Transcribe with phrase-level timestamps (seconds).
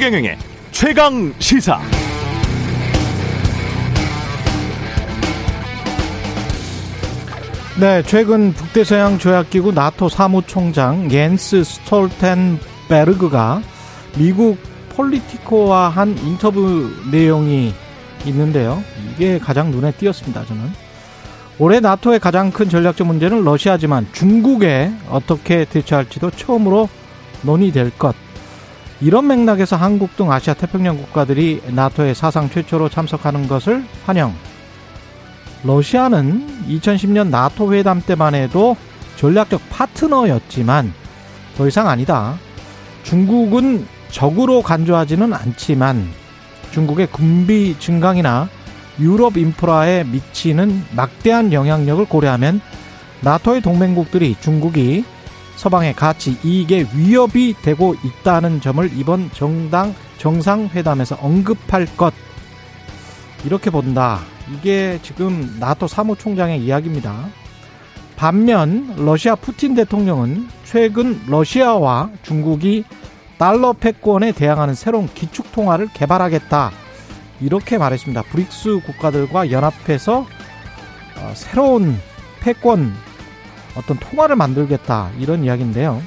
[0.00, 0.38] 최경영의
[0.70, 1.78] 최강 시사.
[7.78, 13.60] 네, 최근 북대서양 조약기구 나토 사무총장 옌스 스톨텐베르그가
[14.16, 14.56] 미국
[14.96, 17.74] 폴리티코와 한 인터뷰 내용이
[18.24, 18.82] 있는데요.
[19.12, 20.62] 이게 가장 눈에 띄었습니다, 저는.
[21.58, 26.88] 올해 나토의 가장 큰 전략적 문제는 러시아지만 중국에 어떻게 대처할지도 처음으로
[27.42, 28.16] 논의될 것.
[29.00, 34.34] 이런 맥락에서 한국 등 아시아 태평양 국가들이 나토의 사상 최초로 참석하는 것을 환영.
[35.64, 38.76] 러시아는 2010년 나토 회담 때만 해도
[39.16, 40.92] 전략적 파트너였지만
[41.56, 42.36] 더 이상 아니다.
[43.02, 46.08] 중국은 적으로 간주하지는 않지만
[46.70, 48.48] 중국의 군비 증강이나
[48.98, 52.60] 유럽 인프라에 미치는 막대한 영향력을 고려하면
[53.22, 55.04] 나토의 동맹국들이 중국이
[55.60, 62.14] 서방의 가치 이익에 위협이 되고 있다는 점을 이번 정당 정상회담에서 언급할 것
[63.44, 64.20] 이렇게 본다.
[64.50, 67.28] 이게 지금 나토 사무총장의 이야기입니다.
[68.16, 72.84] 반면 러시아 푸틴 대통령은 최근 러시아와 중국이
[73.36, 76.70] 달러 패권에 대항하는 새로운 기축 통화를 개발하겠다.
[77.42, 78.22] 이렇게 말했습니다.
[78.30, 80.20] 브릭스 국가들과 연합해서
[81.18, 81.98] 어, 새로운
[82.40, 82.94] 패권
[83.76, 86.02] 어떤 통화를 만들겠다 이런 이야기인데요.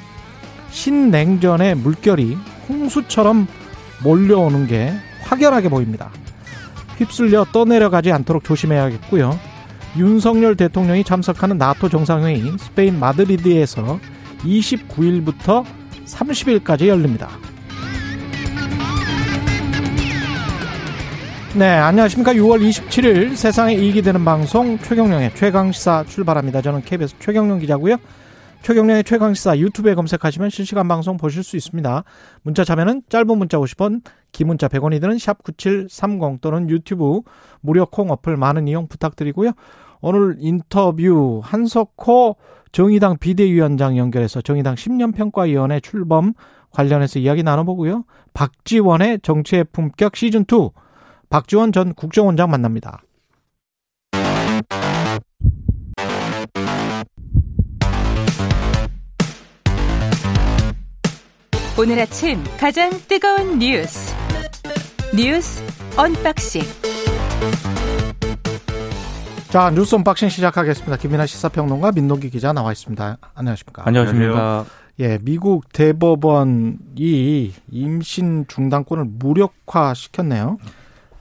[0.70, 2.36] 신냉전의 물결이
[2.68, 3.46] 홍수처럼
[4.02, 6.10] 몰려오는 게 확연하게 보입니다.
[6.98, 9.38] 휩쓸려 떠내려가지 않도록 조심해야겠고요.
[9.96, 14.00] 윤석열 대통령이 참석하는 나토 정상회의 스페인 마드리드에서
[14.42, 15.64] 29일부터
[16.06, 17.28] 30일까지 열립니다.
[21.56, 22.32] 네, 안녕하십니까.
[22.32, 26.60] 6월 27일 세상에 이익이 되는 방송 최경령의 최강시사 출발합니다.
[26.62, 27.96] 저는 KBS 최경령 기자고요.
[28.62, 32.02] 최경령의 최강시사 유튜브에 검색하시면 실시간 방송 보실 수 있습니다.
[32.42, 37.20] 문자 참여는 짧은 문자 50원, 긴 문자 100원이 드는 샵 9730 또는 유튜브
[37.60, 39.52] 무료 콩 어플 많은 이용 부탁드리고요.
[40.00, 42.34] 오늘 인터뷰 한석호
[42.72, 46.32] 정의당 비대위원장 연결해서 정의당 10년 평가위원회 출범
[46.72, 48.06] 관련해서 이야기 나눠보고요.
[48.32, 50.72] 박지원의 정치의 품격 시즌2
[51.34, 53.02] 박지원 전 국정원장 만납니다.
[61.76, 64.14] 오늘 아침 가장 뜨거운 뉴스
[65.12, 65.60] 뉴스
[65.96, 66.62] 언박싱
[69.48, 70.98] 자 뉴스 언박싱 시작하겠습니다.
[70.98, 73.18] 김민하 시사평론가 민동기 기자 나와 있습니다.
[73.34, 73.82] 안녕하십니까?
[73.84, 74.66] 안녕하십니까?
[75.00, 80.58] 예, 미국 대법원이 임신 중단권을 무력화 시켰네요.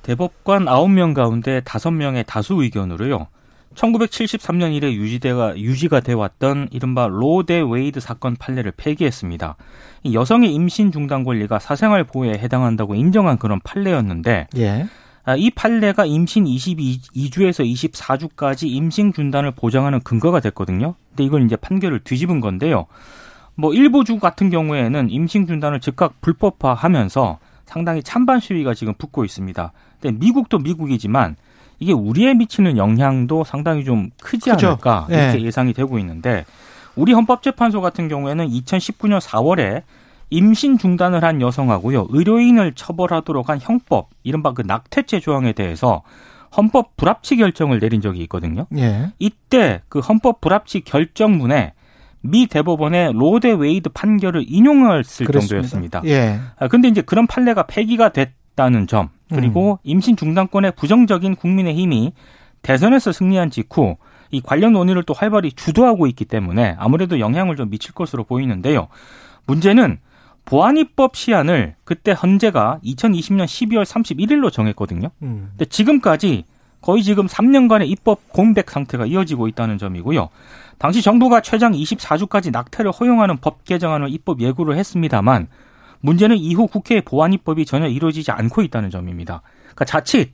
[0.04, 3.28] 대법관 9명 가운데 5명의 다수 의견으로요.
[3.76, 9.56] 1973년 이래 유지대가 유지가 돼 왔던 이른바 로데 웨이드 사건 판례를 폐기했습니다.
[10.12, 14.88] 여성의 임신 중단 권리가 사생활 보호에 해당한다고 인정한 그런 판례였는데 예.
[15.26, 20.96] 아, 이 판례가 임신 22주에서 24주까지 임신 중단을 보장하는 근거가 됐거든요.
[21.10, 22.88] 근데 이걸 이제 판결을 뒤집은 건데요.
[23.56, 29.72] 뭐 일부 주 같은 경우에는 임신 중단을 즉각 불법화하면서 상당히 찬반 시위가 지금 붙고 있습니다.
[30.04, 31.38] 근데 미국도 미국이지만
[31.80, 34.68] 이게 우리에 미치는 영향도 상당히 좀 크지 크죠.
[34.68, 35.42] 않을까 이렇게 예.
[35.42, 36.46] 예상이 되고 있는데
[36.96, 39.84] 우리 헌법재판소 같은 경우에는 2019년 4월에
[40.30, 46.04] 임신 중단을 한 여성하고요 의료인을 처벌하도록 한 형법 이른바 그 낙태죄 조항에 대해서
[46.56, 48.68] 헌법 불합치 결정을 내린 적이 있거든요.
[48.78, 49.12] 예.
[49.18, 51.74] 이때 그 헌법 불합치 결정문에
[52.22, 56.02] 미 대법원의 로 대 웨이드 판결을 인용했을 정도였습니다.
[56.06, 56.40] 예.
[56.58, 62.14] 아, 근데 이제 그런 판례가 폐기가 됐다는 점, 그리고 임신 중단권에 부정적인 국민의 힘이
[62.62, 63.98] 대선에서 승리한 직후
[64.32, 68.88] 이 관련 논의를 또 활발히 주도하고 있기 때문에 아무래도 영향을 좀 미칠 것으로 보이는데요.
[69.46, 70.00] 문제는
[70.46, 75.10] 보완입법 시한을 그때 헌재가 2020년 12월 31일로 정했거든요.
[75.22, 75.50] 음.
[75.52, 76.46] 근데 지금까지
[76.82, 80.30] 거의 지금 3년간의 입법 공백 상태가 이어지고 있다는 점이고요.
[80.78, 85.48] 당시 정부가 최장 24주까지 낙태를 허용하는 법 개정안을 입법 예고를 했습니다만
[86.04, 89.42] 문제는 이후 국회의 보완 입법이 전혀 이루어지지 않고 있다는 점입니다.
[89.62, 90.34] 그러니까 자칫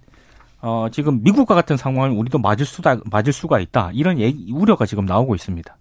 [0.62, 5.06] 어, 지금 미국과 같은 상황을 우리도 맞을 수다 맞을 수가 있다 이런 얘기, 우려가 지금
[5.06, 5.78] 나오고 있습니다.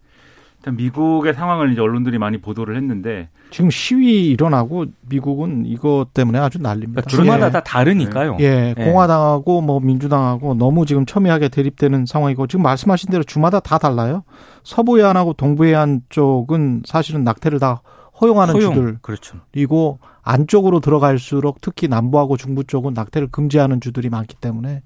[0.58, 6.58] 일단 미국의 상황을 이제 언론들이 많이 보도를 했는데 지금 시위 일어나고 미국은 이것 때문에 아주
[6.60, 7.00] 난립니다.
[7.00, 7.50] 그러니까 주마다 예.
[7.50, 8.36] 다 다르니까요.
[8.40, 8.84] 예, 예.
[8.84, 14.24] 공화당하고 뭐 민주당하고 너무 지금 첨예하게 대립되는 상황이고 지금 말씀하신 대로 주마다 다 달라요.
[14.64, 17.80] 서부 해안하고 동부 해안 쪽은 사실은 낙태를 다
[18.20, 19.38] 허용하는 허용, 주들 그렇죠.
[19.52, 24.82] 그리고 안쪽으로 들어갈수록 특히 남부하고 중부 쪽은 낙태를 금지하는 주들이 많기 때문에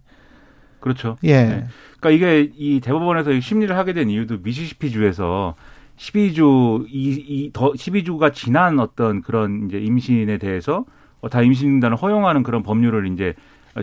[0.81, 1.17] 그렇죠.
[1.23, 1.45] 예.
[1.45, 1.67] 네.
[2.01, 5.55] 그러니까 이게 이 대법원에서 이 심리를 하게 된 이유도 미시시피 주에서
[5.97, 10.85] 12주 이, 이더 12주가 지난 어떤 그런 이제 임신에 대해서
[11.21, 13.35] 어, 다 임신 중단을 허용하는 그런 법률을 이제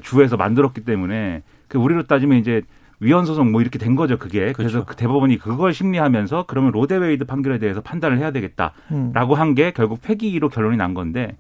[0.03, 2.61] 주에서 만들었기 때문에 그 우리로 따지면 이제
[2.99, 4.85] 위헌 소송 뭐 이렇게 된 거죠 그게 그래서 그렇죠.
[4.85, 9.39] 그 대법원이 그걸 심리하면서 그러면 로데웨이드 판결에 대해서 판단을 해야 되겠다라고 음.
[9.39, 11.37] 한게 결국 폐기로 결론이 난 건데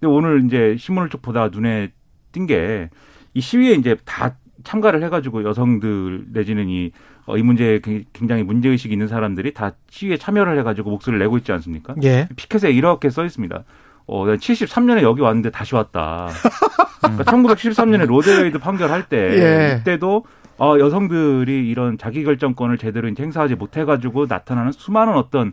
[0.00, 1.90] 근데 오늘 이제 신문을 쭉 보다가 눈에
[2.32, 2.88] 띈 게
[3.34, 4.34] 이 시위에 이제 다
[4.64, 6.90] 참가를 해가지고 여성들 내지는 이,
[7.26, 7.80] 어, 이 문제에
[8.12, 11.94] 굉장히 문제의식이 있는 사람들이 다 시위에 참여를 해가지고 목소리를 내고 있지 않습니까?
[12.02, 12.28] 예.
[12.34, 13.62] 피켓에 이렇게 써 있습니다.
[14.06, 16.28] 어, 73년에 여기 왔는데 다시 왔다.
[17.00, 19.78] 그러니까 1973년에 로 대 웨이드 판결할 때 예.
[19.80, 20.24] 이때도
[20.58, 25.52] 어, 여성들이 이런 자기결정권을 제대로 이제 행사하지 못해가지고 나타나는 수많은 어떤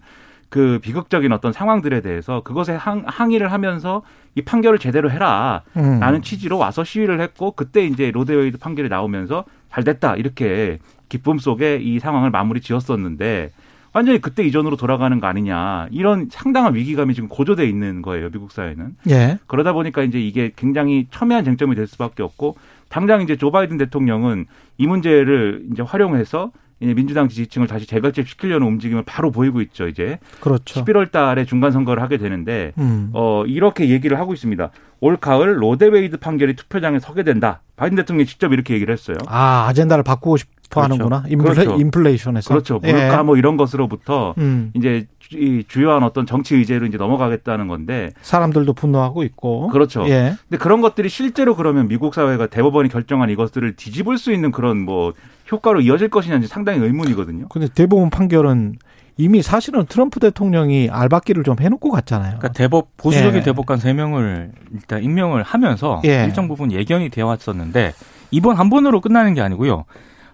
[0.49, 4.03] 그 비극적인 어떤 상황들에 대해서 그것에 항, 항의를 하면서
[4.35, 5.61] 이 판결을 제대로 해라.
[5.77, 5.99] 음.
[5.99, 10.15] 라는 취지로 와서 시위를 했고 그때 이제 로 대 웨이드 판결이 나오면서 잘 됐다.
[10.15, 10.77] 이렇게
[11.09, 13.51] 기쁨 속에 이 상황을 마무리 지었었는데
[13.93, 15.87] 완전히 그때 이전으로 돌아가는 거 아니냐.
[15.91, 18.29] 이런 상당한 위기감이 지금 고조돼 있는 거예요.
[18.29, 18.97] 미국 사회는.
[19.09, 19.39] 예.
[19.47, 22.57] 그러다 보니까 이제 이게 굉장히 첨예한 쟁점이 될 수밖에 없고
[22.95, 24.45] 당장 이제 조 바이든 대통령은
[24.77, 29.89] 이 문제를 이제 활용해서 이제 민주당 지지층을 다시 재결집시키려는 움직임을 바로 보이고 있죠.
[29.89, 30.81] 이제 그렇죠.
[30.85, 33.09] 11월 달에 중간 선거를 하게 되는데 음.
[33.11, 34.71] 어 이렇게 얘기를 하고 있습니다.
[35.01, 37.59] 올 가을 로데웨이드 판결이 투표장에 서게 된다.
[37.75, 39.17] 바이든 대통령이 직접 이렇게 얘기를 했어요.
[39.27, 40.93] 아, 아젠다를 바꾸고 싶어 그렇죠.
[40.93, 41.23] 하는구나.
[41.27, 41.75] 인플레, 그렇죠.
[41.81, 42.47] 인플레이션에서.
[42.47, 42.79] 그렇죠.
[42.85, 42.93] 예.
[42.93, 44.71] 물가 뭐 이런 것으로부터 음.
[44.73, 49.67] 이제 주- 이 주요한 어떤 정치 의제로 이제 넘어가겠다는 건데 사람들도 분노하고 있고.
[49.67, 50.07] 그렇죠.
[50.07, 50.35] 예.
[50.47, 55.13] 근데 그런 것들이 실제로 그러면 미국 사회가 대법원이 결정한 이것들을 뒤집을 수 있는 그런 뭐
[55.51, 57.47] 효과로 이어질 것이냐는 상당히 의문이거든요.
[57.49, 58.77] 근데 대법원 판결은
[59.17, 62.37] 이미 사실은 트럼프 대통령이 알박기를 좀 해놓고 갔잖아요.
[62.37, 63.43] 그러니까 대법 보수적인 예.
[63.43, 66.25] 대법관 세 명을 일단 임명을 하면서 예.
[66.25, 67.93] 일정 부분 예견이 되어 왔었는데
[68.31, 69.85] 이번 한 번으로 끝나는 게 아니고요.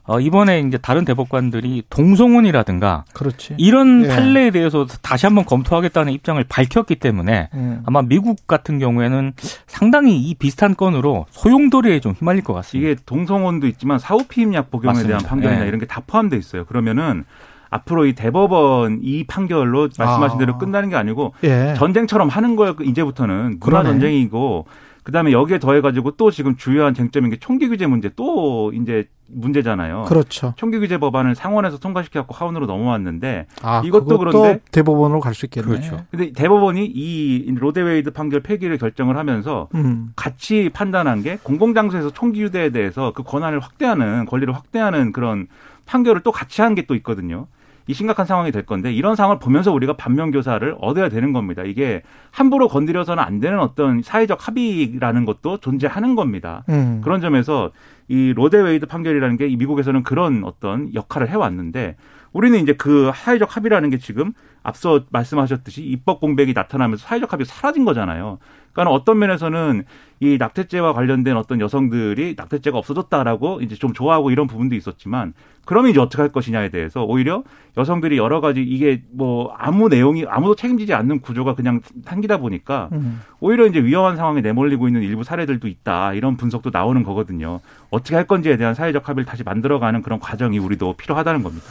[0.03, 3.53] 어, 이번에 이제 다른 대법관들이 동성혼이라든가 그렇지.
[3.57, 4.07] 이런 예.
[4.09, 7.83] 판례에 대해서 다시 한번 검토하겠다는 입장을 밝혔기 때문에 음.
[7.85, 9.33] 아마 미국 같은 경우에는
[9.67, 12.89] 상당히 이 비슷한 건으로 소용돌이에 좀 휘말릴 것 같습니다.
[12.91, 15.17] 이게 동성혼도 있지만 사후 피임약 복용에 맞습니다.
[15.19, 15.67] 대한 판결이나 예.
[15.67, 16.63] 이런 게 다 포함돼 있어요.
[16.65, 17.25] 그러면은
[17.69, 20.39] 앞으로 이 대법원 이 판결로 말씀하신 아.
[20.39, 21.73] 대로 끝나는 게 아니고 예.
[21.77, 22.75] 전쟁처럼 하는 거예요.
[22.81, 23.83] 이제부터는 문화.
[23.83, 24.65] 전쟁이고
[25.03, 30.03] 그다음에 여기에 더해 가지고 또 지금 주요한 쟁점인 게 총기 규제 문제 또 이제 문제잖아요.
[30.07, 30.53] 그렇죠.
[30.57, 35.67] 총기 규제 법안을 상원에서 통과시켜갖고 하원으로 넘어왔는데 아, 이것도 그런데- 대법원으로 갈 수 있겠네.
[35.67, 35.97] 그렇죠.
[36.11, 40.11] 근데 대법원이 이 로 대 웨이드 판결 폐기를 결정을 하면서 음.
[40.15, 45.47] 같이 판단한 게 공공장소에서 총기 휴대에 대해서 그 권한을 확대하는 권리를 확대하는 그런
[45.85, 47.47] 판결을 또 같이 한 게 또 있거든요.
[47.87, 51.63] 이 심각한 상황이 될 건데 이런 상황을 보면서 우리가 반면 교사를 얻어야 되는 겁니다.
[51.63, 56.63] 이게 함부로 건드려서는 안 되는 어떤 사회적 합의라는 것도 존재하는 겁니다.
[56.69, 57.01] 음.
[57.03, 57.71] 그런 점에서
[58.07, 61.95] 이 로 대 웨이드 판결이라는 게 이 미국에서는 그런 어떤 역할을 해왔는데
[62.33, 64.33] 우리는 이제 그 사회적 합의라는 게 지금
[64.63, 68.37] 앞서 말씀하셨듯이 입법 공백이 나타나면서 사회적 합의가 사라진 거잖아요.
[68.73, 69.83] 그러니까 어떤 면에서는
[70.21, 75.33] 이 낙태죄와 관련된 어떤 여성들이 낙태죄가 없어졌다라고 이제 좀 좋아하고 이런 부분도 있었지만
[75.65, 77.43] 그러면 이제 어떻게 할 것이냐에 대해서 오히려
[77.75, 83.21] 여성들이 여러 가지 이게 뭐 아무 내용이 아무도 책임지지 않는 구조가 그냥 생기다 보니까 음.
[83.39, 86.13] 오히려 이제 위험한 상황에 내몰리고 있는 일부 사례들도 있다.
[86.13, 87.59] 이런 분석도 나오는 거거든요.
[87.89, 91.65] 어떻게 할 건지에 대한 사회적 합의를 다시 만들어가는 그런 과정이 우리도 필요하다는 겁니다.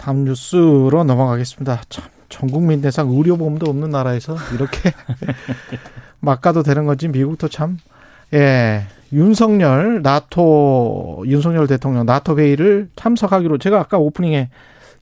[0.00, 1.82] 다음 뉴스로 넘어가겠습니다.
[1.90, 4.92] 참, 전 국민 대상 의료보험도 없는 나라에서 이렇게
[6.20, 7.76] 막 가도 되는 건지 미국도 참,
[8.32, 14.48] 예, 윤석열, 나토, 윤석열 대통령 나토 회의를 참석하기로 제가 아까 오프닝에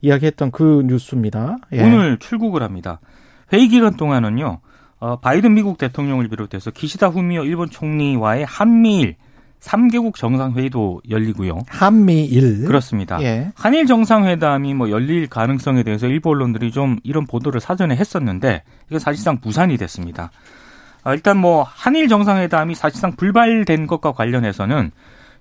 [0.00, 1.59] 이야기했던 그 뉴스입니다.
[1.75, 1.83] 예.
[1.85, 2.99] 오늘 출국을 합니다.
[3.52, 4.59] 회의 기간 동안은요.
[4.99, 9.14] 어, 바이든 미국 대통령을 비롯해서 기시다 후미오 일본 총리와의 한미일
[9.61, 11.59] 3개국 정상회의도 열리고요.
[11.69, 12.65] 한미일.
[12.65, 13.21] 그렇습니다.
[13.23, 13.50] 예.
[13.55, 19.41] 한일 정상회담이 뭐 열릴 가능성에 대해서 일부 언론들이 좀 이런 보도를 사전에 했었는데 이게 사실상
[19.41, 20.31] 부산이 됐습니다.
[21.03, 24.91] 아, 일단 뭐 한일 정상회담이 사실상 불발된 것과 관련해서는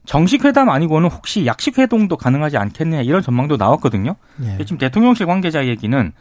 [0.05, 4.15] 정식 회담 아니고는 혹시 약식 회동도 가능하지 않겠느냐 이런 전망도 나왔거든요.
[4.43, 4.57] 예.
[4.63, 6.11] 지금 대통령실 관계자 얘기는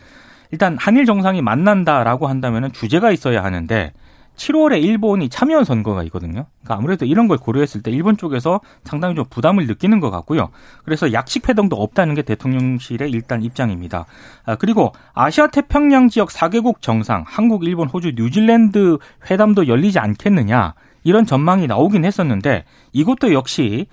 [0.50, 3.92] 일단 한일 정상이 만난다라고 한다면은 주제가 있어야 하는데
[4.36, 6.46] 7월에 일본이 참여연 선거가 있거든요.
[6.62, 10.50] 그러니까 아무래도 이런 걸 고려했을 때 일본 쪽에서 상당히 좀 부담을 느끼는 것 같고요.
[10.84, 14.06] 그래서 약식 회동도 없다는 게 대통령실의 일단 입장입니다.
[14.44, 18.98] 아, 그리고 아시아 태평양 지역 4개국 정상, 한국, 일본, 호주, 뉴질랜드
[19.30, 23.86] 회담도 열리지 않겠느냐 이런 전망이 나오긴 했었는데 이것도 역시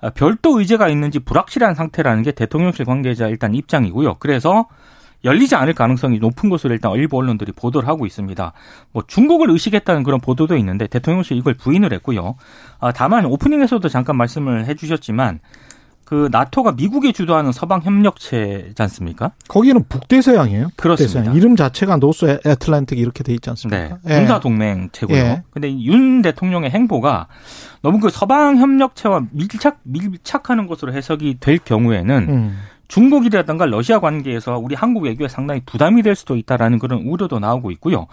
[0.00, 4.16] 아, 별도 의제가 있는지 불확실한 상태라는 게 대통령실 관계자 일단 입장이고요.
[4.18, 4.66] 그래서
[5.26, 8.52] 열리지 않을 가능성이 높은 것으로 일단 일부 언론들이 보도를 하고 있습니다.
[8.92, 12.36] 뭐 중국을 의식했다는 그런 보도도 있는데 대통령실 이걸 부인을 했고요.
[12.80, 15.40] 아, 다만 오프닝에서도 잠깐 말씀을 해주셨지만
[16.06, 19.32] 그 나토가 미국이 주도하는 서방 협력체지 않습니까?
[19.48, 20.68] 거기는 북대서양이에요.
[20.76, 21.32] 그렇습니다.
[21.32, 23.98] 이름 자체가 노스 애틀란틱 이렇게 돼 있지 않습니까?
[24.04, 24.18] 네.
[24.18, 25.18] 군사 동맹 체고요.
[25.18, 25.42] 예.
[25.50, 27.26] 근데 이윤 대통령의 행보가
[27.82, 32.58] 너무 그 서방 협력체와 밀착 밀착하는 것으로 해석이 될 경우에는 음.
[32.88, 38.06] 중국이라든가 러시아 관계에서 우리 한국 외교에 상당히 부담이 될 수도 있다라는 그런 우려도 나오고 있고요.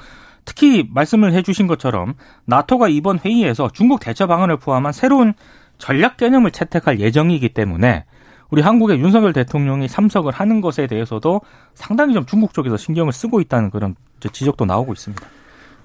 [0.46, 2.16] 특히 말씀을 해주신 것처럼
[2.46, 5.34] 나토가 이번 회의에서 중국 대처 방안을 포함한 새로운
[5.78, 8.06] 전략 개념을 채택할 예정이기 때문에
[8.50, 11.42] 우리 한국의 윤석열 대통령이 참석을 하는 것에 대해서도
[11.74, 13.96] 상당히 좀 중국 쪽에서 신경을 쓰고 있다는 그런
[14.32, 15.26] 지적도 나오고 있습니다.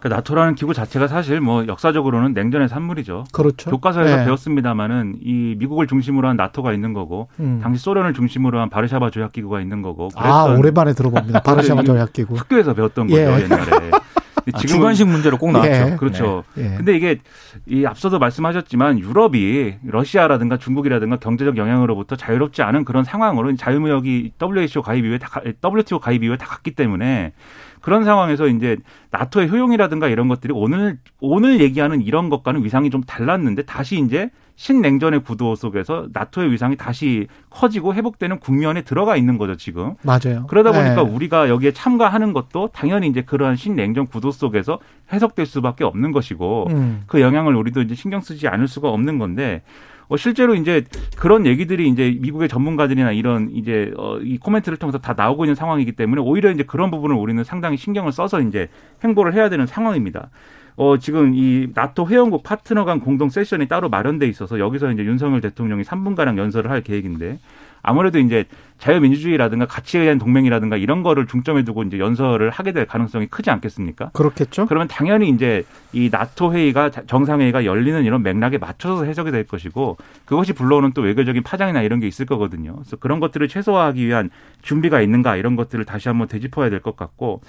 [0.01, 3.25] 그 나토라는 기구 자체가 사실 뭐 역사적으로는 냉전의 산물이죠.
[3.33, 3.71] 그렇죠.
[3.71, 4.25] 교과서에서 예.
[4.25, 7.59] 배웠습니다마는 이 미국을 중심으로 한 나토가 있는 거고 음.
[7.63, 11.41] 당시 소련을 중심으로 한 바르샤바 조약 기구가 있는 거고 아, 오랜만에 들어봅니다.
[11.43, 12.37] 바르샤바 조약 기구.
[12.37, 13.43] 학교에서 배웠던 거죠 예.
[13.43, 13.91] 옛날에.
[14.55, 15.93] 아, 주관식 문제로 꼭 나왔죠.
[15.93, 15.97] 예.
[15.97, 16.45] 그렇죠.
[16.57, 16.75] 예.
[16.77, 17.19] 근데 이게
[17.67, 25.05] 이 앞서도 말씀하셨지만 유럽이 러시아라든가 중국이라든가 경제적 영향으로부터 자유롭지 않은 그런 상황으로 자유무역이 WHO 가입
[25.05, 27.33] 이후에 다 가- WTO 가입 이후에 다 갔기 때문에
[27.81, 28.77] 그런 상황에서 이제
[29.11, 35.23] 나토의 효용이라든가 이런 것들이 오늘 오늘 얘기하는 이런 것과는 위상이 좀 달랐는데 다시 이제 신냉전의
[35.23, 39.95] 구도 속에서 나토의 위상이 다시 커지고 회복되는 국면에 들어가 있는 거죠 지금.
[40.03, 40.47] 맞아요.
[40.49, 41.15] 그러다 보니까 예.
[41.15, 44.81] 우리가 여기에 참가하는 것도 당연히 이제 그러한 신냉전 구도 속에서
[45.13, 47.03] 해석될 수밖에 없는 것이고 음.
[47.07, 49.63] 그 영향을 우리도 이제 신경 쓰지 않을 수가 없는 건데
[50.09, 50.83] 어, 실제로 이제
[51.17, 55.93] 그런 얘기들이 이제 미국의 전문가들이나 이런 이제 어, 이 코멘트를 통해서 다 나오고 있는 상황이기
[55.93, 58.69] 때문에 오히려 이제 그런 부분을 우리는 상당히 신경을 써서 이제
[59.05, 60.31] 행보를 해야 되는 상황입니다.
[60.79, 65.41] 어, 지금 이 나토 회원국 파트너 간 공동 세션이 따로 마련돼 있어서 여기서 이제 윤석열
[65.41, 67.41] 대통령이 3분가량 연설을 할 계획인데
[67.83, 68.45] 아무래도 이제
[68.79, 74.11] 자유민주주의라든가 가치에 대한 동맹이라든가 이런 거를 중점에 두고 이제 연설을 하게 될 가능성이 크지 않겠습니까?
[74.11, 74.67] 그렇겠죠.
[74.67, 80.53] 그러면 당연히 이제 이 나토 회의가 정상회의가 열리는 이런 맥락에 맞춰서 해석이 될 것이고 그것이
[80.53, 82.75] 불러오는 또 외교적인 파장이나 이런 게 있을 거거든요.
[82.77, 84.31] 그래서 그런 것들을 최소화하기 위한
[84.63, 87.41] 준비가 있는가 이런 것들을 다시 한번 되짚어야 될 것 같고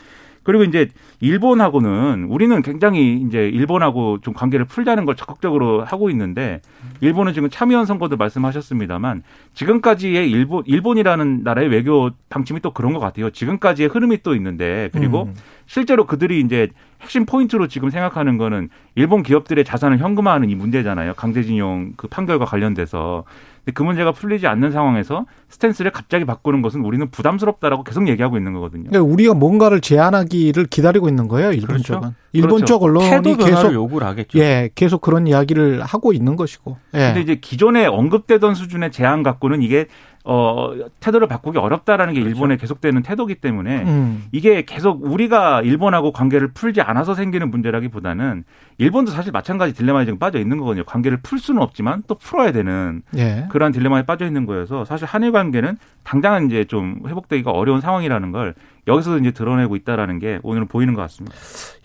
[0.50, 0.88] 그리고 이제
[1.20, 6.60] 일본하고는 우리는 굉장히 이제 일본하고 좀 관계를 풀자는 걸 적극적으로 하고 있는데
[7.02, 9.22] 일본은 지금 참의원 선거도 말씀하셨습니다만
[9.54, 13.30] 지금까지의 일본 일본이라는 나라의 외교 방침이 또 그런 것 같아요.
[13.30, 15.36] 지금까지의 흐름이 또 있는데 그리고 음.
[15.68, 21.14] 실제로 그들이 이제 핵심 포인트로 지금 생각하는 거는 일본 기업들의 자산을 현금화하는 이 문제잖아요.
[21.14, 23.24] 강제징용 그 판결과 관련돼서.
[23.60, 28.54] 근데 그 문제가 풀리지 않는 상황에서 스탠스를 갑자기 바꾸는 것은 우리는 부담스럽다라고 계속 얘기하고 있는
[28.54, 28.90] 거거든요.
[28.90, 31.52] 그러니까 우리가 뭔가를 제안하기를 기다리고 있는 거예요.
[31.52, 31.94] 일본 그렇죠.
[31.94, 32.16] 쪽은.
[32.34, 32.66] 일본 그렇죠.
[32.66, 34.38] 쪽 언론이 계속 요구를 하겠죠.
[34.40, 36.78] 예, 계속 그런 이야기를 하고 있는 것이고.
[36.94, 37.00] 예.
[37.00, 39.88] 근데 이제 기존에 언급되던 수준의 제안 갖고는 이게
[40.26, 44.26] 어 태도를 바꾸기 어렵다라는 게 일본의 계속되는 태도기 때문에 음.
[44.32, 48.44] 이게 계속 우리가 일본하고 관계를 풀지 않아서 생기는 문제라기보다는
[48.78, 50.84] 일본도 사실 마찬가지 딜레마에 지금 빠져 있는 거거든요.
[50.84, 53.48] 관계를 풀 수는 없지만 또 풀어야 되는 예.
[53.50, 58.56] 그러한 딜레마에 빠져 있는 거여서 사실 한일 관계는 당장은 이제 좀 회복되기가 어려운 상황이라는 걸
[58.88, 61.36] 여기서도 이제 드러내고 있다라는 게 오늘은 보이는 것 같습니다.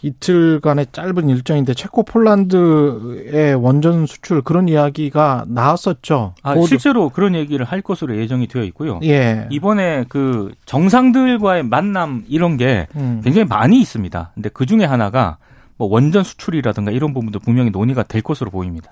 [0.01, 6.35] 이틀간의 짧은 일정인데 체코 폴란드의 원전 수출 그런 이야기가 나왔었죠.
[6.43, 9.01] 아, 곧- 실제로 그런 얘기를 할 것으로 예정이 되어 있고요.
[9.03, 9.47] 예.
[9.51, 13.21] 이번에 그 정상들과의 만남 이런 게 음.
[13.23, 14.31] 굉장히 많이 있습니다.
[14.35, 15.37] 근데 그 중에 하나가
[15.77, 18.89] 뭐 원전 수출이라든가 이런 부분도 분명히 논의가 될 것으로 보입니다.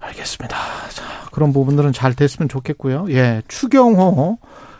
[0.00, 0.56] 알겠습니다.
[0.90, 3.06] 자, 그런 부분들은 잘 됐으면 좋겠고요.
[3.08, 3.42] 예.
[3.48, 4.38] 추경호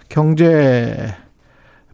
[0.08, 1.14] 경제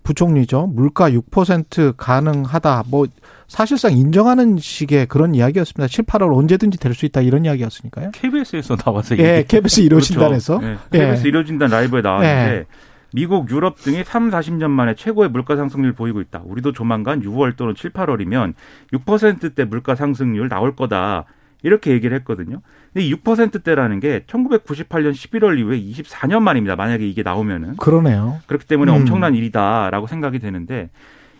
[0.02, 0.66] 부총리죠.
[0.66, 2.84] 물가 6% 가능하다.
[2.88, 3.06] 뭐
[3.46, 5.86] 사실상 인정하는 식의 그런 이야기였습니다.
[5.86, 8.10] 7, 8월 언제든지 될 수 있다 이런 이야기였으니까요.
[8.12, 9.48] KBS에서 나와서 예, 얘기.
[9.48, 10.78] KBS 이루어진단에서 그렇죠.
[10.90, 10.98] 네.
[10.98, 11.28] KBS 예.
[11.28, 12.64] 이루어진단 라이브에 나왔는데 예.
[13.14, 16.42] 미국, 유럽 등이 3, 40년 만에 최고의 물가 상승률 보이고 있다.
[16.44, 18.54] 우리도 조만간 6월 또는 7, 8월이면
[18.92, 21.24] 6%대 물가 상승률 나올 거다.
[21.62, 22.60] 이렇게 얘기를 했거든요.
[22.92, 26.76] 근데 이 6%대라는 게 1998년 11월 이후에 24년 만입니다.
[26.76, 27.76] 만약에 이게 나오면은.
[27.76, 28.38] 그러네요.
[28.46, 28.96] 그렇기 때문에 음.
[29.00, 30.90] 엄청난 일이다라고 생각이 되는데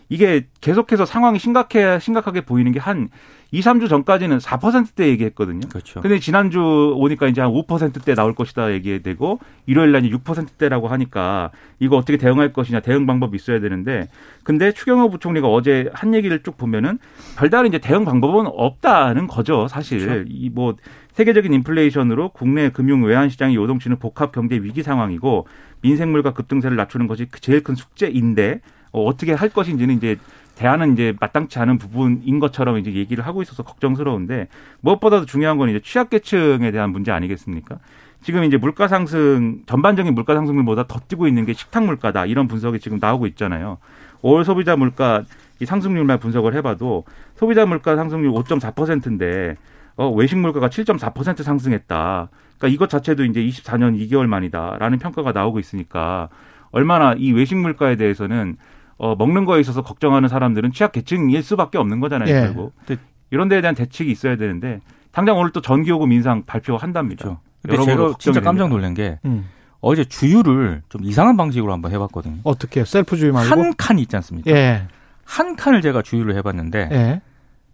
[0.09, 3.09] 이게 계속해서 상황이 심각해 심각하게 보이는 게 한
[3.51, 5.67] 2, 3주 전까지는 4%대 얘기했거든요.
[5.69, 6.01] 그렇죠.
[6.01, 12.17] 근데 지난주 오니까 이제 한 5%대 나올 것이다 얘기되고 일요일 날 6%대라고 하니까 이거 어떻게
[12.17, 14.07] 대응할 것이냐 대응 방법이 있어야 되는데
[14.43, 16.99] 근데 추경호 부총리가 어제 한 얘기를 쭉 보면은
[17.37, 20.25] 별다른 이제 대응 방법은 없다는 거죠 사실 그렇죠.
[20.29, 20.75] 이뭐
[21.13, 25.47] 세계적인 인플레이션으로 국내 금융 외환 시장이 요동치는 복합 경제 위기 상황이고
[25.81, 28.61] 민생 물가 급등세를 낮추는 것이 제일 큰 숙제인데
[28.91, 30.17] 어, 어떻게 할 것인지는 이제
[30.55, 34.49] 대안은 이제 마땅치 않은 부분인 것처럼 이제 얘기를 하고 있어서 걱정스러운데
[34.81, 37.79] 무엇보다도 중요한 건 이제 취약계층에 대한 문제 아니겠습니까?
[38.21, 42.79] 지금 이제 물가 상승 전반적인 물가 상승률보다 더 뛰고 있는 게 식탁 물가다 이런 분석이
[42.79, 43.77] 지금 나오고 있잖아요.
[44.21, 45.23] 5월 소비자 물가
[45.61, 49.55] 이 상승률만 분석을 해봐도 소비자 물가 상승률 5.4%인데
[49.99, 52.29] 어, 외식 물가가 7.4% 상승했다.
[52.57, 56.29] 그러니까 이것 자체도 이제 24년 2개월 만이다라는 평가가 나오고 있으니까
[56.71, 58.55] 얼마나 이 외식 물가에 대해서는
[58.97, 62.29] 어, 먹는 거에 있어서 걱정하는 사람들은 취약 계층일 수밖에 없는 거잖아요.
[62.33, 62.41] 예.
[62.41, 62.73] 결국.
[63.29, 64.79] 이런 데에 대한 대책이 있어야 되는데
[65.11, 67.23] 당장 오늘 또 전기요금 인상 발표한답니다.
[67.23, 67.41] 그렇죠.
[67.61, 68.69] 근데 제가 진짜 깜짝.
[68.69, 69.49] 놀란 게 음.
[69.81, 72.37] 어제 주유를 좀 이상한 방식으로 한번 해봤거든요.
[72.45, 73.49] 어떻게 셀프 주의 말고?
[73.49, 74.49] 한칸 있지 않습니까?
[74.51, 74.87] 예.
[75.25, 77.21] 한 칸을 제가 주유를 해봤는데 예.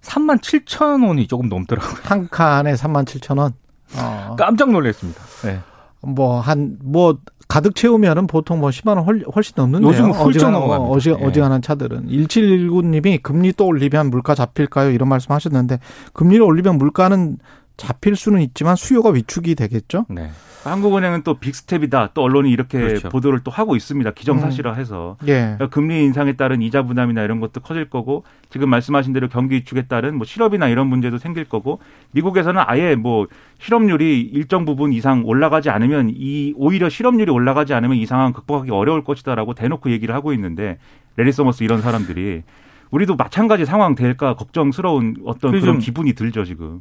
[0.05, 1.95] 3만 7천 원이 조금 넘더라고요.
[2.03, 3.53] 한 칸에 3만 7천 원.
[3.97, 4.35] 어.
[4.37, 5.21] 깜짝 놀랐습니다.
[5.43, 5.59] 네.
[6.01, 9.89] 뭐, 한, 뭐, 가득 채우면은 보통 뭐 10만 원 훨- 훨씬 넘는데요.
[9.89, 10.91] 요즘은 훌쩍 넘어갑니다.
[10.93, 11.13] 어지, 예.
[11.13, 12.07] 어지간한 차들은.
[12.07, 14.91] 1719님이 금리 또 올리면 물가 잡힐까요?
[14.91, 15.79] 이런 말씀 하셨는데,
[16.13, 17.37] 금리를 올리면 물가는
[17.77, 20.05] 잡힐 수는 있지만 수요가 위축이 되겠죠?
[20.09, 20.29] 네.
[20.63, 22.11] 한국은행은 또 빅스텝이다.
[22.15, 23.09] 또 언론이 이렇게 그렇죠.
[23.09, 24.09] 보도를 또 하고 있습니다.
[24.11, 25.17] 기정사실화해서.
[25.27, 25.33] 예.
[25.41, 29.83] 그러니까 금리 인상에 따른 이자 부담이나 이런 것도 커질 거고 지금 말씀하신 대로 경기 위축에
[29.83, 31.79] 따른 뭐 실업이나 이런 문제도 생길 거고
[32.13, 33.27] 미국에서는 아예 뭐
[33.59, 39.03] 실업률이 일정 부분 이상 올라가지 않으면 이 오히려 실업률이 올라가지 않으면 이 상황 극복하기 어려울
[39.03, 40.79] 것이다라고 대놓고 얘기를 하고 있는데
[41.15, 42.41] 래리 서머스 이런 사람들이
[42.89, 46.79] 우리도 마찬가지 상황 될까 걱정스러운 어떤 그런 좀- 기분이 들죠 지금.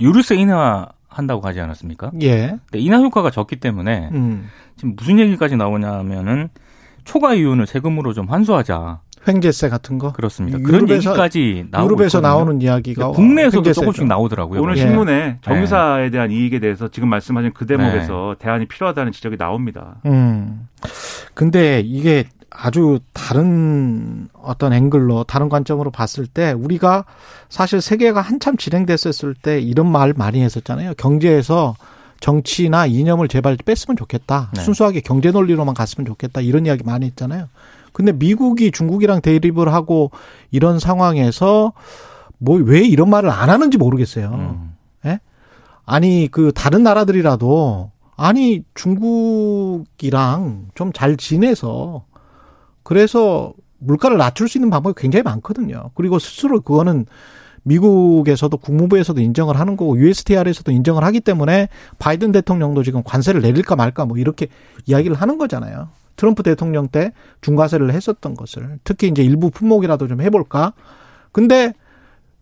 [0.00, 2.10] 유류세 인하 한다고 하지 않았습니까?
[2.22, 2.48] 예.
[2.70, 4.48] 근데 인하 효과가 적기 때문에 음.
[4.76, 6.48] 지금 무슨 얘기까지 나오냐면은
[7.04, 9.00] 초과 이윤을 세금으로 좀 환수하자.
[9.28, 10.12] 횡재세 같은 거.
[10.12, 10.58] 그렇습니다.
[10.58, 12.28] 그런 유럽에서- 얘기까지 나오고 유럽에서 있거든요.
[12.28, 13.80] 나오는 이야기가 국내에서도 횡재세죠.
[13.80, 14.60] 조금씩 나오더라고요.
[14.62, 14.82] 오늘 예.
[14.82, 18.44] 신문에 정유사에 대한 이익에 대해서 지금 말씀하신 그 대목에서 네.
[18.44, 19.96] 대안이 필요하다는 지적이 나옵니다.
[20.06, 20.68] 음.
[21.34, 27.04] 근데 이게 아주 다른 어떤 앵글로 다른 관점으로 봤을 때 우리가
[27.48, 30.94] 사실 세계가 한참 진행됐었을 때 이런 말 많이 했었잖아요.
[30.94, 31.74] 경제에서
[32.20, 34.50] 정치나 이념을 제발 뺐으면 좋겠다.
[34.54, 34.62] 네.
[34.62, 36.40] 순수하게 경제 논리로만 갔으면 좋겠다.
[36.40, 37.48] 이런 이야기 많이 했잖아요.
[37.92, 40.10] 근데 미국이 중국이랑 대립을 하고
[40.50, 41.72] 이런 상황에서
[42.38, 44.30] 뭐 왜 이런 말을 안 하는지 모르겠어요.
[44.32, 44.72] 음.
[45.88, 52.04] 아니 그 다른 나라들이라도 아니 중국이랑 좀 잘 지내서
[52.86, 55.90] 그래서 물가를 낮출 수 있는 방법이 굉장히 많거든요.
[55.94, 57.06] 그리고 스스로 그거는
[57.64, 61.68] 미국에서도 국무부에서도 인정을 하는 거고 USTR에서도 인정을 하기 때문에
[61.98, 64.46] 바이든 대통령도 지금 관세를 내릴까 말까 뭐 이렇게
[64.86, 65.88] 이야기를 하는 거잖아요.
[66.14, 70.72] 트럼프 대통령 때 중과세를 했었던 것을 특히 이제 일부 품목이라도 좀 해볼까.
[71.32, 71.74] 근데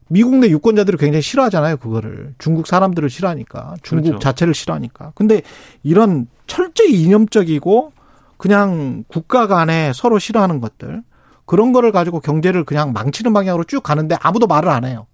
[0.08, 2.34] 미국 내 유권자들이 굉장히 싫어하잖아요, 그거를.
[2.36, 3.76] 중국 사람들을 싫어하니까.
[3.82, 4.18] 중국 그렇죠.
[4.18, 5.12] 자체를 싫어하니까.
[5.14, 5.40] 근데
[5.82, 7.94] 이런 철저히 이념적이고
[8.36, 11.02] 그냥 국가 간에 서로 싫어하는 것들.
[11.46, 15.06] 그런 거를 가지고 경제를 그냥 망치는 방향으로 쭉 가는데 아무도 말을 안 해요.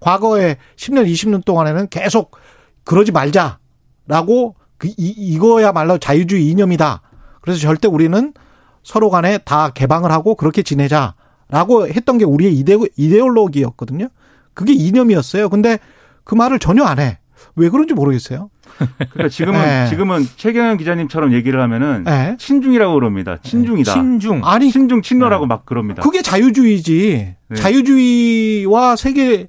[0.00, 2.36] 과거에 10년, 20년 동안에는 계속
[2.84, 7.02] 그러지 말자라고 그, 이, 이거야말로 자유주의 이념이다.
[7.40, 8.34] 그래서 절대 우리는
[8.82, 14.08] 서로 간에 다 개방을 하고 그렇게 지내자라고 했던 게 우리의 이데, 이데올로기였거든요.
[14.54, 15.48] 그게 이념이었어요.
[15.48, 15.78] 근데
[16.24, 17.18] 그 말을 전혀 안 해.
[17.54, 18.50] 왜 그런지 모르겠어요.
[18.76, 19.86] 그러니까 지금은 네.
[19.88, 22.36] 지금은 최경영 기자님처럼 얘기를 하면은 네.
[22.38, 23.38] 친중이라고 그럽니다.
[23.42, 23.92] 친중이다.
[23.92, 24.40] 친중.
[24.44, 26.02] 아니, 친중 친노라고 막 그럽니다.
[26.02, 27.34] 그게 자유주의지.
[27.48, 27.56] 네.
[27.56, 29.46] 자유주의와 세계,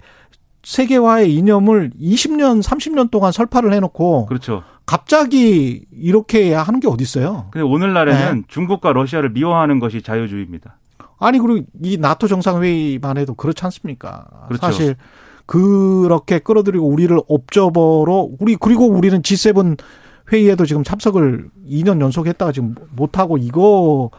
[0.64, 4.64] 세계화의 이념을 20년, 30년 동안 설파를 해놓고 그렇죠.
[4.86, 7.50] 갑자기 이렇게 하는 게 어딨어요.
[7.52, 8.42] 근데 오늘날에는 네.
[8.48, 10.78] 중국과 러시아를 미워하는 것이 자유주의입니다.
[11.20, 14.26] 아니 그리고 이 나토 정상회의만 해도 그렇지 않습니까?
[14.48, 14.62] 그렇죠.
[14.66, 14.96] 사실
[15.48, 19.80] 그렇게 끌어들이고 우리를 옵저버로 우리 그리고 우리는 G7
[20.32, 24.12] 회의에도 지금 참석을 2년 연속 했다가 지금 못 하고 이거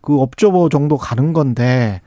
[0.00, 2.00] 그 옵저버 정도 가는 건데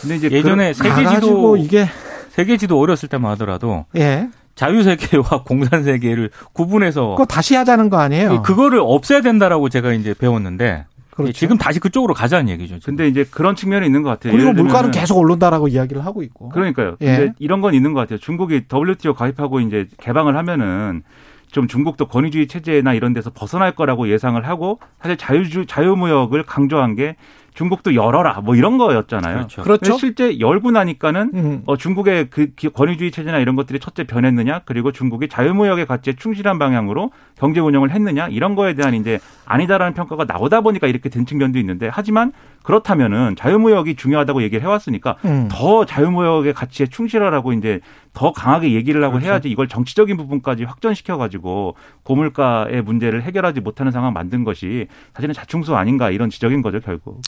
[0.00, 1.86] 근데 이제 예전에 그, 세계지도 이게
[2.30, 8.42] 세계지도 어렸을 때만 하더라도 예 자유 세계와 공산 세계를 구분해서 그거 다시 하자는 거 아니에요?
[8.42, 11.32] 그거를 없애야 된다라고 제가 이제 배웠는데 그렇죠.
[11.32, 12.78] 지금 다시 그쪽으로 가자는 얘기죠.
[12.78, 12.96] 지금.
[12.96, 14.32] 근데 이제 그런 측면이 있는 것 같아요.
[14.32, 16.48] 그리고 예를 물가는 계속 오른다라고 이야기를 하고 있고.
[16.48, 16.96] 그러니까요.
[17.02, 17.16] 예.
[17.16, 18.18] 근데 이런 건 있는 것 같아요.
[18.18, 21.02] 중국이 WTO 가입하고 이제 개방을 하면은
[21.50, 27.16] 좀 중국도 권위주의 체제나 이런 데서 벗어날 거라고 예상을 하고 사실 자유주 자유무역을 강조한 게
[27.54, 29.34] 중국도 열어라 뭐 이런 거였잖아요.
[29.36, 29.62] 그렇죠.
[29.62, 29.92] 그렇죠.
[29.98, 31.62] 실제 열고 나니까는 음.
[31.66, 36.58] 어, 중국의 그 기- 권위주의 체제나 이런 것들이 첫째 변했느냐, 그리고 중국이 자유무역의 가치에 충실한
[36.58, 41.58] 방향으로 경제 운영을 했느냐, 이런 거에 대한 이제 아니다라는 평가가 나오다 보니까 이렇게 된 측면도
[41.58, 45.48] 있는데, 하지만 그렇다면은 자유무역이 중요하다고 얘기를 해왔으니까 음.
[45.50, 47.80] 더 자유무역의 가치에 충실하라고 이제
[48.12, 49.26] 더 강하게 얘기를 하고 그렇죠.
[49.26, 55.74] 해야지 이걸 정치적인 부분까지 확전시켜 가지고 고물가의 문제를 해결하지 못하는 상황 만든 것이 사실은 자충수
[55.76, 57.20] 아닌가 이런 지적인 거죠, 결국.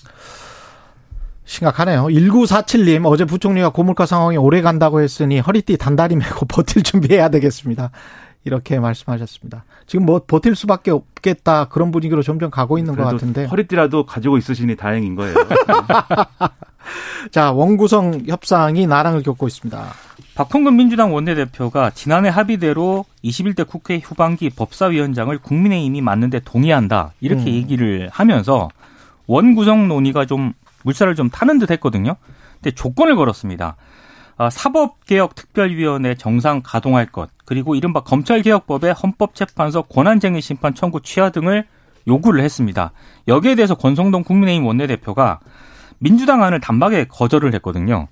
[1.46, 2.04] 심각하네요.
[2.04, 7.90] 1947님, 어제 부총리가 고물가 상황이 오래 간다고 했으니 허리띠 단단히 메고 버틸 준비해야 되겠습니다.
[8.44, 9.64] 이렇게 말씀하셨습니다.
[9.86, 13.46] 지금 뭐 버틸 수밖에 없겠다 그런 분위기로 점점 가고 있는 것 같은데.
[13.46, 15.34] 허리띠라도 가지고 있으시니 다행인 거예요.
[17.30, 19.82] 자, 원구성 협상이 나랑을 겪고 있습니다.
[20.34, 27.54] 박홍근 민주당 원내대표가 지난해 합의대로 21대 국회 후반기 법사위원장을 국민의힘이 맡는데 동의한다 이렇게 음.
[27.54, 28.68] 얘기를 하면서
[29.26, 30.52] 원 구성 논의가 좀
[30.82, 32.16] 물살을 좀 타는 듯 했거든요.
[32.54, 33.76] 근데 조건을 걸었습니다.
[34.36, 41.66] 아, 사법개혁특별위원회 정상 가동할 것, 그리고 이른바 검찰개혁법의 헌법재판소 권한쟁의 심판 청구 취하 등을
[42.06, 42.92] 요구를 했습니다.
[43.28, 45.40] 여기에 대해서 권성동 국민의힘 원내대표가
[45.98, 48.08] 민주당 안을 단박에 거절을 했거든요.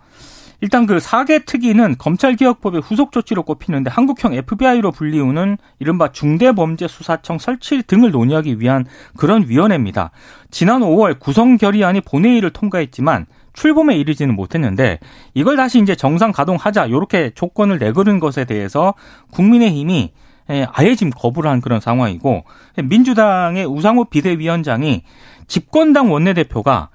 [0.62, 8.12] 일단 그 사개 특위는 검찰개혁법의 후속 조치로 꼽히는데 한국형 FBI로 불리우는 이른바 중대범죄수사청 설치 등을
[8.12, 10.12] 논의하기 위한 그런 위원회입니다.
[10.52, 14.98] 지난 5월 구성 결의안이 본회의를 통과했지만 출범에 이르지는 못했는데
[15.34, 18.94] 이걸 다시 이제 정상 가동하자 이렇게 조건을 내걸은 것에 대해서
[19.32, 20.12] 국민의힘이
[20.50, 22.44] 예, 아예 지금 거부를 한 그런 상황이고
[22.82, 25.02] 민주당의 우상호 비대위원장이
[25.46, 26.90] 집권당 원내대표가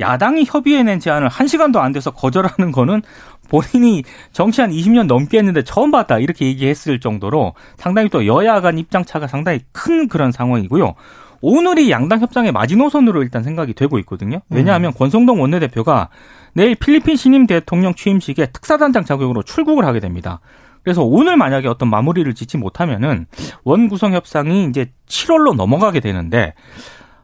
[0.00, 3.02] 야당이 협의해낸 제안을 한 시간도 안 돼서 거절하는 거는
[3.48, 8.78] 본인이 정치 한 20년 넘게 했는데 처음 봤다 이렇게 얘기했을 정도로 상당히 또 여야 간
[8.78, 10.94] 입장 차가 상당히 큰 그런 상황이고요.
[11.42, 14.40] 오늘이 양당 협상의 마지노선으로 일단 생각이 되고 있거든요.
[14.48, 16.08] 왜냐하면 권성동 원내대표가
[16.54, 20.40] 내일 필리핀 신임 대통령 취임식에 특사단장 자격으로 출국을 하게 됩니다.
[20.82, 23.26] 그래서 오늘 만약에 어떤 마무리를 짓지 못하면은
[23.64, 26.54] 원 구성 협상이 이제 7월로 넘어가게 되는데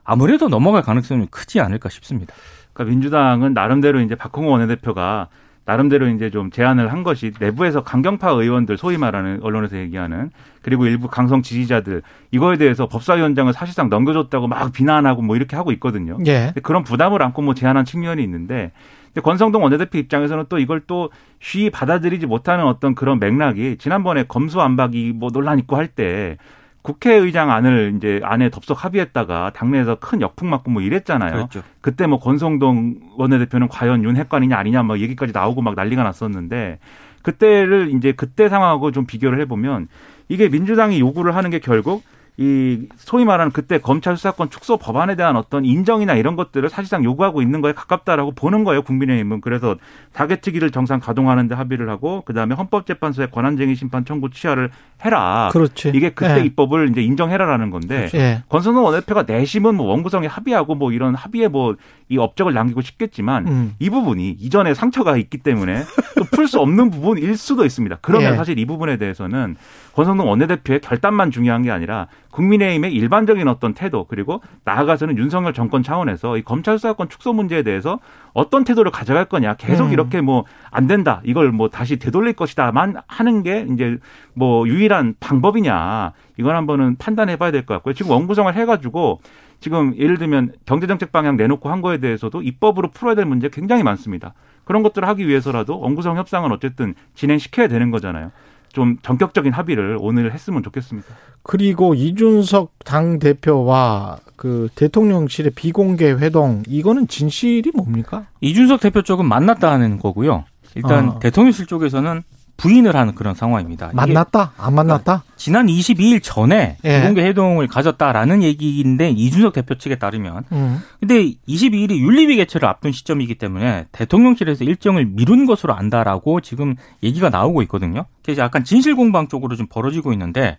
[0.04, 2.34] 아무래도 넘어갈 가능성이 크지 않을까 싶습니다.
[2.72, 5.28] 그러니까 민주당은 나름대로 이제 박홍호 원내대표가
[5.68, 10.30] 나름대로 이제 좀 제안을 한 것이 내부에서 강경파 의원들 소위 말하는 언론에서 얘기하는
[10.62, 12.00] 그리고 일부 강성 지지자들
[12.30, 16.16] 이거에 대해서 법사위원장을 사실상 넘겨줬다고 막 비난하고 뭐 이렇게 하고 있거든요.
[16.26, 16.54] 예.
[16.62, 18.72] 그런 부담을 안고 뭐 제안한 측면이 있는데
[19.08, 25.12] 근데 권성동 원내대표 입장에서는 또 이걸 또 쉬이 받아들이지 못하는 어떤 그런 맥락이 지난번에 검수안박이
[25.16, 26.38] 뭐 논란 있고 할 때
[26.82, 31.32] 국회의장 안을 이제 안에 덥석 합의했다가 당내에서 큰 역풍 맞고 뭐 이랬잖아요.
[31.32, 31.62] 그렇죠.
[31.80, 36.78] 그때 뭐 권성동 원내대표는 과연 윤 핵관이냐 아니냐 막 얘기까지 나오고 막 난리가 났었는데
[37.22, 39.88] 그때를 이제 그때 상황하고 좀 비교를 해보면
[40.28, 42.02] 이게 민주당이 요구를 하는 게 결국
[42.40, 47.42] 이 소위 말하는 그때 검찰 수사권 축소 법안에 대한 어떤 인정이나 이런 것들을 사실상 요구하고
[47.42, 49.74] 있는 거에 가깝다라고 보는 거예요 국민의힘은 그래서
[50.12, 54.70] 다개특위를 정상 가동하는데 합의를 하고 그 다음에 헌법재판소의 권한쟁의 심판 청구 취하를
[55.04, 55.48] 해라.
[55.52, 55.90] 그렇지.
[55.94, 56.44] 이게 그때 예.
[56.44, 58.42] 입법을 이제 인정해라라는 건데 예.
[58.48, 61.74] 권성동 원내대표가 내심은 뭐 원구성에 합의하고 뭐 이런 합의에 뭐
[62.10, 63.74] 이 업적을 남기고 싶겠지만 음.
[63.78, 65.84] 이 부분이 이전에 상처가 있기 때문에
[66.16, 67.98] 또 풀 수 없는 부분일 수도 있습니다.
[68.00, 68.36] 그러면 예.
[68.36, 69.56] 사실 이 부분에 대해서는
[69.92, 76.36] 권성동 원내대표의 결단만 중요한 게 아니라 국민의힘의 일반적인 어떤 태도 그리고 나아가서는 윤석열 정권 차원에서
[76.36, 77.98] 이 검찰 수사권 축소 문제에 대해서
[78.34, 79.92] 어떤 태도를 가져갈 거냐 계속 음.
[79.92, 83.98] 이렇게 뭐 안 된다 이걸 뭐 다시 되돌릴 것이다만 하는 게 이제
[84.34, 87.94] 뭐 유일한 방법이냐 이걸 한번은 판단해 봐야 될 것 같고요.
[87.94, 89.20] 지금 원구성을 해가지고
[89.60, 94.34] 지금 예를 들면 경제정책 방향 내놓고 한 거에 대해서도 입법으로 풀어야 될 문제 굉장히 많습니다.
[94.64, 98.30] 그런 것들을 하기 위해서라도 원구성 협상은 어쨌든 진행시켜야 되는 거잖아요.
[98.72, 101.08] 좀 전격적인 합의를 오늘 했으면 좋겠습니다.
[101.42, 108.26] 그리고 이준석 당 대표와 그 대통령실의 비공개 회동 이거는 진실이 뭡니까?
[108.40, 110.44] 이준석 대표 쪽은 만났다 하는 거고요.
[110.74, 111.18] 일단 어.
[111.18, 112.22] 대통령실 쪽에서는
[112.58, 113.90] 부인을 하는 그런 상황입니다.
[113.94, 114.52] 만났다?
[114.58, 115.22] 안 만났다?
[115.36, 116.98] 지난 22일 전에 예.
[116.98, 120.82] 비공개 회동을 가졌다라는 얘기인데 이준석 대표 측에 따르면 음.
[120.98, 127.62] 근데 22일이 윤리위 개최를 앞둔 시점이기 때문에 대통령실에서 일정을 미룬 것으로 안다라고 지금 얘기가 나오고
[127.62, 128.06] 있거든요.
[128.24, 130.58] 그래서 약간 진실 공방 쪽으로 좀 벌어지고 있는데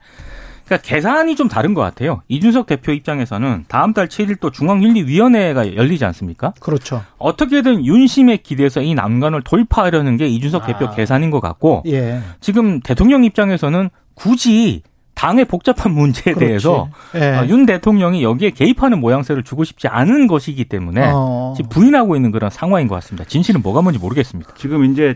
[0.69, 2.21] 그러니까 계산이 좀 다른 것 같아요.
[2.27, 6.53] 이준석 대표 입장에서는 다음 달 7일 또 중앙윤리위원회가 열리지 않습니까?
[6.59, 7.03] 그렇죠.
[7.17, 10.91] 어떻게든 윤심에 기대서 이 난관을 돌파하려는 게 이준석 대표 아.
[10.91, 12.19] 계산인 것 같고 예.
[12.39, 14.83] 지금 대통령 입장에서는 굳이
[15.15, 16.45] 당의 복잡한 문제에 그렇지.
[16.45, 17.35] 대해서 예.
[17.35, 21.55] 어, 윤 대통령이 여기에 개입하는 모양새를 주고 싶지 않은 것이기 때문에 어.
[21.57, 23.27] 지금 부인하고 있는 그런 상황인 것 같습니다.
[23.27, 24.53] 진실은 뭐가 뭔지 모르겠습니다.
[24.55, 25.15] 지금 이제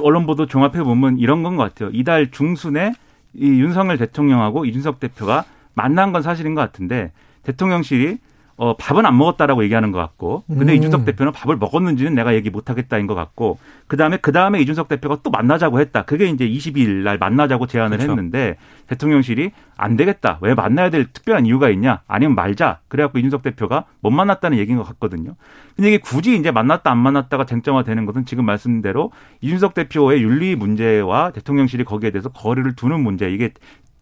[0.00, 1.90] 언론 보도 종합해 보면 이런 건 것 같아요.
[1.94, 2.92] 이달 중순에
[3.34, 7.12] 이 윤석열 대통령하고 이준석 대표가 만난 건 사실인 것 같은데
[7.42, 8.18] 대통령실이
[8.58, 10.76] 어, 밥은 안 먹었다라고 얘기하는 것 같고, 근데 음.
[10.76, 14.88] 이준석 대표는 밥을 먹었는지는 내가 얘기 못 하겠다인 것 같고, 그 다음에, 그 다음에 이준석
[14.88, 16.02] 대표가 또 만나자고 했다.
[16.02, 18.10] 그게 이제 22일 날 만나자고 제안을 그렇죠.
[18.10, 18.56] 했는데,
[18.88, 20.38] 대통령실이 안 되겠다.
[20.40, 22.02] 왜 만나야 될 특별한 이유가 있냐?
[22.08, 22.80] 아니면 말자.
[22.88, 25.36] 그래갖고 이준석 대표가 못 만났다는 얘기인 것 같거든요.
[25.76, 30.56] 근데 이게 굳이 이제 만났다 안 만났다가 쟁점화 되는 것은 지금 말씀대로 이준석 대표의 윤리
[30.56, 33.52] 문제와 대통령실이 거기에 대해서 거리를 두는 문제, 이게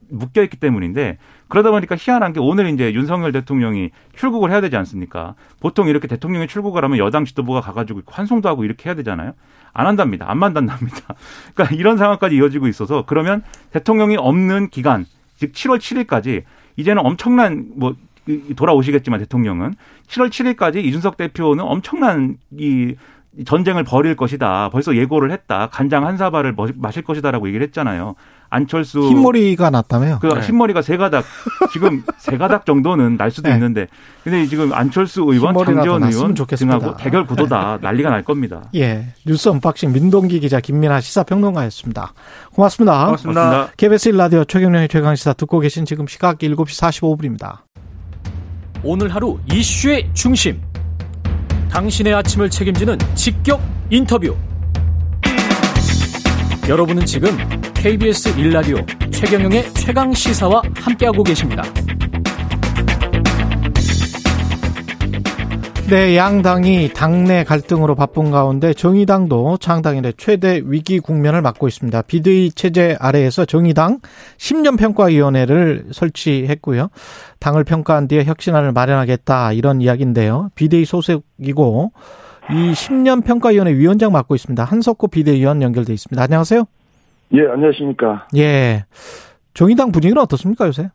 [0.08, 5.35] 묶여 있기 때문인데 그러다 보니까 희한한 게 오늘 이제 윤석열 대통령이 출국을 해야 되지 않습니까?
[5.61, 9.32] 보통 이렇게 대통령이 출국을 하면 여당 지도부가 가가지고 환송도 하고 이렇게 해야 되잖아요.
[9.72, 10.30] 안 한답니다.
[10.30, 11.14] 안 만난답니다.
[11.54, 15.04] 그러니까 이런 상황까지 이어지고 있어서 그러면 대통령이 없는 기간,
[15.37, 16.42] 즉 7월 7일까지
[16.76, 17.94] 이제는 엄청난 뭐
[18.26, 19.74] 이- 돌아오시겠지만 대통령은
[20.09, 22.96] 7월 7일까지 이준석 대표는 엄청난 이
[23.44, 24.70] 전쟁을 벌일 것이다.
[24.70, 25.68] 벌써 예고를 했다.
[25.70, 28.14] 간장 한 사발을 마실 것이다라고 얘기를 했잖아요.
[28.50, 30.18] 안철수 흰머리가 났다며요.
[30.20, 30.40] 그 네.
[30.40, 31.24] 흰머리가 세 가닥
[31.72, 33.54] 지금 세 가닥 정도는 날 수도 네.
[33.54, 33.87] 있는데
[34.22, 36.78] 근데 지금 안철수 의원, 장제원 의원 좋겠습니다.
[36.78, 38.62] 등하고 대결 구도다 난리가 날 겁니다.
[38.74, 39.06] 예.
[39.26, 42.12] 뉴스 언박싱 민동기 기자 김민아 시사평론가였습니다.
[42.52, 43.04] 고맙습니다.
[43.06, 43.68] 고맙습니다.
[43.76, 47.59] KBS 1라디오 최경영의 최강시사 듣고 계신 지금 시각 7시 45분입니다.
[48.82, 50.61] 오늘 하루 이슈의 중심.
[51.70, 54.35] 당신의 아침을 책임지는 직격 인터뷰.
[56.68, 57.31] 여러분은 지금
[57.74, 61.62] KBS 1라디오 최경영의 최강 시사와 함께하고 계십니다.
[65.88, 72.02] 네, 양당이 당내 갈등으로 바쁜 가운데 정의당도 창당 이래 최대 위기 국면을 맞고 있습니다.
[72.02, 74.00] 비대위 체제 아래에서 정의당
[74.37, 76.88] 10년 평가위원회를 설치했고요.
[77.38, 80.50] 당을 평가한 뒤에 혁신안을 마련하겠다 이런 이야기인데요.
[80.57, 81.92] 비대위 소속이고
[82.50, 84.62] 이 10년 평가위원회 위원장 맡고 있습니다.
[84.64, 86.22] 한석호 비대위원 연결돼 있습니다.
[86.22, 86.64] 안녕하세요.
[87.35, 88.26] 예, 안녕하십니까.
[88.37, 88.85] 예.
[89.54, 90.90] 정의당 분위기는 어떻습니까 요새?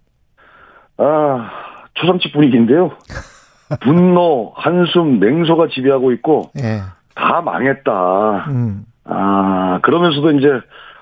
[0.97, 1.49] 아,
[1.95, 2.91] 초상집 분위기인데요.
[3.81, 6.81] 분노, 한숨, 냉소가 지배하고 있고, 예.
[7.15, 8.45] 다 망했다.
[8.49, 8.85] 음.
[9.05, 10.47] 아, 그러면서도 이제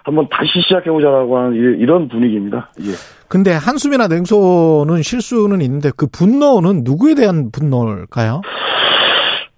[0.03, 2.71] 한번 다시 시작해보자라고 하는 이- 이런 분위기입니다.
[2.81, 2.91] 예.
[3.27, 8.41] 근데 한숨이나 냉소는 실수는 있는데 그 분노는 누구에 대한 분노일까요?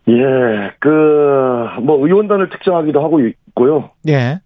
[0.08, 3.92] 예, 그, 뭐, 의원단을 특정하기도 하고 있고요.
[4.08, 4.40] 예.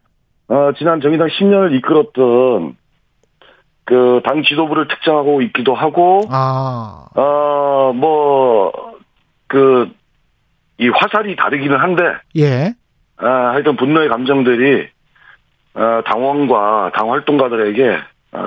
[0.48, 2.76] 어, 지난 정의당 10년을 이끌었던
[3.86, 7.06] 그 당 지도부를 특정하고 있기도 하고, 아.
[7.16, 8.74] 어, 뭐,
[9.48, 9.90] 그,
[10.78, 12.04] 이 화살이 다르기는 한데,
[12.36, 12.74] 예.
[13.18, 14.90] 아, 하여튼 분노의 감정들이
[15.76, 18.00] 어, 당원과 당 활동가들에게 어,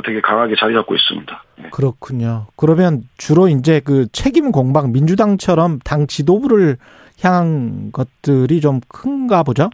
[0.05, 1.43] 되게 강하게 자리 잡고 있습니다.
[1.73, 2.47] 그렇군요.
[2.57, 6.77] 그러면 주로 이제 그 책임 공방 민주당처럼 당 지도부를
[7.23, 9.71] 향한 것들이 좀 큰가 보죠?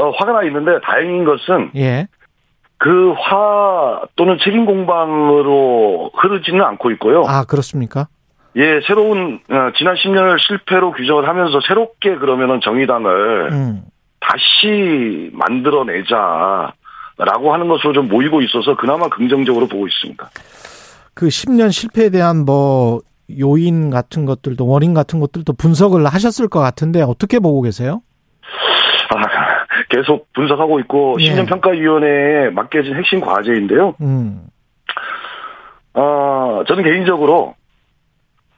[0.00, 2.06] 어, 화가 나 있는데 다행인 것은 예.
[2.78, 7.24] 그 화 또는 책임 공방으로 흐르지는 않고 있고요.
[7.28, 8.08] 아, 그렇습니까?
[8.56, 13.82] 예, 새로운 어, 지난 10년을 실패로 규정을 하면서 새롭게 그러면은 정의당을 음.
[14.20, 16.72] 다시 만들어내자
[17.24, 20.30] 라고 하는 것으로 좀 모이고 있어서 그나마 긍정적으로 보고 있습니다.
[21.14, 23.00] 그 10년 실패에 대한 뭐
[23.38, 28.02] 요인 같은 것들도 원인 같은 것들도 분석을 하셨을 것 같은데 어떻게 보고 계세요?
[29.14, 29.22] 아,
[29.90, 31.30] 계속 분석하고 있고 예.
[31.34, 33.94] 10년 평가위원회에 맡겨진 핵심 과제인데요.
[34.00, 34.46] 음.
[35.94, 37.54] 어, 저는 개인적으로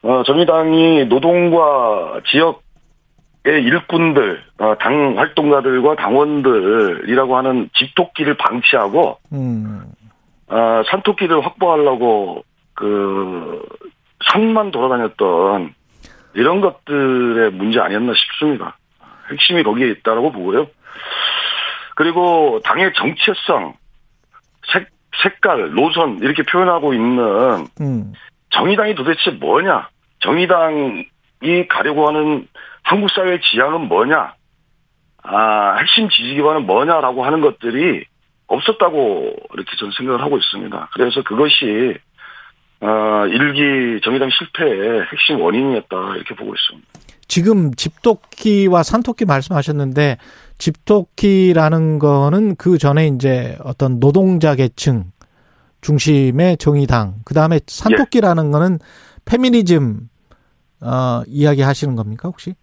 [0.02, 2.61] 어, 정의당이 노동과 지역의
[3.44, 9.82] 일꾼들, 어, 당 활동가들과 당원들이라고 하는 집토끼를 방치하고 음.
[10.48, 13.66] 어, 산토끼를 확보하려고 그
[14.30, 15.74] 산만 돌아다녔던
[16.34, 18.78] 이런 것들의 문제 아니었나 싶습니다.
[19.30, 20.68] 핵심이 거기에 있다라고 보고요.
[21.96, 23.74] 그리고 당의 정체성,
[24.72, 24.88] 색,
[25.22, 28.12] 색깔, 노선 이렇게 표현하고 있는 음.
[28.50, 29.88] 정의당이 도대체 뭐냐?
[30.20, 31.06] 정의당이
[31.68, 32.46] 가려고 하는
[32.82, 34.34] 한국 사회의 지향은 뭐냐?
[35.24, 38.04] 아, 핵심 지지 기반은 뭐냐라고 하는 것들이
[38.48, 40.88] 없었다고 이렇게 저는 생각을 하고 있습니다.
[40.94, 41.96] 그래서 그것이
[42.80, 46.88] 어, 일기 정의당 실패의 핵심 원인이었다 이렇게 보고 있습니다.
[47.28, 50.18] 지금 집토끼와 산토끼 말씀하셨는데
[50.58, 55.04] 집토끼라는 거는 그 전에 이제 어떤 노동자 계층
[55.80, 58.80] 중심의 정의당 그 다음에 산토끼라는 거는
[59.24, 60.00] 페미니즘
[60.82, 62.54] 어 이야기 하시는 겁니까 혹시?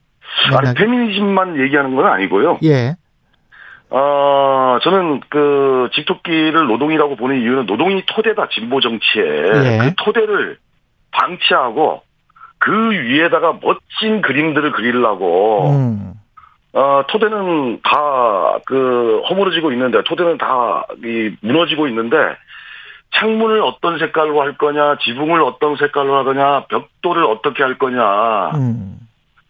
[0.48, 0.78] 아니, 맥락이?
[0.80, 2.60] 페미니즘만 얘기하는 건 아니고요.
[2.64, 2.96] 예.
[3.90, 9.78] 어, 저는 그 집토끼를 노동이라고 보는 이유는 노동이 토대다 진보 정치에 예.
[9.82, 10.58] 그 토대를
[11.12, 12.04] 방치하고
[12.60, 16.14] 그 위에다가 멋진 그림들을 그리려고 음.
[16.74, 22.18] 어, 토대는 다 그 허물어지고 있는데 토대는 다 이 무너지고 있는데
[23.16, 28.98] 창문을 어떤 색깔로 할 거냐, 지붕을 어떤 색깔로 하거냐, 벽돌을 어떻게 할 거냐, 음.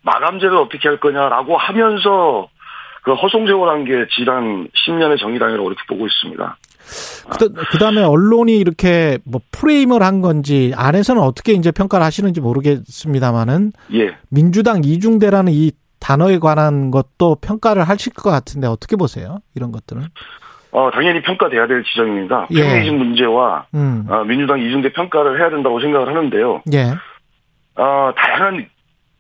[0.01, 2.49] 마감재를 어떻게 할 거냐라고 하면서
[3.03, 6.57] 그 허송세월한 게 지난 10년의 정의당이라고 이렇게 보고 있습니다.
[7.71, 14.15] 그 다음에 언론이 이렇게 뭐 프레임을 한 건지 안에서는 어떻게 이제 평가를 하시는지 모르겠습니다만은 예.
[14.29, 19.39] 민주당 이중대라는 이 단어에 관한 것도 평가를 하실 것 같은데 어떻게 보세요?
[19.55, 20.03] 이런 것들은?
[20.71, 22.47] 어, 당연히 평가돼야 될 지점입니다.
[22.51, 22.61] 예.
[22.61, 24.05] 페미니즘 문제와 음.
[24.09, 26.63] 어, 민주당 이중대 평가를 해야 된다고 생각을 하는데요.
[26.73, 26.93] 예.
[27.75, 28.67] 어, 다양한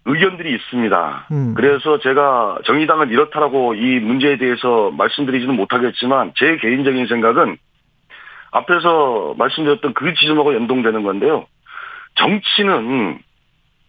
[0.09, 1.27] 의견들이 있습니다.
[1.31, 1.53] 음.
[1.55, 7.57] 그래서 제가 정의당은 이렇다라고 이 문제에 대해서 말씀드리지는 못하겠지만 제 개인적인 생각은
[8.51, 11.45] 앞에서 말씀드렸던 그 지점하고 연동되는 건데요.
[12.15, 13.19] 정치는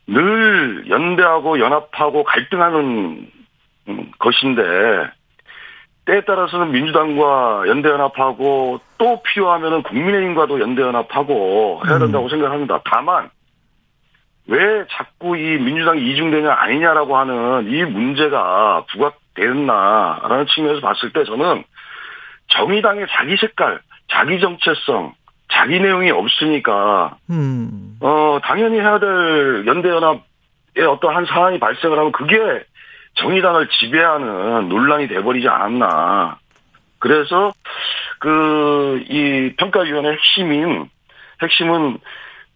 [0.06, 3.28] 늘 연대하고 연합하고 갈등하는
[3.88, 4.62] 음, 것인데
[6.04, 12.80] 때에 따라서는 민주당과 연대연합하고 또 필요하면은 국민의힘과도 연대연합하고 해야 된다고 생각합니다.
[12.85, 13.30] 다만
[14.46, 21.64] 왜 자꾸 이 민주당이 이중되냐 아니냐라고 하는 이 문제가 부각됐나라는 측면에서 봤을 때 저는
[22.48, 25.14] 정의당의 자기 색깔, 자기 정체성,
[25.53, 27.96] 자기 내용이 없으니까 음.
[28.00, 32.64] 어 당연히 해야 될 연대연합의 어떤 한 사안이 발생을 하면 그게
[33.14, 36.38] 정의당을 지배하는 논란이 돼버리지 않았나.
[36.98, 37.53] 그래서
[38.18, 40.88] 그 이 평가위원회 핵심인
[41.42, 41.98] 핵심은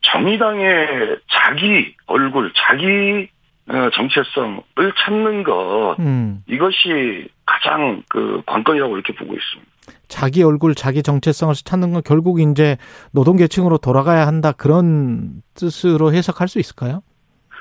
[0.05, 3.29] 정의당의 자기 얼굴, 자기
[3.67, 6.43] 어, 정체성을 찾는 것 음.
[6.47, 9.73] 이것이 가장 그 관건이라고 이렇게 보고 있습니다.
[10.09, 12.77] 자기 얼굴, 자기 정체성을 찾는 건 결국 이제
[13.13, 17.03] 노동 계층으로 돌아가야 한다 그런 뜻으로 해석할 수 있을까요?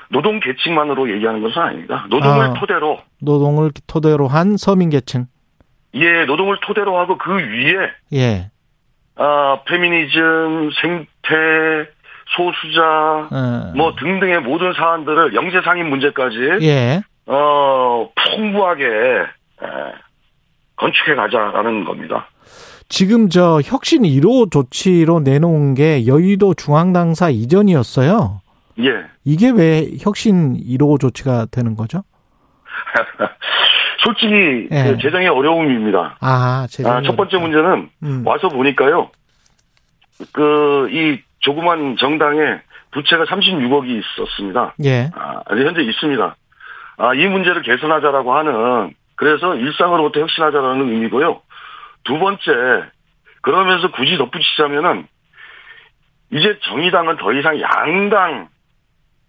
[0.10, 2.06] 노동 계층만으로 얘기하는 것은 아닙니다.
[2.10, 2.54] 노동을 아.
[2.54, 5.26] 토대로 노동을 토대로 한 서민 계층.
[5.96, 8.52] 예 노동을 토대로 하고 그 위에 예.
[9.16, 11.90] 아 페미니즘, 생태,
[12.36, 13.74] 소수자 어.
[13.76, 17.02] 뭐 등등의 모든 사안들을 영재 상인 문제까지 예.
[17.26, 19.68] 어 풍부하게 에,
[20.76, 22.28] 건축해 가자라는 겁니다.
[22.90, 28.42] 지금 저 혁신 1호 조치로 내놓은 게 여의도 중앙당사 이전이었어요.
[28.80, 29.06] 예.
[29.24, 32.04] 이게 왜 혁신 1호 조치가 되는 거죠?
[34.04, 34.84] 솔직히 예.
[34.84, 36.18] 그 재정의 어려움입니다.
[36.20, 38.24] 아, 제가 아, 첫 번째 문제는 음.
[38.28, 39.10] 와서 보니까요.
[40.34, 44.74] 그 이 조그만 정당에 부채가 36억이 있었습니다.
[44.84, 45.10] 예.
[45.16, 46.36] 아, 현재 있습니다.
[46.98, 51.42] 아, 이 문제를 개선하자라고 하는 그래서 일상으로부터 혁신하자라는 의미고요.
[52.04, 52.42] 두 번째
[53.42, 55.08] 그러면서 굳이 덧붙이자면은
[56.32, 58.48] 이제 정의당은 더 이상 양당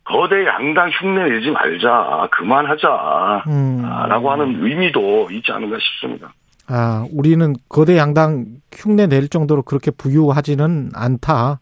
[0.04, 3.82] 거대 양당 흉내 내지 말자 그만하자 음.
[3.84, 6.32] 아, 라고 하는 의미도 있지 않은가 싶습니다.
[6.68, 11.60] 아, 우리는 거대 양당 흉내 낼 정도로 그렇게 부유하지는 않다.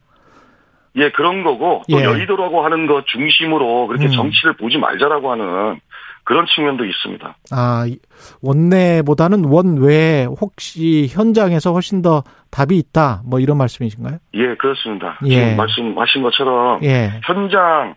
[0.97, 2.05] 예, 그런 거고 또 예.
[2.05, 4.11] 여의도라고 하는 것 중심으로 그렇게 음.
[4.11, 5.81] 정치를 보지 말자라고 하는
[6.25, 7.37] 그런 측면도 있습니다.
[7.51, 7.99] 아, 이-
[8.43, 13.23] 원내보다는 원외에 혹시 현장에서 훨씬 더 답이 있다.
[13.25, 14.19] 뭐 이런 말씀이신가요?
[14.35, 15.19] 예, 그렇습니다.
[15.25, 15.31] 예.
[15.31, 17.21] 지금 말씀하신 것처럼 예.
[17.25, 17.95] 현장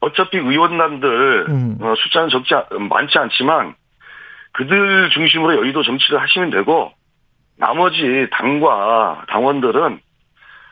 [0.00, 1.78] 어차피 의원단들 음.
[1.80, 3.74] 어, 숫자는 적지 않- 많지 않지만
[4.52, 6.90] 그들 중심으로 여의도 정치를 하시면 되고
[7.58, 10.00] 나머지 당과 당원들은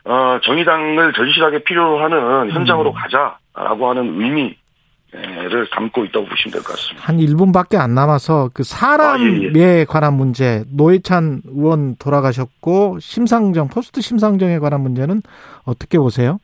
[0.08, 2.94] 어, 정의당을 절실하게 필요로 하는 현장으로 음.
[2.94, 7.04] 가자라고 하는 의미를 담고 있다고 보시면 될 것 같습니다.
[7.06, 14.00] 한 1분밖에 안 남아서 그 사람에 아, 예, 관한 문제, 노회찬 의원 돌아가셨고 심상정 포스트
[14.00, 15.22] 심상정에 관한 문제는
[15.64, 16.38] 어떻게 보세요?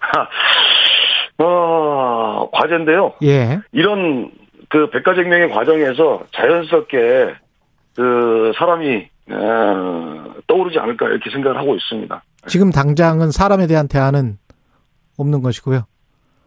[1.38, 3.14] 어, 과제인데요.
[3.22, 3.60] 예.
[3.72, 4.30] 이런
[4.68, 7.34] 그 백가쟁명의 과정에서 자연스럽게
[7.94, 12.22] 그 사람이 어, 떠오르지 않을까 이렇게 생각을 하고 있습니다.
[12.48, 14.38] 지금 당장은 사람에 대한 대안은
[15.16, 15.86] 없는 것이고요.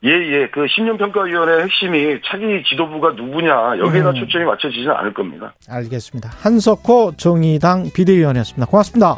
[0.03, 0.47] 예, 예.
[0.49, 4.15] 그 신년평가위원회 핵심이 차기 지도부가 누구냐, 여기에다 음.
[4.15, 5.53] 초점이 맞춰지지는 않을 겁니다.
[5.67, 6.29] 알겠습니다.
[6.41, 8.67] 한석호 정의당 비대위원이었습니다.
[8.67, 9.17] 고맙습니다.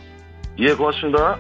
[0.60, 1.38] 예, 고맙습니다.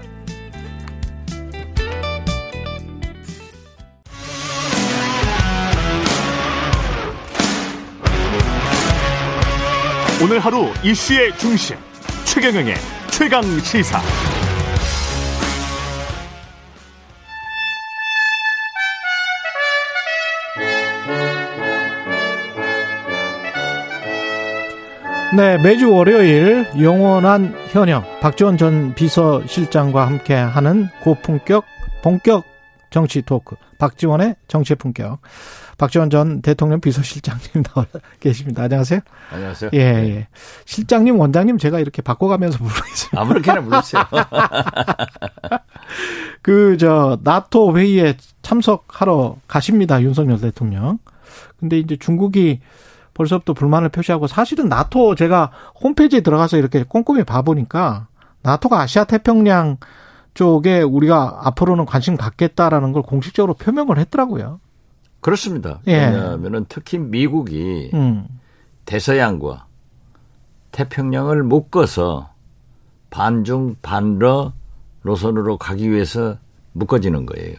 [10.21, 11.77] 오늘 하루 이슈의 중심
[12.25, 12.73] 최경영의
[13.11, 13.99] 최강 시사.
[25.35, 31.65] 네, 매주 월요일 영원한 현역 박지원 전 비서실장과 함께 하는 고품격
[32.01, 32.45] 본격
[32.89, 35.19] 정치 토크 박지원의 정치 품격
[35.77, 37.85] 박지원 전 대통령 비서실장님 나와
[38.21, 38.63] 계십니다.
[38.63, 39.01] 안녕하세요.
[39.31, 39.71] 안녕하세요.
[39.73, 40.27] 예, 예.
[40.65, 43.21] 실장님, 원장님 제가 이렇게 바꿔가면서 부르겠습니다.
[43.21, 44.03] 아무렇게나 부르세요.
[46.41, 50.01] 그, 저, 나토 회의에 참석하러 가십니다.
[50.01, 50.97] 윤석열 대통령.
[51.59, 52.61] 근데 이제 중국이
[53.17, 55.51] 벌써부터 불만을 표시하고 사실은 나토 제가
[55.81, 58.07] 홈페이지에 들어가서 이렇게 꼼꼼히 봐보니까
[58.43, 59.77] 나토가 아시아 태평양
[60.35, 64.59] 쪽에 우리가 앞으로는 관심 갖겠다라는 걸 공식적으로 표명을 했더라고요.
[65.19, 65.79] 그렇습니다.
[65.87, 66.05] 예.
[66.05, 68.27] 왜냐하면은 특히 미국이 음.
[68.85, 69.65] 대서양과
[70.71, 72.29] 태평양을 묶어서
[73.09, 74.53] 반중 반러
[75.01, 76.37] 노선으로 가기 위해서
[76.73, 77.55] 묶어지는 거예요.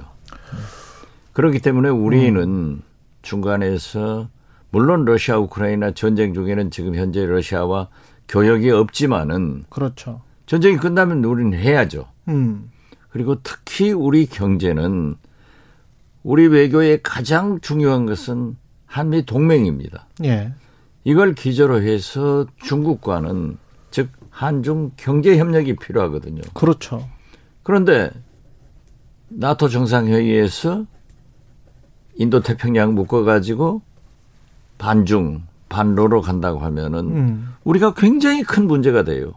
[1.32, 2.80] 그렇기 때문에 우리는
[3.22, 4.28] 중간에서
[4.70, 7.88] 물론 러시아 우크라이나 전쟁 중에는 지금 현재 러시아와
[8.28, 10.22] 교역이 없지만은 그렇죠.
[10.46, 12.06] 전쟁이 끝나면 우리는 해야죠.
[12.28, 12.70] 음.
[13.08, 15.16] 그리고 특히 우리 경제는
[16.22, 18.56] 우리 외교의 가장 중요한 것은
[18.86, 20.06] 한미 동맹입니다.
[20.24, 20.52] 예.
[21.04, 23.56] 이걸 기저로 해서 중국과는
[23.90, 26.42] 즉 한중 경제 협력이 필요하거든요.
[26.54, 27.08] 그렇죠.
[27.62, 28.10] 그런데
[29.28, 30.84] 나토 정상회의에서
[32.16, 33.82] 인도 태평양 묶어 가지고
[34.78, 37.54] 반중 반로로 간다고 하면은 음.
[37.64, 39.32] 우리가 굉장히 큰 문제가 돼요.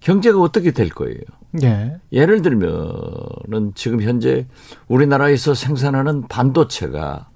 [0.00, 1.20] 경제가 어떻게 될 거예요?
[1.62, 1.96] 예.
[2.12, 4.46] 예를 들면은 지금 현재
[4.88, 7.28] 우리나라에서 생산하는 반도체가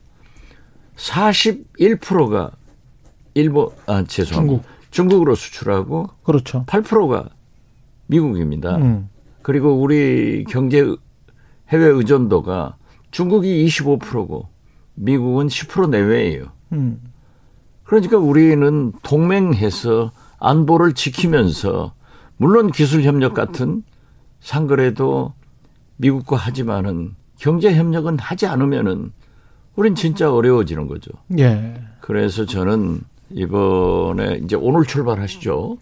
[0.97, 2.51] 41%가
[3.35, 4.65] 일본 아 죄송합니다.
[4.91, 5.23] 중국.
[5.23, 6.65] 으로 수출하고 그렇죠.
[6.67, 7.29] 8%가
[8.07, 8.77] 미국입니다.
[8.77, 9.09] 음.
[9.43, 10.85] 그리고 우리 경제
[11.69, 12.77] 해외 의존도가
[13.11, 14.49] 중국이 25%고
[14.95, 16.58] 미국은 10% 내외예요.
[16.73, 17.01] 음.
[17.85, 21.95] 그러니까 우리는 동맹해서 안보를 지키면서
[22.37, 23.83] 물론 기술 협력 같은
[24.41, 25.35] 상거래도
[25.97, 29.13] 미국과 하지만은 경제 협력은 하지 않으면은
[29.75, 31.11] 우린 진짜 어려워지는 거죠.
[31.39, 31.81] 예.
[32.01, 33.01] 그래서 저는
[33.31, 35.79] 이번에 이제 오늘 출발하시죠.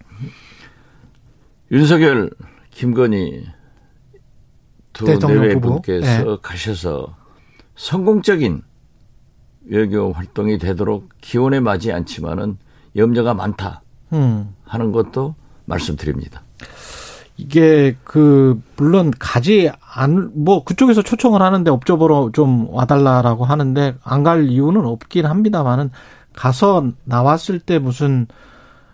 [1.70, 2.30] 윤석열,
[2.70, 3.46] 김건희
[4.92, 5.58] 두 내외.
[5.60, 7.16] 분께서 가셔서
[7.74, 8.62] 성공적인
[9.68, 12.58] 외교 활동이 되도록 기원에 맞지 않지만은
[12.96, 14.54] 염려가 많다 음.
[14.64, 16.42] 하는 것도 말씀드립니다.
[17.36, 24.48] 이게 그 물론 가지 안 뭐 그쪽에서 초청을 하는데 업적으로 좀 와달라라고 하는데 안 갈
[24.48, 25.90] 이유는 없긴 합니다만은
[26.34, 28.26] 가서 나왔을 때 무슨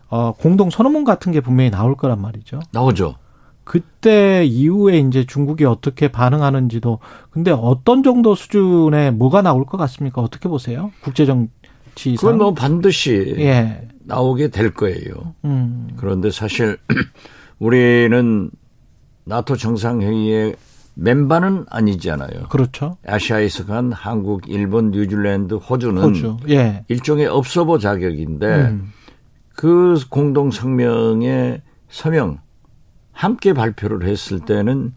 [0.09, 2.61] 어 공동 선언문 같은 게 분명히 나올 거란 말이죠.
[2.73, 3.15] 나오죠.
[3.65, 6.99] 그때 이후에 이제 중국이 어떻게 반응하는지도
[7.31, 10.21] 근데 어떤 정도 수준의 뭐가 나올 것 같습니까?
[10.21, 10.91] 어떻게 보세요?
[11.03, 12.17] 국제 정치상.
[12.17, 13.89] 그건 뭐 반드시 예.
[14.05, 15.35] 나오게 될 거예요.
[15.45, 15.91] 음.
[15.97, 16.77] 그런데 사실
[17.59, 18.51] 우리는
[19.25, 20.57] 나토 정상회의의
[20.95, 22.49] 멤버는 아니잖아요.
[22.49, 22.97] 그렇죠.
[23.07, 26.37] 아시아에서 간 한국, 일본, 뉴질랜드, 호주는 호주.
[26.51, 26.85] 예.
[26.89, 28.93] 일종의 업소보 자격인데 음.
[29.55, 32.39] 그 공동 성명의 서명
[33.13, 34.95] 함께 발표를 했을 때는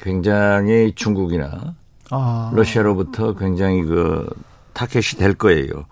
[0.00, 1.74] 굉장히 중국이나
[2.10, 2.50] 아.
[2.54, 4.28] 러시아로부터 굉장히 그
[4.72, 5.86] 타켓이 될 거예요.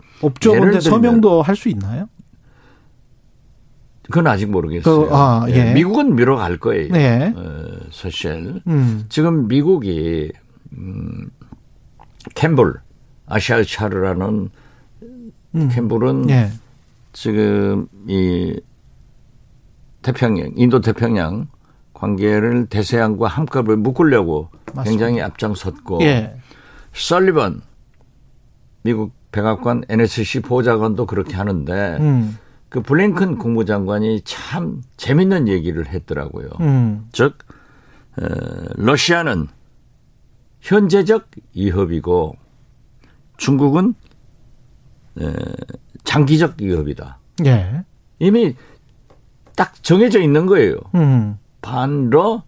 [0.81, 2.09] 들면- 서명도 할 수 있나요?
[4.05, 5.09] 그건 아직 모르겠어요.
[5.09, 5.73] 그, 아, 예.
[5.73, 6.93] 미국은 미뤄갈 거예요.
[6.93, 7.33] 네.
[7.35, 9.05] 어, 사실 음.
[9.09, 10.33] 지금 미국이
[10.73, 11.31] 음,
[12.35, 12.75] 캠블
[13.27, 14.51] 아시아 차르라는
[15.55, 15.69] 음.
[15.71, 16.51] 캠블은 예.
[17.13, 18.61] 지금 이
[20.03, 21.49] 태평양 인도 태평양
[21.95, 24.83] 관계를 대서양과 한꺼번에 묶으려고 맞습니다.
[24.85, 26.37] 굉장히 앞장섰고 예.
[26.93, 27.63] 설리번
[28.83, 32.39] 미국 백악관 NSC 보좌관도 그렇게 하는데 음.
[32.69, 36.49] 그 블링컨 국무장관이 참 재밌는 얘기를 했더라고요.
[36.61, 37.07] 음.
[37.13, 37.39] 즉
[38.21, 38.25] 어,
[38.77, 39.47] 러시아는
[40.61, 42.37] 현재적 위협이고
[43.37, 43.95] 중국은
[45.21, 45.33] 에,
[46.05, 47.19] 장기적 위협이다.
[47.47, 47.85] 예.
[48.19, 48.55] 이미
[49.57, 50.77] 딱 정해져 있는 거예요.
[50.95, 51.39] 음.
[51.61, 52.43] 반러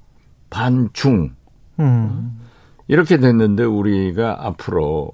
[0.51, 1.35] 반중
[1.81, 2.41] 음.
[2.89, 5.13] 이렇게 됐는데 우리가 앞으로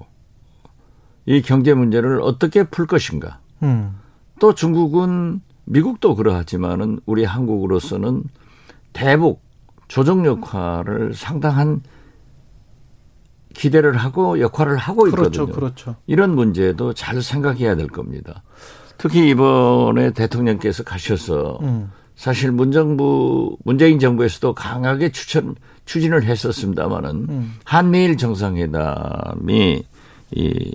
[1.26, 3.40] 이 경제 문제를 어떻게 풀 것인가?
[3.62, 3.96] 음.
[4.40, 8.24] 또 중국은 미국도 그러하지만은 우리 한국으로서는
[8.92, 9.42] 대북
[9.86, 11.82] 조정 역할을 상당한
[13.54, 15.46] 기대를 하고 역할을 하고 있거든요.
[15.46, 15.60] 그렇죠.
[15.60, 15.96] 그렇죠.
[16.06, 18.42] 이런 문제도 잘 생각해야 될 겁니다.
[18.98, 21.90] 특히 이번에 대통령께서 가셔서 음.
[22.16, 25.54] 사실 문정부 문재인 정부에서도 강하게 추천
[25.86, 27.54] 추진을 했었습니다마는 음.
[27.64, 29.82] 한미일 정상회담이
[30.32, 30.72] 이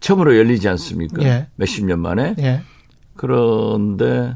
[0.00, 1.22] 처음으로 열리지 않습니까?
[1.22, 1.46] 예.
[1.54, 2.34] 몇십 년 만에.
[2.40, 2.62] 예.
[3.14, 4.34] 그런데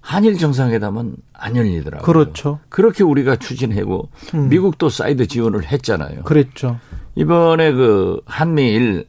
[0.00, 2.04] 한일 정상회담은 안 열리더라고요.
[2.04, 2.60] 그렇죠.
[2.68, 4.48] 그렇게 우리가 추진하고 음.
[4.48, 6.22] 미국도 사이드 지원을 했잖아요.
[6.22, 6.78] 그랬죠.
[7.16, 9.06] 이번에 그 한미일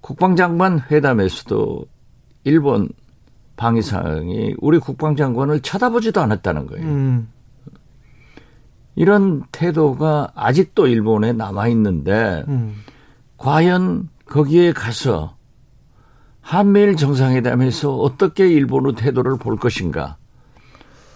[0.00, 1.84] 국방장관 회담에서도
[2.44, 2.88] 일본
[3.56, 6.86] 방위상이 우리 국방장관을 쳐다보지도 않았다는 거예요.
[6.86, 7.28] 음.
[8.94, 12.76] 이런 태도가 아직도 일본에 남아 있는데 음.
[13.36, 15.36] 과연 거기에 가서
[16.40, 20.16] 한미일 정상회담에서 어떻게 일본의 태도를 볼 것인가?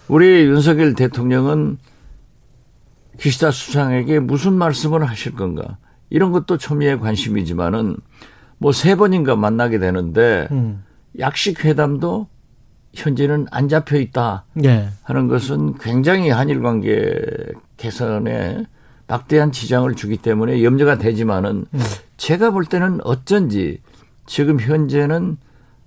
[0.07, 1.77] 우리 윤석열 대통령은
[3.19, 5.77] 기시다 수상에게 무슨 말씀을 하실 건가?
[6.09, 7.97] 이런 것도 초미의 관심이지만은
[8.63, 10.83] 뭐 세 번인가 만나게 되는데 음.
[11.19, 12.27] 약식 회담도
[12.93, 14.87] 현재는 안 잡혀 있다 예.
[15.03, 17.19] 하는 것은 굉장히 한일 관계
[17.77, 18.65] 개선에
[19.07, 21.79] 막대한 지장을 주기 때문에 염려가 되지만은 음.
[22.15, 23.81] 제가 볼 때는 어쩐지
[24.25, 25.37] 지금 현재는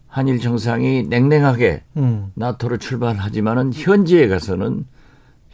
[0.09, 2.31] 한일 정상이 냉랭하게 음.
[2.35, 4.85] 나토로 출발하지만은 현지에 가서는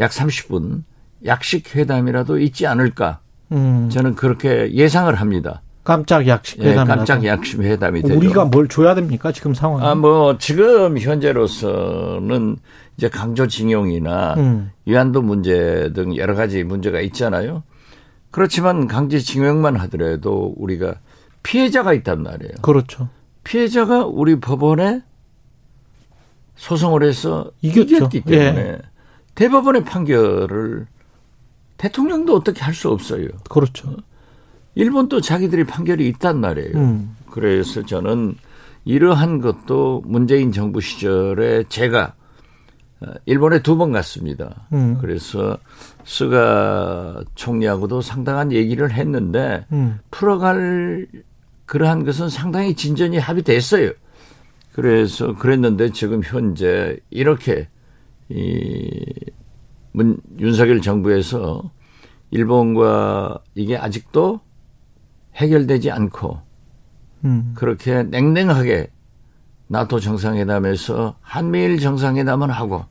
[0.00, 0.82] 약 30분
[1.24, 3.20] 약식 회담이라도 있지 않을까
[3.52, 3.88] 음.
[3.90, 5.62] 저는 그렇게 예상을 합니다.
[5.84, 6.86] 깜짝 약식 예, 회담.
[6.86, 8.14] 깜짝 약식 회담이 되죠.
[8.16, 9.84] 우리가 뭘 줘야 됩니까 지금 상황?
[9.84, 12.56] 아, 뭐 지금 현재로서는
[12.96, 14.70] 이제 강제징용이나 음.
[14.84, 17.62] 위안도 문제 등 여러 가지 문제가 있잖아요.
[18.30, 20.94] 그렇지만 강제징용만 하더라도 우리가
[21.42, 22.52] 피해자가 있단 말이에요.
[22.62, 23.08] 그렇죠.
[23.44, 25.02] 피해자가 우리 법원에
[26.56, 27.96] 소송을 해서 이겼죠.
[27.96, 28.78] 이겼기 때문에 예.
[29.34, 30.86] 대법원의 판결을
[31.78, 33.26] 대통령도 어떻게 할 수 없어요.
[33.50, 33.96] 그렇죠.
[34.74, 36.76] 일본도 자기들이 판결이 있단 말이에요.
[36.76, 37.16] 음.
[37.30, 38.36] 그래서 저는
[38.84, 42.14] 이러한 것도 문재인 정부 시절에 제가
[43.00, 44.66] 어, 일본에 두 번 갔습니다.
[44.72, 44.96] 음.
[45.00, 45.58] 그래서
[46.04, 49.98] 스가 총리하고도 상당한 얘기를 했는데 음.
[50.10, 51.06] 풀어갈
[51.66, 53.92] 그러한 것은 상당히 진전이 합의됐어요.
[54.72, 57.68] 그래서 그랬는데 지금 현재 이렇게
[58.28, 59.04] 이
[59.92, 61.70] 문, 윤석열 정부에서
[62.30, 64.40] 일본과 이게 아직도
[65.36, 66.40] 해결되지 않고
[67.24, 67.52] 음.
[67.54, 68.90] 그렇게 냉랭하게
[69.68, 72.84] 나토 정상회담에서 한미일 정상회담은 하고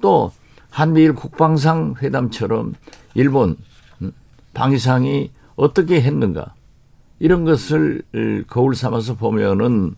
[0.00, 0.32] 또
[0.70, 2.74] 한미일 국방상 회담처럼
[3.14, 3.56] 일본
[4.02, 4.12] 음,
[4.52, 6.54] 방위상이 어떻게 했는가
[7.18, 8.02] 이런 것을
[8.48, 9.94] 거울 삼아서 보면은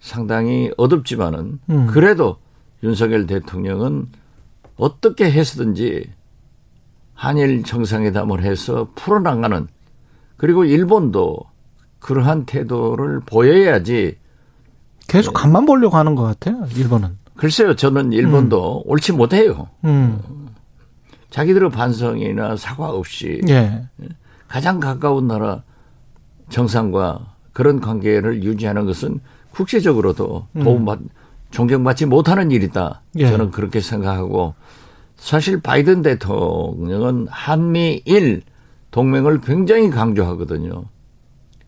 [0.00, 1.86] 상당히 어둡지만은 음.
[1.86, 2.38] 그래도
[2.82, 4.08] 윤석열 대통령은
[4.76, 6.10] 어떻게 해서든지
[7.14, 9.68] 한일 정상회담을 해서 풀어나가는
[10.36, 11.38] 그리고 일본도
[11.98, 14.18] 그러한 태도를 보여야지
[15.08, 16.66] 계속 간만 보려고 하는 것 같아요.
[16.74, 17.18] 일본은.
[17.36, 20.18] 글쎄요 저는 일본도 옳지 못해요 음.
[21.28, 23.86] 자기들의 반성이나 사과 없이 예.
[24.48, 25.62] 가장 가까운 나라
[26.48, 29.20] 정상과 그런 관계를 유지하는 것은
[29.50, 31.00] 국제적으로도 도움받
[31.50, 33.02] 존경받지 못하는 일이다.
[33.16, 33.28] 예.
[33.28, 34.54] 저는 그렇게 생각하고
[35.16, 38.42] 사실 바이든 대통령은 한미일
[38.96, 40.84] 동맹을 굉장히 강조하거든요.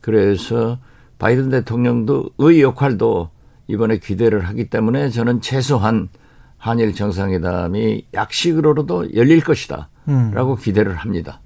[0.00, 0.78] 그래서
[1.18, 3.28] 바이든 대통령도 의 역할도
[3.66, 6.08] 이번에 기대를 하기 때문에 저는 최소한
[6.56, 9.90] 한일 정상회담이 약식으로라도 열릴 것이다.
[10.08, 10.30] 음.
[10.32, 11.40] 라고 기대를 합니다.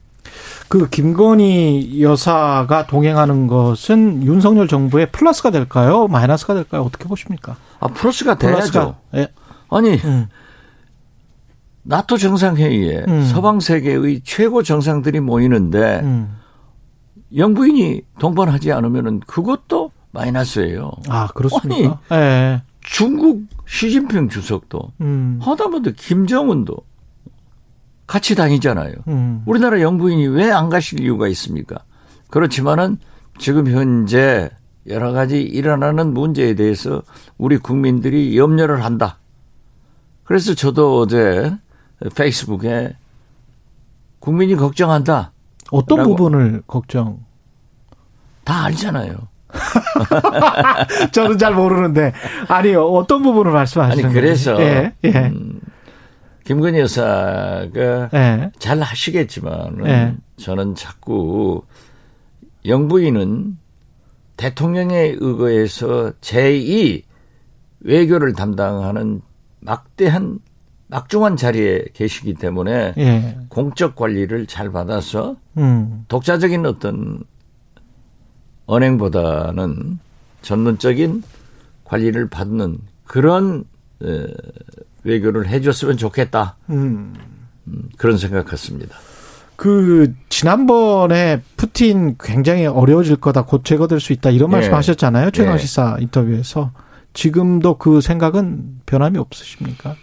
[0.68, 6.06] 그 김건희 여사가 동행하는 것은 윤석열 정부의 플러스가 될까요?
[6.06, 6.82] 마이너스가 될까요?
[6.82, 7.56] 어떻게 보십니까?
[7.80, 8.94] 아, 플러스가 돼야죠.
[9.16, 9.28] 예.
[9.68, 10.28] 아니, 음.
[11.84, 13.24] 나토 정상회의에 음.
[13.26, 16.36] 서방 세계의 최고 정상들이 모이는데 음.
[17.34, 20.90] 영부인이 동반하지 않으면은 그것도 마이너스예요.
[21.08, 21.98] 아, 그렇습니까?
[22.12, 22.62] 예.
[22.82, 25.38] 중국 시진핑 주석도 음.
[25.42, 26.76] 하다못해 김정은도
[28.06, 28.94] 같이 다니잖아요.
[29.08, 29.42] 음.
[29.46, 31.78] 우리나라 영부인이 왜 안 가실 이유가 있습니까?
[32.28, 32.98] 그렇지만은
[33.38, 34.50] 지금 현재
[34.88, 37.02] 여러 가지 일어나는 문제에 대해서
[37.38, 39.18] 우리 국민들이 염려를 한다.
[40.24, 41.56] 그래서 저도 어제
[42.14, 42.96] 페이스북에
[44.18, 45.32] 국민이 걱정한다.
[45.70, 46.10] 어떤 라고.
[46.16, 47.20] 부분을 걱정?
[48.44, 49.16] 다 알잖아요.
[51.12, 52.12] 저는 잘 모르는데
[52.48, 54.60] 아니 어떤 부분을 말씀하시는 아니 그래서?
[54.60, 55.60] 예, 예, 음,
[56.44, 60.14] 김건희 여사가 예, 잘 하시겠지만 예.
[60.38, 61.62] 저는 자꾸
[62.64, 63.58] 영부인은
[64.36, 67.02] 대통령에 의거해서 제2
[67.80, 69.20] 외교를 담당하는
[69.60, 70.38] 막대한
[70.92, 77.20] 막중한 자리에 계시기 때문에 예, 공적 관리를 잘 받아서 음, 독자적인 어떤
[78.66, 79.98] 언행보다는
[80.42, 81.22] 전문적인
[81.84, 83.64] 관리를 받는 그런
[84.04, 84.26] 에,
[85.04, 87.14] 외교를 해줬으면 좋겠다 음.
[87.68, 88.94] 음, 그런 생각했습니다.
[89.56, 94.56] 그 지난번에 푸틴 굉장히 어려워질 거다, 곧 제거될 수 있다 이런 예.
[94.56, 95.58] 말씀하셨잖아요 최강 예.
[95.58, 96.72] 시사 인터뷰에서
[97.14, 99.96] 지금도 그 생각은 변함이 없으십니까?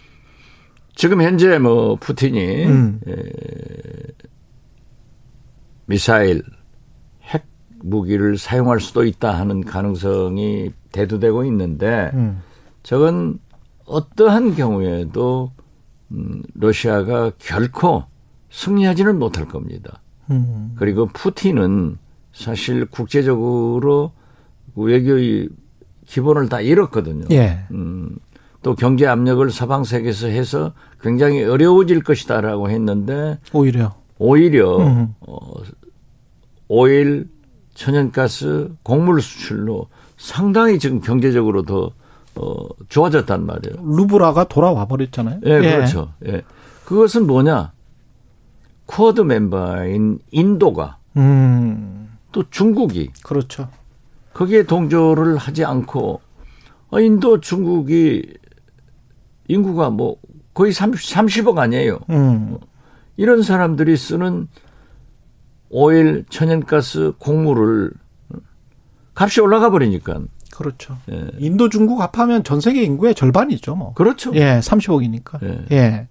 [1.00, 3.00] 지금 현재 뭐 푸틴이 음.
[3.08, 3.14] 에,
[5.86, 6.42] 미사일
[7.22, 7.46] 핵
[7.82, 12.42] 무기를 사용할 수도 있다 하는 가능성이 대두되고 있는데 음.
[12.82, 13.38] 저건
[13.86, 15.52] 어떠한 경우에도
[16.10, 18.04] 음, 러시아가 결코
[18.50, 20.02] 승리하지는 못할 겁니다.
[20.30, 20.74] 음.
[20.76, 21.96] 그리고 푸틴은
[22.34, 24.12] 사실 국제적으로
[24.74, 25.48] 외교의
[26.04, 27.24] 기본을 다 잃었거든요.
[27.30, 28.18] 예, 음,
[28.62, 35.14] 또 경제 압력을 서방 세계에서 해서 굉장히 어려워질 것이다라고 했는데 오히려 오히려 음.
[35.20, 35.38] 어,
[36.68, 37.28] 오일,
[37.74, 39.88] 천연가스, 곡물 수출로
[40.18, 41.90] 상당히 지금 경제적으로 더
[42.36, 43.76] 어, 좋아졌단 말이에요.
[43.82, 45.40] 루브라가 돌아와 버렸잖아요.
[45.44, 46.12] 예, 그렇죠.
[46.26, 46.42] 예.
[46.84, 47.72] 그것은 뭐냐?
[48.86, 53.68] 쿼드 멤버인 인도가 음, 또 중국이 그렇죠.
[54.34, 56.20] 거기에 동조를 하지 않고
[56.90, 58.34] 어, 인도 중국이
[59.50, 60.16] 인구가 뭐
[60.54, 61.98] 거의 30, 30억 아니에요.
[62.10, 62.58] 음,
[63.16, 64.48] 이런 사람들이 쓰는
[65.68, 67.92] 오일, 천연가스, 곡물을
[69.14, 70.20] 값이 올라가 버리니까.
[70.54, 70.96] 그렇죠.
[71.10, 71.28] 예.
[71.38, 73.94] 인도, 중국 합하면 전 세계 인구의 절반이죠, 뭐.
[73.94, 74.32] 그렇죠.
[74.34, 75.42] 예, 30억이니까.
[75.42, 75.76] 예.
[75.76, 76.08] 예.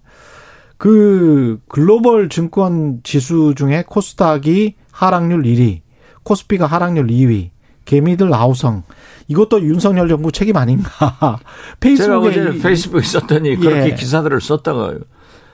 [0.76, 5.82] 그 글로벌 증권 지수 중에 코스닥이 하락률 1위,
[6.22, 7.50] 코스피가 하락률 2위,
[7.84, 8.82] 개미들 아우성.
[9.28, 10.90] 이것도 윤석열 정부 책임 아닌가?
[11.20, 11.38] 제가
[11.80, 13.94] 페이스북에 어제 이- 페이스북에 썼더니 그렇게 예.
[13.94, 14.98] 기사들을 썼다가요.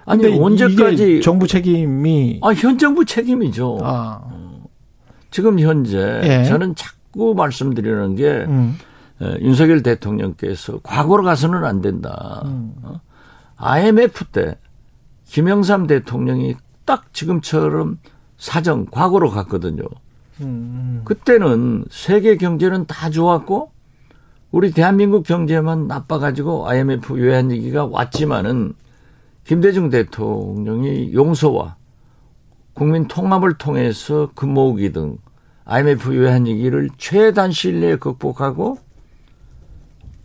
[0.07, 3.79] 아니 근데 언제까지 정부 책임이 아, 현 정부 책임이죠.
[3.83, 4.22] 아,
[5.31, 6.45] 지금 현재 예.
[6.45, 8.79] 저는 자꾸 말씀드리는 게 음,
[9.20, 12.43] 에, 윤석열 대통령께서 과거로 가서는 안 된다.
[12.45, 12.72] 음.
[12.83, 13.01] 어?
[13.57, 14.57] IMF 때
[15.27, 16.55] 김영삼 대통령이
[16.85, 17.99] 딱 지금처럼
[18.39, 19.83] 사정 과거로 갔거든요.
[20.41, 23.70] 음, 그때는 세계 경제는 다 좋았고
[24.51, 28.74] 우리 대한민국 경제만 나빠가지고 IMF 외환 위기가 왔지만은
[29.45, 31.76] 김대중 대통령이 용서와
[32.74, 35.18] 국민 통합을 통해서 금모으기 등
[35.64, 38.78] IMF 외환 위기를 최단 시일 내에 극복하고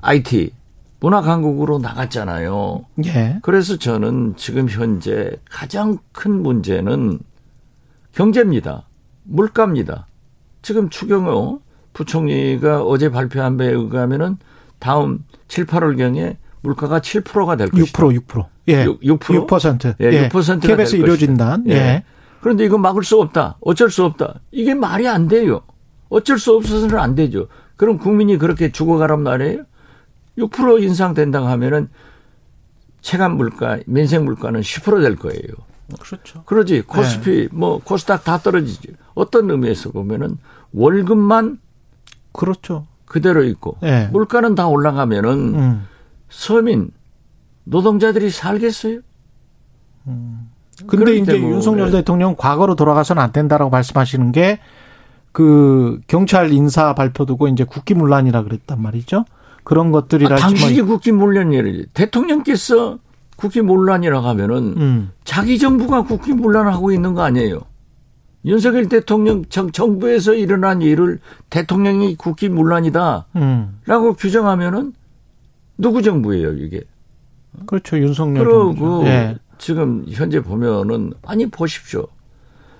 [0.01, 0.53] IT
[0.99, 2.85] 문화 강국으로 나갔잖아요.
[3.05, 7.19] 예, 그래서 저는 지금 현재 가장 큰 문제는
[8.13, 8.87] 경제입니다.
[9.31, 10.07] 물가입니다.
[10.61, 11.61] 지금 추경호
[11.93, 14.37] 부총리가 어제 발표한 바에 의하면은
[14.79, 17.99] 다음 7, 8월경에 물가가 7%가 될 것이다.
[17.99, 18.45] 6% 6%.
[18.67, 18.85] 예.
[18.85, 19.47] 6, 6%?
[19.47, 19.95] 6%.
[19.99, 20.97] 예, 6%가 될 KBS 것이다.
[20.97, 21.63] 의료진단.
[21.67, 21.73] 예.
[21.73, 22.03] 예.
[22.41, 23.57] 그런데 이거 막을 수 없다.
[23.61, 24.39] 어쩔 수 없다.
[24.51, 25.61] 이게 말이 안 돼요.
[26.09, 27.47] 어쩔 수 없어서는 안 되죠.
[27.75, 29.63] 그럼 국민이 그렇게 죽어가란 말이에요?
[30.37, 31.89] 6% 인상된다고 하면은
[33.01, 35.41] 체감 물가, 민생 물가는 10%될 거예요.
[35.99, 36.43] 그렇죠.
[36.43, 36.83] 그러지.
[36.83, 38.95] 코스피, 뭐, 코스닥 다 떨어지지.
[39.13, 40.37] 어떤 의미에서 보면은
[40.73, 41.59] 월급만
[42.31, 42.87] 그렇죠.
[43.05, 44.09] 그대로 있고 예.
[44.11, 45.87] 물가는 다 올라가면은 음.
[46.29, 46.91] 서민,
[47.65, 49.01] 노동자들이 살겠어요?
[50.87, 54.59] 근데 그렇기 이제 때문에 윤석열 대통령 과거로 돌아가서는 안 된다라고 말씀하시는 게
[55.31, 59.25] 그 경찰 인사 발표 두고 이제 국기문란이라 그랬단 말이죠.
[59.63, 61.87] 그런 아, 것들이랄지 당신이 뭐 국기문란이지.
[61.93, 62.99] 대통령께서
[63.37, 65.11] 국기문란이라고 하면은 음.
[65.23, 67.61] 자기 정부가 국기문란하고 있는 거 아니에요.
[68.45, 71.19] 윤석열 대통령 정, 정부에서 일어난 일을
[71.49, 73.79] 대통령이 국기 문란이다라고 음.
[74.17, 74.93] 규정하면은
[75.77, 76.81] 누구 정부예요 이게?
[77.65, 77.97] 그렇죠.
[77.99, 79.03] 윤석열 그러고.
[79.05, 79.37] 예.
[79.57, 82.07] 지금 현재 보면은 아니 보십시오.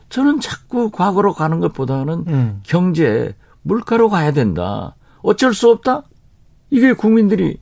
[0.09, 2.59] 저는 자꾸 과거로 가는 것보다는 음.
[2.64, 4.95] 경제 물가로 가야 된다.
[5.22, 6.03] 어쩔 수 없다.
[6.70, 7.59] 이게 국민들이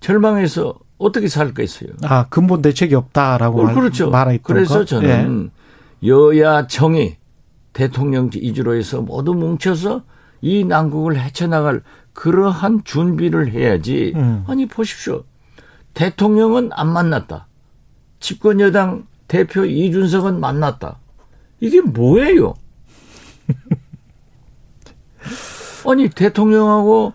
[0.00, 1.90] 절망해서 어떻게 살겠어요?
[2.04, 4.10] 아, 근본 대책이 없다라고 어, 말, 그렇죠.
[4.10, 4.84] 말했던 그래서 거?
[4.84, 5.50] 저는
[6.04, 7.16] 여야 정의
[7.72, 10.02] 대통령 이주로 해서 모두 뭉쳐서
[10.40, 14.12] 이 난국을 헤쳐나갈 그러한 준비를 해야지.
[14.16, 14.44] 음.
[14.46, 15.24] 아니 보십시오.
[15.94, 17.46] 대통령은 안 만났다.
[18.20, 20.98] 집권 여당 대표 이준석은 만났다.
[21.60, 22.54] 이게 뭐예요?
[25.88, 27.12] 아니 대통령하고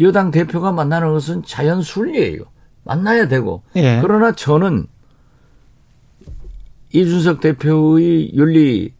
[0.00, 2.44] 여당 대표가 만나는 것은 자연 순리예요.
[2.84, 3.62] 만나야 되고.
[3.76, 4.00] 예.
[4.02, 4.86] 그러나 저는
[6.92, 8.90] 이준석 대표의 윤리가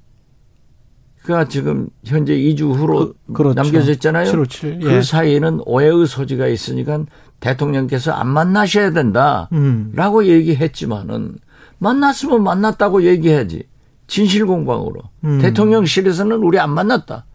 [1.48, 3.54] 지금 현재 2주 후로 그- 그렇죠.
[3.62, 4.30] 남겨져 있잖아요.
[4.32, 4.82] 7월 7일.
[4.82, 5.02] 그 예.
[5.02, 7.04] 사이에는 오해의 소지가 있으니까
[7.40, 9.48] 대통령께서 안 만나셔야 된다.
[9.52, 9.92] 음.
[9.94, 11.36] 라고 얘기했지만은
[11.78, 13.64] 만났으면 만났다고 얘기해야지.
[14.06, 15.02] 진실 공방으로.
[15.24, 15.38] 음.
[15.40, 17.26] 대통령실에서는 우리 안 만났다.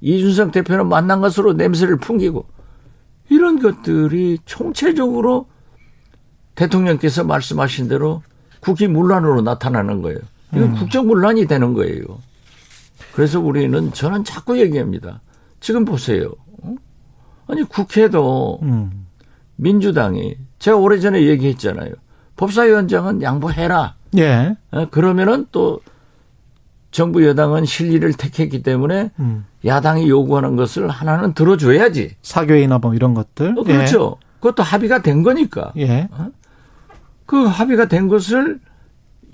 [0.00, 2.46] 이준석 대표는 만난 것으로 냄새를 풍기고
[3.30, 5.48] 이런 것들이 총체적으로
[6.54, 8.22] 대통령께서 말씀하신 대로
[8.60, 10.18] 국기문란으로 나타나는 거예요.
[10.54, 12.02] 이건 국정문란이 되는 거예요.
[13.12, 15.20] 그래서 우리는 저는 자꾸 얘기합니다.
[15.60, 16.32] 지금 보세요.
[16.62, 16.74] 어?
[17.48, 19.06] 아니 국회도 음.
[19.56, 21.92] 민주당이 제가 오래전에 얘기했잖아요.
[22.36, 23.96] 법사위원장은 양보해라.
[24.16, 24.56] 예.
[24.70, 25.80] 어, 그러면은 또
[26.90, 29.44] 정부 여당은 실리를 택했기 때문에 음.
[29.64, 32.16] 야당이 요구하는 것을 하나는 들어줘야지.
[32.22, 33.58] 사교이나 뭐 이런 것들.
[33.58, 34.16] 어, 그렇죠.
[34.40, 35.72] 그것도 합의가 된 거니까.
[35.76, 35.82] 예.
[35.82, 36.08] 예.
[37.28, 38.58] 그 합의가 된 것을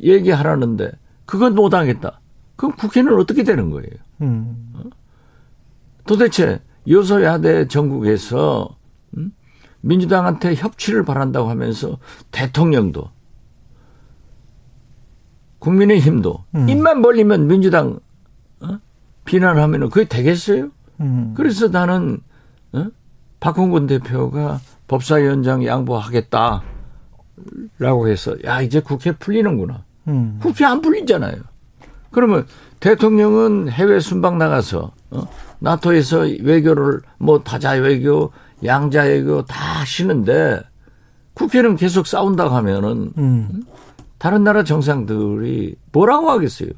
[0.00, 0.90] 얘기하라는데
[1.26, 2.20] 그건 못하겠다.
[2.56, 3.88] 그럼 국회는 어떻게 되는 거예요?
[4.20, 4.90] 음.
[6.04, 8.76] 도대체 여소야대 전국에서
[9.16, 9.30] 음?
[9.80, 11.98] 민주당한테 협치를 바란다고 하면서
[12.32, 13.10] 대통령도
[15.60, 16.68] 국민의힘도 음.
[16.68, 18.00] 입만 벌리면 민주당
[18.60, 18.80] 어?
[19.24, 20.70] 비난하면 그게 되겠어요?
[20.98, 21.32] 음.
[21.36, 22.18] 그래서 나는
[22.72, 22.88] 어?
[23.38, 26.73] 박홍근 대표가 법사위원장 양보하겠다
[27.78, 29.84] 라고 해서 야 이제 국회 풀리는구나.
[30.08, 30.38] 음.
[30.40, 31.36] 국회 안 풀리잖아요.
[32.10, 32.46] 그러면
[32.80, 35.28] 대통령은 해외 순방 나가서 어?
[35.58, 38.30] 나토에서 외교를 뭐 다자 외교,
[38.64, 40.62] 양자 외교 다 하시는데
[41.34, 43.62] 국회는 계속 싸운다고 하면은 음.
[44.18, 46.70] 다른 나라 정상들이 뭐라고 하겠어요?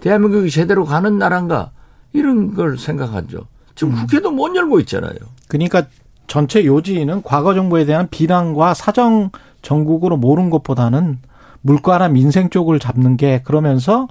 [0.00, 1.70] 대한민국이 제대로 가는 나라인가?
[2.12, 3.46] 이런 걸 생각하죠.
[3.74, 5.14] 지금 국회도 못 열고 있잖아요.
[5.46, 5.86] 그러니까
[6.28, 9.30] 전체 요지는 과거 정부에 대한 비난과 사정
[9.62, 11.18] 전국으로 모른 것보다는
[11.62, 14.06] 물가나 민생 쪽을 잡는 게 그러면서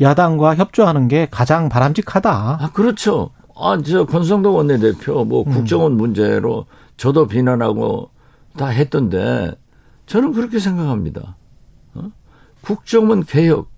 [0.00, 2.58] 야당과 협조하는 게 가장 바람직하다.
[2.60, 3.30] 아, 그렇죠.
[3.54, 6.64] 아, 저 권성동 원내대표 뭐 국정원 문제로
[6.96, 8.10] 저도 비난하고
[8.56, 9.52] 다 했던데
[10.06, 11.36] 저는 그렇게 생각합니다.
[11.94, 12.10] 어?
[12.62, 13.68] 국정원 개혁.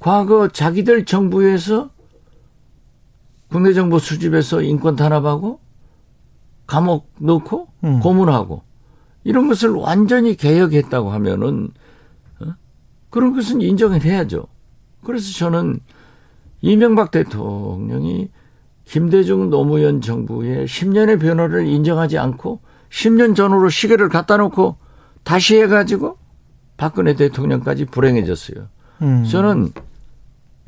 [0.00, 1.90] 과거 자기들 정부에서
[3.48, 5.60] 국내 정보 수집해서 인권 탄압하고
[6.72, 8.00] 감옥 넣고 음.
[8.00, 8.62] 고문하고
[9.24, 11.68] 이런 것을 완전히 개혁했다고 하면은
[12.40, 12.46] 어?
[13.10, 14.46] 그런 것은 인정을 해야죠.
[15.04, 15.80] 그래서 저는
[16.62, 18.30] 이명박 대통령이
[18.86, 24.76] 김대중 노무현 정부의 10년의 변화를 인정하지 않고 10년 전으로 시계를 갖다 놓고
[25.24, 26.16] 다시 해가지고
[26.78, 28.68] 박근혜 대통령까지 불행해졌어요.
[29.02, 29.24] 음.
[29.24, 29.72] 저는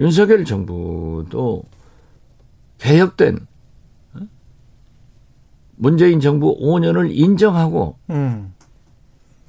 [0.01, 1.63] 윤석열 정부도
[2.77, 3.54] 개혁된 어?
[5.77, 8.53] 문재인 정부 5년을 인정하고 음.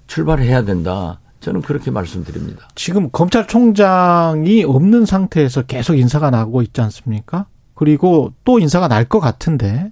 [0.07, 1.19] 출발해야 된다.
[1.39, 2.67] 저는 그렇게 말씀드립니다.
[2.75, 7.45] 지금 검찰총장이 없는 상태에서 계속 인사가 나고 있지 않습니까?
[7.75, 9.91] 그리고 또 인사가 날 것 같은데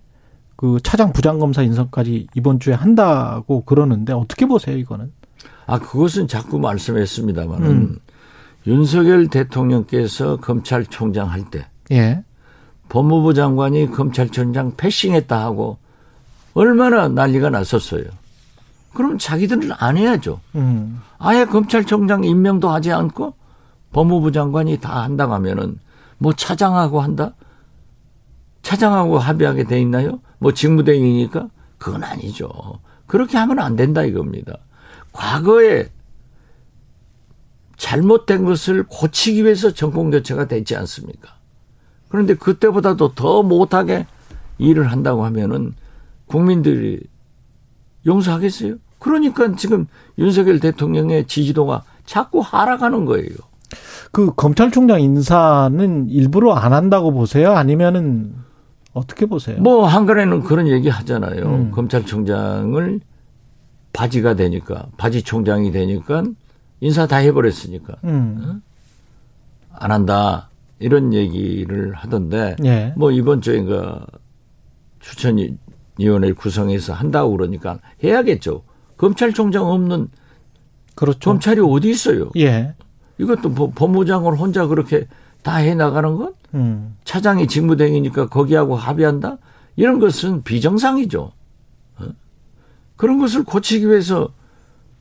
[0.55, 5.11] 그 차장 부장검사 인선까지 이번 주에 한다고 그러는데 어떻게 보세요 이거는?
[5.65, 7.99] 아, 그것은 자꾸 말씀했습니다만은 음.
[8.65, 12.23] 윤석열 대통령께서 검찰총장 할 때 예.
[12.89, 15.77] 법무부 장관이 검찰총장 패싱했다 하고
[16.53, 18.03] 얼마나 난리가 났었어요.
[18.93, 20.39] 그럼 자기들은 안 해야죠.
[20.55, 21.01] 음.
[21.17, 23.33] 아예 검찰총장 임명도 하지 않고
[23.91, 25.79] 법무부 장관이 다 한다고 하면은
[26.17, 27.33] 뭐 차장하고 한다?
[28.61, 30.19] 차장하고 합의하게 돼 있나요?
[30.39, 31.47] 뭐 직무대행이니까?
[31.77, 32.49] 그건 아니죠.
[33.07, 34.57] 그렇게 하면 안 된다 이겁니다.
[35.11, 35.89] 과거에
[37.77, 41.35] 잘못된 것을 고치기 위해서 정권교체가 됐지 않습니까?
[42.09, 44.05] 그런데 그때보다도 더 못하게
[44.59, 45.73] 일을 한다고 하면은
[46.33, 46.99] 국민들이
[48.07, 48.77] 용서하겠어요?
[48.97, 49.85] 그러니까 지금
[50.17, 53.35] 윤석열 대통령의 지지도가 자꾸 하락하는 거예요.
[54.11, 57.53] 그 검찰총장 인사는 일부러 안 한다고 보세요?
[57.53, 58.33] 아니면은
[58.93, 59.61] 어떻게 보세요?
[59.61, 61.45] 뭐 한간에는 그런 얘기 하잖아요.
[61.45, 61.71] 음.
[61.71, 62.99] 검찰총장을
[63.93, 66.23] 바지가 되니까 바지 총장이 되니까
[66.79, 68.63] 인사 다 해버렸으니까 음.
[69.71, 72.93] 안 한다 이런 얘기를 하던데 예.
[72.97, 74.07] 뭐 이번 주에가
[74.99, 75.37] 추천
[75.97, 78.63] 위원회 구성해서 한다고 그러니까 해야겠죠.
[78.97, 80.09] 검찰총장 없는
[80.95, 81.19] 그렇죠.
[81.19, 82.29] 검찰이 어디 있어요?
[82.37, 82.75] 예.
[83.17, 85.07] 이것도 뭐 법무장을 혼자 그렇게
[85.43, 86.95] 다 해 나가는 건 음.
[87.03, 89.37] 차장이 직무대행이니까 거기하고 합의한다?
[89.75, 91.31] 이런 것은 비정상이죠.
[91.97, 92.05] 어?
[92.95, 94.29] 그런 것을 고치기 위해서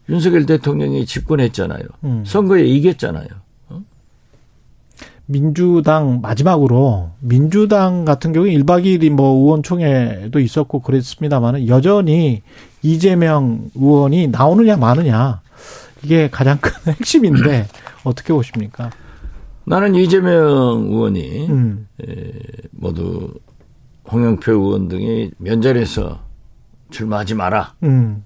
[0.08, 1.82] 윤석열 대통령이 집권했잖아요.
[2.04, 2.24] 음.
[2.26, 3.28] 선거에 이겼잖아요.
[5.26, 12.42] 민주당 마지막으로 민주당 같은 경우에 1박 2일이 뭐 의원총회도 있었고 그랬습니다만은 여전히
[12.82, 15.40] 이재명 의원이 나오느냐 마느냐
[16.02, 17.68] 이게 가장 큰 핵심인데
[18.04, 18.90] 어떻게 보십니까?
[19.64, 21.88] 나는 이재명 의원이 음.
[22.72, 23.32] 모두
[24.10, 26.20] 홍영표 의원 등이 면전에서
[26.90, 27.74] 출마하지 마라.
[27.84, 28.24] 음.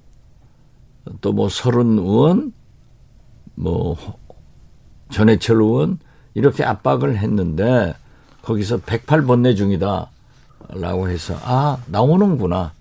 [1.20, 2.52] 또뭐 서른 의원,
[3.54, 3.96] 뭐
[5.10, 5.98] 전해철 의원
[6.36, 7.94] 이렇게 압박을 했는데
[8.42, 10.10] 거기서 108번내 중이다
[10.68, 12.72] 라고 해서 아 나오는구나.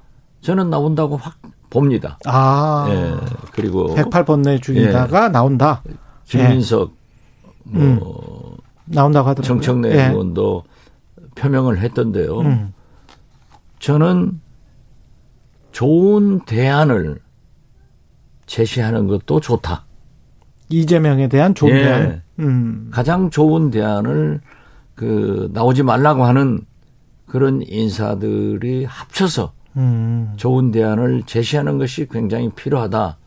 [0.41, 1.37] 저는 나온다고 확
[1.69, 2.19] 봅니다.
[2.25, 2.85] 아.
[2.89, 3.15] 예.
[3.53, 5.81] 그리고 108번내 중이다가 나온다.
[6.25, 6.91] 김민석
[7.63, 8.57] 뭐 음.
[8.83, 9.61] 나온다고 하더라고요.
[9.61, 10.07] 정청래 예.
[10.07, 10.65] 의원도
[11.35, 12.39] 표명을 했던데요.
[12.41, 12.73] 음.
[13.79, 14.41] 저는
[15.71, 17.21] 좋은 대안을
[18.47, 19.85] 제시하는 것도 좋다.
[20.67, 21.83] 이재명에 대한 좋은 예.
[21.83, 22.24] 대안.
[22.39, 22.89] 음.
[22.91, 24.41] 가장 좋은 대안을
[24.95, 26.65] 그 나오지 말라고 하는
[27.25, 30.33] 그런 인사들이 합쳐서 음.
[30.37, 33.17] 좋은 대안을 제시하는 것이 굉장히 필요하다.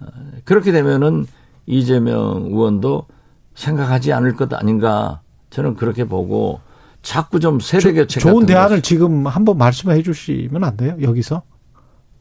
[0.00, 0.06] 어,
[0.44, 1.26] 그렇게 되면은
[1.66, 3.06] 이재명 의원도
[3.54, 5.20] 생각하지 않을 것 아닌가
[5.50, 6.60] 저는 그렇게 보고
[7.02, 10.96] 자꾸 좀 세대 교체 좋은 대안을 지금 한번 말씀해 주시면 안 돼요?
[11.00, 11.42] 여기서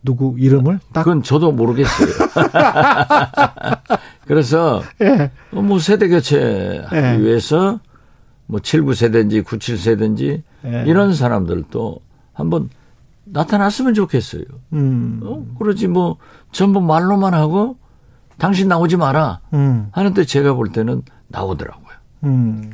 [0.03, 2.07] 누구 이름을 딱 그건 저도 모르겠어요.
[4.25, 5.31] 그래서 예.
[5.51, 7.19] 어, 뭐 세대 교체 하기 예.
[7.19, 7.79] 위해서
[8.47, 10.83] 뭐 79세대인지 97세대인지 예.
[10.87, 11.99] 이런 사람들도
[12.33, 12.69] 한번
[13.25, 14.43] 나타났으면 좋겠어요.
[14.73, 15.19] 음.
[15.23, 15.45] 어?
[15.57, 16.17] 그러지 뭐
[16.51, 17.77] 전부 말로만 하고
[18.37, 19.87] 당신 나오지 마라 음.
[19.91, 21.95] 하는데 제가 볼 때는 나오더라고요.
[22.25, 22.71] 음.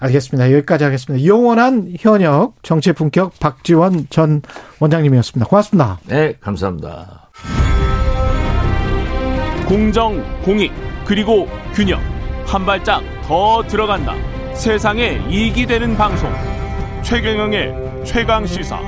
[0.00, 0.52] 알겠습니다.
[0.52, 1.26] 여기까지 하겠습니다.
[1.26, 4.42] 영원한 현역 정치의 품격 박지원 전
[4.80, 5.46] 원장님이었습니다.
[5.48, 5.98] 고맙습니다.
[6.06, 7.30] 네, 감사합니다.
[9.70, 10.72] 공정, 공익,
[11.04, 12.00] 그리고 균형.
[12.44, 14.16] 한 발짝 더 들어간다.
[14.52, 16.28] 세상에 이익이 되는 방송.
[17.04, 18.80] 최경영의 최강 시사.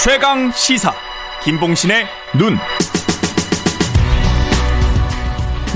[0.00, 0.92] 최강 시사.
[1.44, 2.06] 김봉신의
[2.36, 2.58] 눈.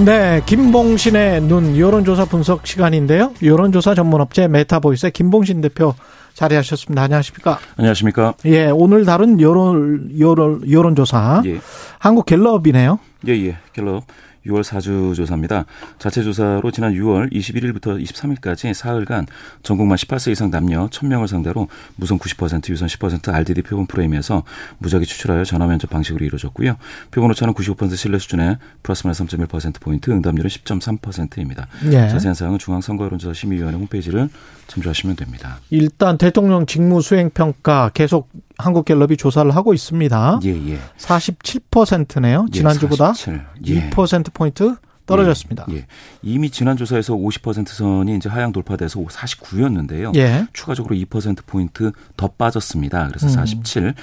[0.04, 3.34] 네, 김봉신의 눈 여론조사 분석 시간인데요.
[3.40, 5.94] 여론조사 전문업체 메타보이스의 김봉신 대표
[6.34, 7.02] 자리하셨습니다.
[7.02, 7.58] 안녕하십니까?
[7.76, 8.34] 안녕하십니까?
[8.46, 11.60] 예, 오늘 다룬 여론 여론 여론조사 예.
[11.98, 12.98] 한국 갤럽이네요.
[13.28, 13.58] 예, 예.
[13.72, 14.04] 갤럽
[14.46, 15.64] 6월 4주 조사입니다.
[15.98, 19.26] 자체 조사로 지난 6월 21일부터 23일까지 사흘간
[19.62, 24.44] 전국 만 18세 이상 남녀 1000명을 상대로 무선 90%, 유선 10% RDD 표본 프레임에서
[24.78, 26.76] 무작위 추출하여 전화 면접 방식으로 이루어졌고요.
[27.10, 31.68] 표본 오차는 95% 신뢰 수준의 플러스 마이너스 3.1%포인트, 응답률은 10.3%입니다.
[31.86, 32.08] 예.
[32.08, 34.28] 자세한 사항은 중앙선거여론조사 심의위원회 홈페이지를
[34.66, 35.58] 참조하시면 됩니다.
[35.70, 38.30] 일단 대통령 직무 수행 평가 계속
[38.60, 40.40] 한국갤럽이 조사를 하고 있습니다.
[40.44, 40.78] 예, 예.
[40.98, 42.46] 47%네요.
[42.48, 43.42] 예, 지난주보다 47.
[43.66, 43.90] 예.
[43.90, 45.66] 2% 포인트 떨어졌습니다.
[45.72, 45.86] 예, 예.
[46.22, 50.14] 이미 지난 조사에서 50% 선이 이제 하향 돌파돼서 49였는데요.
[50.16, 50.46] 예.
[50.52, 53.08] 추가적으로 2% 포인트 더 빠졌습니다.
[53.08, 53.30] 그래서 음.
[53.32, 53.94] 47.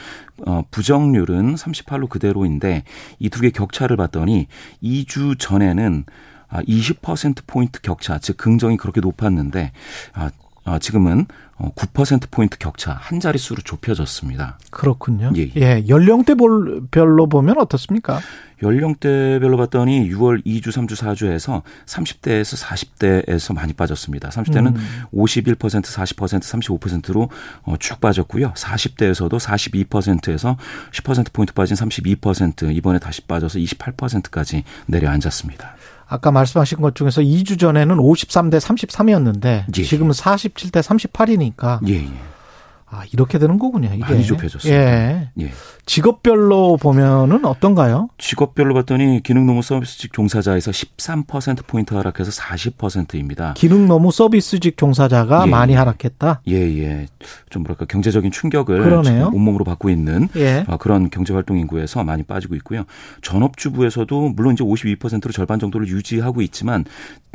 [0.46, 2.84] 어, 부정률은 38로 그대로인데
[3.20, 4.48] 이 두 개 격차를 봤더니
[4.84, 6.04] 2주 전에는
[6.50, 9.72] 아, 20% 포인트 격차, 즉 긍정이 그렇게 높았는데
[10.14, 10.32] 아, 아,
[10.80, 11.26] 지금은
[11.60, 14.60] 어, 9% 포인트 격차 한 자릿수로 좁혀졌습니다.
[14.70, 15.32] 그렇군요.
[15.38, 15.84] 예, 예.
[15.88, 18.20] 연령대 볼- 별로 보면 어떻습니까?
[18.62, 24.30] 연령대별로 봤더니 6월 2주, 3주, 4주에서 30대에서 40대에서 많이 빠졌습니다.
[24.30, 25.04] 30대는 음.
[25.14, 27.30] 51%, 40%, 35%로
[27.64, 28.54] 어, 쭉 빠졌고요.
[28.54, 30.58] 40대에서도 42%에서
[30.92, 35.76] 10%포인트 빠진 32% 이번에 다시 빠져서 28%까지 내려앉았습니다.
[36.08, 39.84] 아까 말씀하신 것 중에서 2주 전에는 53대 33이었는데 예.
[39.84, 42.10] 지금은 47대 38이니까 예, 예.
[42.90, 43.90] 아 이렇게 되는 거군요.
[43.94, 43.98] 이게.
[43.98, 44.82] 많이 좁혀졌습니다.
[44.82, 45.30] 예.
[45.42, 45.52] 예.
[45.86, 48.08] 직업별로 보면은 어떤가요?
[48.18, 53.54] 직업별로 봤더니 기능노무 서비스직 종사자에서 13%포인트 하락해서 40%입니다.
[53.58, 55.50] 기능 너무 서비스직 종사자가 예.
[55.50, 56.42] 많이 하락했다.
[56.48, 57.08] 예, 예.
[57.50, 58.80] 좀 뭐랄까 경제적인 충격을
[59.34, 60.64] 온몸으로 받고 있는 예.
[60.68, 62.86] 아, 그런 경제활동 인구에서 많이 빠지고 있고요.
[63.22, 66.86] 전업주부에서도 물론 이제 52%로 절반 정도를 유지하고 있지만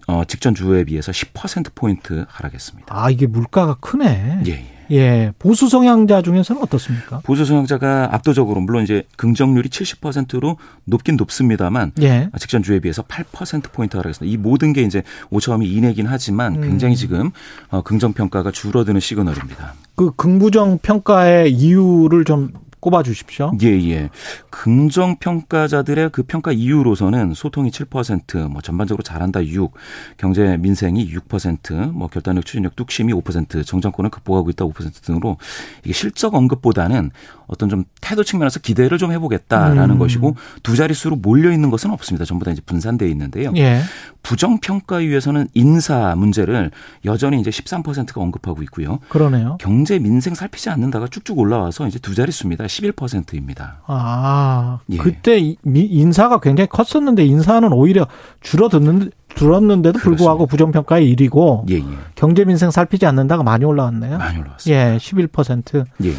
[0.07, 2.87] 어, 직전 주에 비해서 10% 포인트 하락했습니다.
[2.89, 4.43] 아 이게 물가가 크네.
[4.47, 5.03] 예, 예.
[5.03, 5.33] 예.
[5.39, 7.21] 보수 성향자 중에서는 어떻습니까?
[7.25, 12.29] 보수 성향자가 압도적으로 물론 이제 긍정률이 70%로 높긴 높습니다만 예.
[12.39, 14.33] 직전 주에 비해서 8% 포인트 하락했습니다.
[14.33, 17.31] 이 모든 게 이제 오차범위 이내긴 하지만 굉장히 지금
[17.71, 19.75] 어, 긍정 평가가 줄어드는 시그널입니다.
[19.97, 22.53] 그 긍부정 평가의 이유를 좀
[22.83, 23.53] 꼽아 주십시오.
[23.63, 24.11] 예, 예.
[24.51, 29.73] 긍정 평가자들의 그 평가 이유로서는 소통이 7%, 뭐 전반적으로 잘한다 6,
[30.17, 35.37] 경제 민생이 6%, 뭐 결단력 추진력 뚝심이 5%, 정정권을 극복하고 있다 5% 등으로
[35.85, 37.13] 이게 실적 언급보다는
[37.47, 39.99] 어떤 좀 태도 측면에서 기대를 좀 해보겠다라는 음.
[39.99, 42.25] 것이고 두 자릿수로 몰려 있는 것은 없습니다.
[42.25, 43.53] 전부 다 이제 분산돼 있는데요.
[43.57, 43.81] 예.
[44.23, 46.71] 부정 평가위에서는 인사 문제를
[47.05, 48.99] 여전히 이제 13%가 언급하고 있고요.
[49.09, 49.59] 그러네요.
[49.61, 52.65] 경제 민생 살피지 않는다가 쭉쭉 올라와서 이제 두 자릿수입니다.
[52.81, 53.81] 11%입니다.
[53.87, 54.97] 아, 예.
[54.97, 58.07] 그때 인사가 굉장히 컸었는데 인사는 오히려
[58.41, 61.83] 줄어드는 줄었는데도 불구하고 부정평가의 1위고 예, 예.
[62.15, 64.19] 경제 민생 살피지 않는다가 많이 올라왔네요.
[64.19, 64.95] 많이 올라왔습니다.
[64.95, 65.85] 예, 11%.
[66.05, 66.09] 예.
[66.09, 66.15] 예.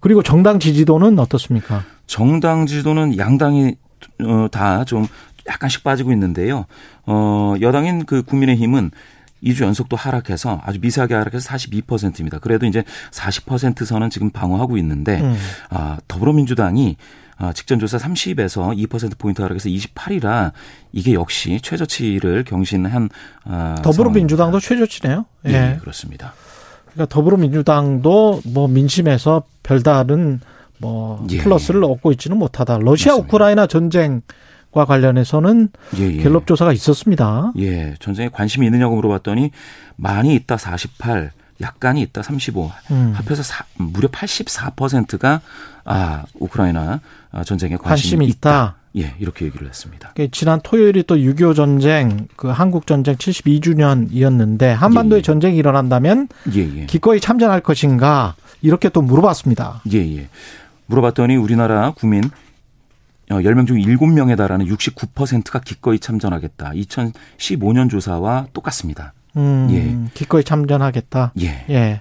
[0.00, 1.82] 그리고 정당 지지도는 어떻습니까?
[2.06, 3.76] 정당 지도는 양당이
[4.22, 5.06] 어, 다 좀
[5.46, 6.64] 약간씩 빠지고 있는데요.
[7.06, 8.90] 어, 여당인 그 국민의힘은
[9.44, 12.38] 2주 연속 또 하락해서 아주 미세하게 하락해서 42%입니다.
[12.38, 15.36] 그래도 이제 40% 선은 지금 방어하고 있는데 음.
[15.70, 16.96] 아, 더불어민주당이
[17.36, 20.52] 아, 직전 조사 30에서 2% 포인트 하락해서 28이라
[20.92, 23.08] 이게 역시 최저치를 경신한
[23.44, 25.26] 아, 더불어민주당도 최저치네요.
[25.48, 25.52] 예.
[25.52, 26.34] 예, 그렇습니다.
[26.92, 30.40] 그러니까 더불어민주당도 뭐 민심에서 별다른
[30.78, 31.38] 뭐 예.
[31.38, 32.78] 플러스를 얻고 있지는 못하다.
[32.78, 33.26] 러시아 맞습니다.
[33.26, 34.22] 우크라이나 전쟁
[34.74, 35.68] 과 관련해서는
[35.98, 36.16] 예, 예.
[36.22, 37.52] 갤럽 조사가 있었습니다.
[37.58, 39.52] 예, 전쟁에 관심이 있느냐고 물어봤더니
[39.94, 43.12] 많이 있다 48, 약간이 있다 35, 음.
[43.14, 45.40] 합해서 사- 무려 84%가
[45.84, 47.00] 아 우크라이나
[47.30, 47.86] 아, 전쟁에 관심이,
[48.18, 48.76] 관심이 있다.
[48.96, 50.10] 예, 이렇게 얘기를 했습니다.
[50.16, 55.22] 그 지난 토요일이 또 6.25 전쟁, 그 한국 전쟁 72주년이었는데 한반도에 예, 예.
[55.22, 59.82] 전쟁이 일어난다면 예, 예, 기꺼이 참전할 것인가 이렇게 또 물어봤습니다.
[59.92, 60.28] 예, 예.
[60.86, 62.28] 물어봤더니 우리나라 국민 어,
[63.28, 66.70] 10명 중 7명에 달하는 69%가 기꺼이 참전하겠다.
[66.70, 69.12] 2015년 조사와 똑같습니다.
[69.36, 70.10] 음, 예.
[70.14, 71.32] 기꺼이 참전하겠다.
[71.40, 71.64] 예.
[71.70, 72.00] 예.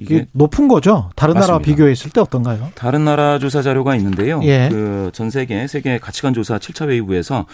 [0.00, 1.10] 이게 높은 거죠.
[1.16, 1.74] 다른 나라와 맞습니다.
[1.74, 2.70] 비교했을 때 어떤가요?
[2.76, 4.40] 다른 나라 조사 자료가 있는데요.
[4.44, 4.68] 예.
[4.70, 7.46] 그전 세계 세계 가치관 조사 7차 회의부에서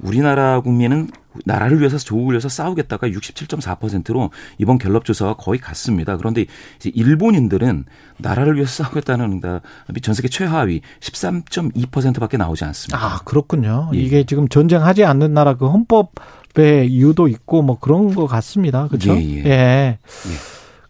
[0.00, 1.10] 우리나라 국민은
[1.44, 6.16] 나라를 위해서 조국을 위해서 싸우겠다가 67.4%로 이번 갤럽 조사와 거의 같습니다.
[6.16, 6.46] 그런데
[6.76, 7.84] 이제 일본인들은
[8.18, 12.98] 나라를 위해서 싸우겠다는 응답이 전 세계 최하위 13.2%밖에 나오지 않습니다.
[12.98, 13.90] 아, 그렇군요.
[13.94, 13.98] 예.
[13.98, 18.88] 이게 지금 전쟁하지 않는 나라 그 헌법의 이유도 있고 뭐 그런 것 같습니다.
[18.88, 19.14] 그렇죠?
[19.16, 19.98] 예, 예.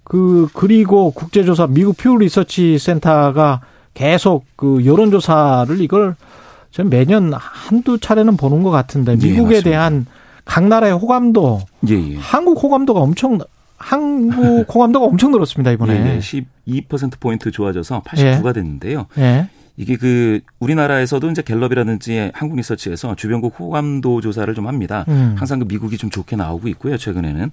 [0.05, 3.61] 그 그리고 국제조사 미국 퓨 리서치 센터가
[3.93, 6.17] 계속 그 여론조사를 이걸
[6.71, 9.71] 전 매년 한두 차례는 보는 것 같은데 예, 미국에 맞습니다.
[9.71, 10.07] 대한
[10.45, 12.17] 각 나라의 호감도 예, 예.
[12.19, 13.39] 한국 호감도가 엄청
[13.77, 15.95] 한국 호감도가 엄청 늘었습니다 이번에.
[15.95, 16.19] 예, 예.
[16.67, 19.07] 12% 포인트 좋아져서 89가 됐는데요.
[19.79, 19.83] 예.
[19.83, 25.05] 이게 그 우리나라에서도 이제 갤럽이라든지 한국 리서치에서 주변국 호감도 조사를 좀 합니다.
[25.09, 25.35] 음.
[25.39, 26.97] 항상 그 미국이 좀 좋게 나오고 있고요.
[26.97, 27.51] 최근에는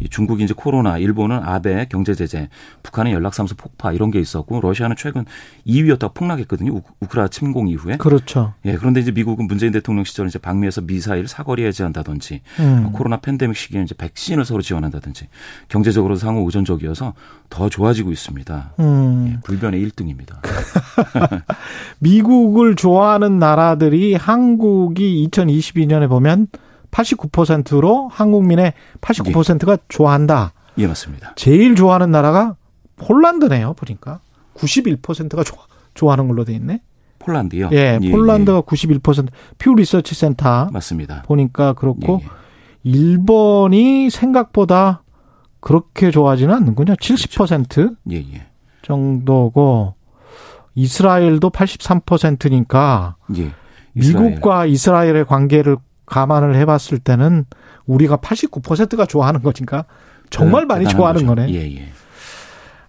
[0.00, 2.48] 이 중국이 이제 코로나, 일본은 아베 경제 제재,
[2.82, 5.24] 북한은 연락사무소 폭파 이런 게 있었고 러시아는 최근
[5.66, 6.72] 2위였다가 폭락했거든요.
[6.72, 7.96] 우- 우크라 침공 이후에.
[7.98, 8.54] 그렇죠.
[8.64, 12.90] 예, 그런데 이제 미국은 문재인 대통령 시절 이제 방미에서 미사일 사거리 해제한다든지 음.
[12.92, 15.28] 코로나 팬데믹 시기에 이제 백신을 서로 지원한다든지
[15.68, 17.14] 경제적으로 상호 우전적이어서
[17.50, 18.74] 더 좋아지고 있습니다.
[18.80, 19.32] 음.
[19.32, 20.36] 예, 불변의 1등입니다.
[21.98, 26.48] 미국을 좋아하는 나라들이 한국이 2022년에 보면
[26.90, 30.52] 89%로 한국민의 89%가 좋아한다.
[30.78, 31.32] 예, 맞습니다.
[31.36, 32.56] 제일 좋아하는 나라가
[32.96, 33.74] 폴란드네요.
[33.74, 34.20] 보니까
[34.54, 35.64] 91%가 좋아,
[35.94, 36.82] 좋아하는 걸로 돼 있네.
[37.18, 37.70] 폴란드요.
[37.72, 39.28] 예, 폴란드가 91%.
[39.58, 41.22] 퓨 리서치 센터 맞습니다.
[41.22, 42.28] 보니까 그렇고 예, 예.
[42.84, 45.02] 일본이 생각보다
[45.60, 46.94] 그렇게 좋아하지는 않는군요.
[46.94, 48.46] 70% 예, 예.
[48.82, 49.94] 정도고
[50.78, 53.50] 이스라엘도 83%니까 예.
[53.94, 54.30] 이스라엘.
[54.30, 55.76] 미국과 이스라엘의 관계를
[56.06, 57.46] 감안을 해봤을 때는
[57.86, 59.84] 우리가 89%가 좋아하는 거니까
[60.30, 61.34] 정말 많이 대단한 좋아하는 거죠.
[61.34, 61.52] 거네.
[61.52, 61.88] 예, 예.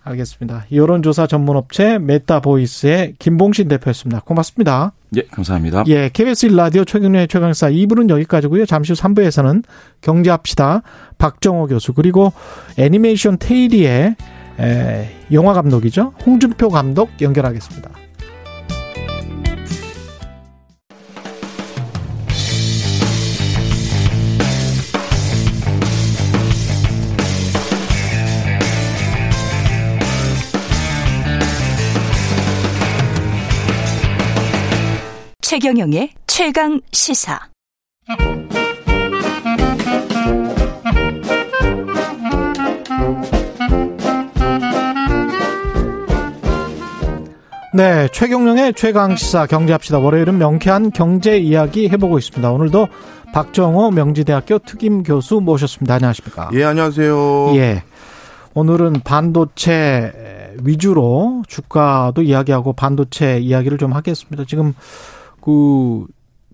[0.03, 0.65] 알겠습니다.
[0.71, 4.21] 여론조사 전문업체 메타보이스의 김봉신 대표였습니다.
[4.21, 4.93] 고맙습니다.
[5.15, 5.83] 예, 감사합니다.
[5.87, 8.65] 예, KBS 1라디오 최경영의 최강시사 2부는 여기까지고요.
[8.65, 9.63] 잠시 후 3부에서는
[10.01, 10.83] 경제합시다.
[11.17, 12.33] 박정호 교수 그리고
[12.77, 14.15] 애니메이션 태일이의
[14.59, 16.13] 에, 영화 감독이죠.
[16.25, 17.89] 홍준표 감독 연결하겠습니다.
[35.41, 37.49] 최경영의 최강 시사.
[47.71, 49.99] 네, 최경령의 최강 시사 경제합시다.
[49.99, 52.51] 월요일은 명쾌한 경제 이야기 해보고 있습니다.
[52.51, 52.87] 오늘도
[53.31, 55.95] 박정호 명지대학교 특임 교수 모셨습니다.
[55.95, 56.49] 안녕하십니까?
[56.53, 57.55] 예, 안녕하세요.
[57.57, 57.83] 예.
[58.55, 64.45] 오늘은 반도체 위주로 주가도 이야기하고 반도체 이야기를 좀 하겠습니다.
[64.47, 64.73] 지금
[65.39, 66.05] 그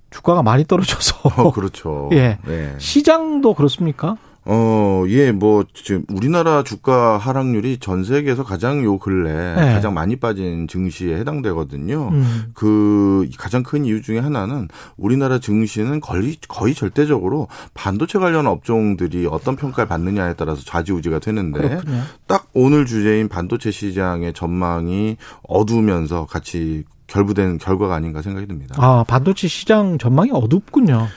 [0.10, 2.10] 주가가 많이 떨어져서 어, 그렇죠.
[2.14, 2.40] 예.
[2.46, 2.74] 네.
[2.78, 4.18] 시장도 그렇습니까?
[4.48, 9.74] 어, 예, 뭐, 지금 우리나라 주가 하락률이 전 세계에서 가장 요 근래 네.
[9.74, 12.10] 가장 많이 빠진 증시에 해당되거든요.
[12.10, 12.46] 음.
[12.54, 14.68] 그 가장 큰 이유 중에 하나는
[14.98, 22.02] 우리나라 증시는 거의, 거의 절대적으로 반도체 관련 업종들이 어떤 평가를 받느냐에 따라서 좌지우지가 되는데 그렇군요.
[22.28, 25.18] 딱 오늘 주제인 반도체 시장의 전망이
[25.48, 28.76] 어두우면서 같이 결부된 결과가 아닌가 생각이 듭니다.
[28.78, 31.08] 아, 반도체 시장 전망이 어둡군요.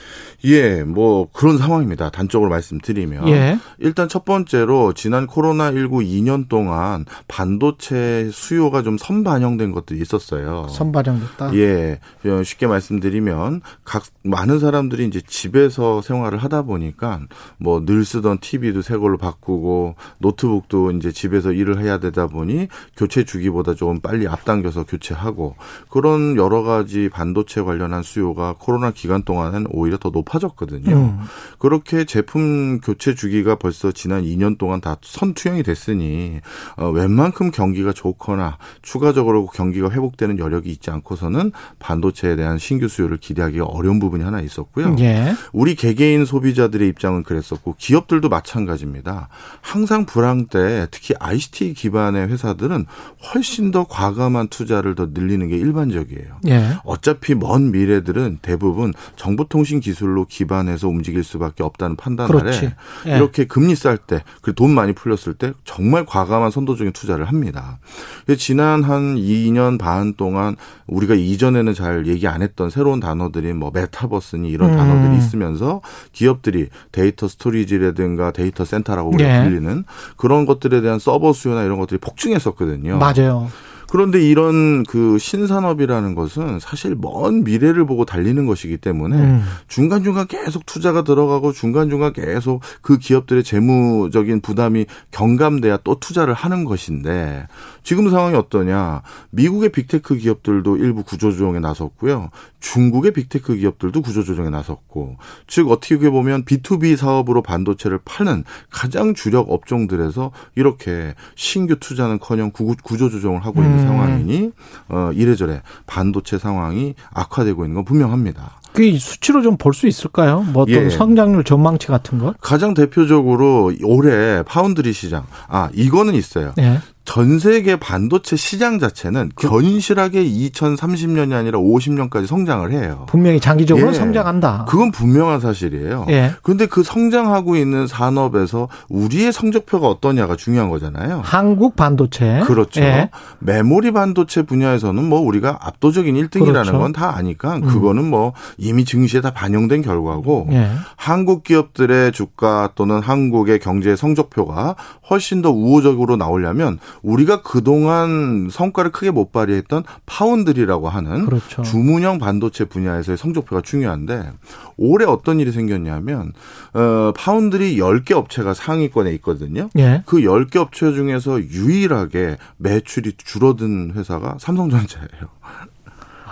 [0.45, 2.09] 예, 뭐 그런 상황입니다.
[2.11, 3.59] 단적으로 말씀드리면 예.
[3.77, 10.67] 일단 첫 번째로 지난 코로나 19 2년 동안 반도체 수요가 좀 선반영된 것들이 있었어요.
[10.69, 11.55] 선반영됐다.
[11.55, 17.19] 예, 어, 쉽게 말씀드리면 각 많은 사람들이 이제 집에서 생활을 하다 보니까
[17.57, 23.23] 뭐 늘 쓰던 TV도 새 걸로 바꾸고 노트북도 이제 집에서 일을 해야 되다 보니 교체
[23.23, 25.55] 주기보다 조금 빨리 앞당겨서 교체하고
[25.89, 30.95] 그런 여러 가지 반도체 관련한 수요가 코로나 기간 동안은 오히려 더 높아졌거든요.
[30.95, 31.19] 음.
[31.57, 36.41] 그렇게 제품 교체 주기가 벌써 지난 2년 동안 다 선투영이 됐으니
[36.77, 43.65] 어, 웬만큼 경기가 좋거나 추가적으로 경기가 회복되는 여력이 있지 않고서는 반도체에 대한 신규 수요를 기대하기가
[43.65, 44.95] 어려운 부분이 하나 있었고요.
[44.99, 45.33] 예.
[45.53, 49.29] 우리 개개인 소비자들의 입장은 그랬었고 기업들도 마찬가지입니다.
[49.61, 52.85] 항상 불황 때 특히 ICT 기반의 회사들은
[53.33, 56.39] 훨씬 더 과감한 투자를 더 늘리는 게 일반 적이에요.
[56.47, 56.77] 예.
[56.83, 62.59] 어차피 먼 미래들은 대부분 정보통신 기술로 기반해서 움직일 수밖에 없다는 판단 그렇지.
[62.59, 62.75] 아래
[63.07, 63.15] 예.
[63.15, 67.79] 이렇게 금리 쌀 때, 그리고 돈 많이 풀렸을 때 정말 과감한 선도적인 투자를 합니다.
[68.25, 70.57] 그래서 지난 한 2년 반 동안
[70.87, 74.77] 우리가 이전에는 잘 얘기 안 했던 새로운 단어들이 뭐 메타버스니 이런 음.
[74.77, 79.43] 단어들이 있으면서 기업들이 데이터 storage라든가 데이터 센터라고 우리가 예.
[79.43, 79.83] 불리는
[80.17, 82.97] 그런 것들에 대한 서버 수요나 이런 것들이 폭증했었거든요.
[82.97, 83.49] 맞아요.
[83.91, 89.43] 그런데 이런 그 신산업이라는 것은 사실 먼 미래를 보고 달리는 것이기 때문에 음.
[89.67, 97.47] 중간중간 계속 투자가 들어가고 중간중간 계속 그 기업들의 재무적인 부담이 경감돼야 또 투자를 하는 것인데
[97.89, 99.01] 지금 상황이 어떠냐.
[99.31, 102.29] 미국의 big tech 기업들도 일부 구조조정에 나섰고요.
[102.59, 105.17] 중국의 big tech 기업들도 구조조정에 나섰고
[105.47, 113.63] 즉 어떻게 보면 B2B 사업으로 반도체를 파는 가장 주력 업종들에서 이렇게 신규 투자는커녕 구조조정을 하고
[113.63, 113.87] 있는 음.
[113.87, 114.51] 상황이니
[114.89, 118.59] 어 이래저래 반도체 상황이 악화되고 있는 건 분명합니다.
[118.73, 120.41] 그 수치로 좀 볼 수 있을까요?
[120.41, 120.89] 뭐 어떤 예.
[120.89, 122.35] 성장률 전망치 같은 것?
[122.39, 126.53] 가장 대표적으로 올해 파운드리 시장 아 이거는 있어요.
[126.59, 126.79] 예.
[127.09, 133.07] 전 세계 반도체 시장 자체는 그 견실하게 2030년이 아니라 50년까지 성장을 해요.
[133.09, 133.93] 분명히 장기적으로 예.
[133.93, 134.65] 성장한다.
[134.69, 136.05] 그건 분명한 사실이에요.
[136.09, 136.33] 예.
[136.43, 141.21] 그런데 그 성장하고 있는 산업에서 우리의 성적표가 어떠냐가 중요한 거잖아요.
[141.25, 142.41] 한국 반도체.
[142.45, 142.81] 그렇죠.
[142.81, 143.09] 예.
[143.39, 146.77] 메모리 반도체 분야에서는 뭐 우리가 압도적인 1등이라는 그렇죠.
[146.77, 150.69] 건다 아니까 그거는 뭐 이미 증시에 다 반영된 결과고 예.
[150.95, 154.75] 한국 기업들의 주가 또는 한국의 경제 성적표가
[155.09, 161.61] 훨씬 더 우호적으로 나오려면 우리가 그동안 성과를 크게 못 발휘했던 파운드리라고 하는 그렇죠.
[161.61, 164.31] 주문형 반도체 분야에서의 성적표가 중요한데
[164.77, 166.33] 올해 어떤 일이 생겼냐면
[166.73, 169.69] 어 파운드리 10개 업체가 상위권에 있거든요.
[169.77, 170.03] 예.
[170.05, 175.29] 그 10개 업체 중에서 유일하게 매출이 줄어든 회사가 삼성전자예요.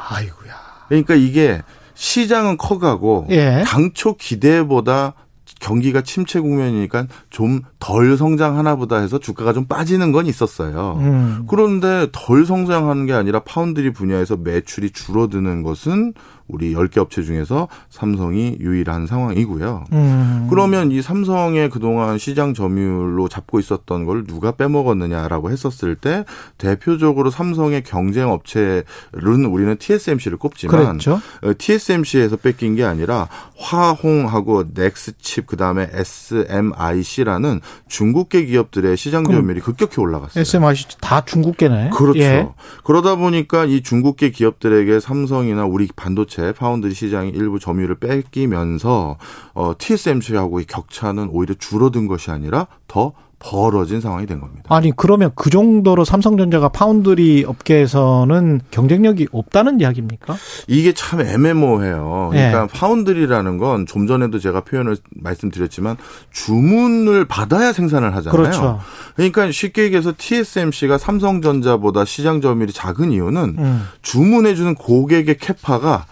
[0.10, 0.54] 아이고야.
[0.88, 1.62] 그러니까 이게
[1.96, 3.64] 시장은 커가고 예.
[3.66, 5.14] 당초 기대보다
[5.60, 10.98] 경기가 침체 국면이니까 좀 덜 성장하나 보다 해서 주가가 좀 빠지는 건 있었어요.
[11.00, 11.46] 음.
[11.48, 16.14] 그런데 덜 성장하는 게 아니라 파운드리 분야에서 매출이 줄어드는 것은
[16.48, 19.86] 우리 10개 업체 중에서 삼성이 유일한 상황이고요.
[19.92, 20.48] 음.
[20.50, 26.24] 그러면 이 삼성의 그동안 시장 점유율로 잡고 있었던 걸 누가 빼먹었느냐라고 했었을 때
[26.58, 28.84] 대표적으로 삼성의 경쟁 업체는
[29.50, 31.20] 우리는 TSMC를 꼽지만 그랬죠.
[31.44, 33.28] 어, TSMC에서 뺏긴 게 아니라
[33.58, 40.42] 화홍하고 넥스칩 그다음에 SMIC라는 중국계 기업들의 시장 점유율이 급격히 올라갔어요.
[40.42, 41.90] SMIC 다 중국계네.
[41.90, 42.20] 그렇죠.
[42.20, 42.48] 예.
[42.84, 49.18] 그러다 보니까 이 중국계 기업들에게 삼성이나 우리 반도체 파운드리 시장이 일부 점유율을 뺏기면서
[49.54, 54.64] 어, TSMC하고의 격차는 오히려 줄어든 것이 아니라 더 벌어진 상황이 된 겁니다.
[54.68, 60.36] 아니 그러면 그 정도로 삼성전자가 파운드리 업계에서는 경쟁력이 없다는 이야기입니까?
[60.68, 62.32] 이게 참 애매모호해요.
[62.34, 62.50] 예.
[62.50, 65.98] 그러니까 파운드리라는 건 좀 전에도 제가 표현을 말씀드렸지만
[66.32, 68.32] 주문을 받아야 생산을 하잖아요.
[68.42, 68.80] 그렇죠.
[69.16, 73.84] 그러니까 쉽게 얘기해서 TSMC가 삼성전자보다 시장 점유율이 작은 이유는 음.
[74.02, 76.06] 주문해주는 고객의 캐파가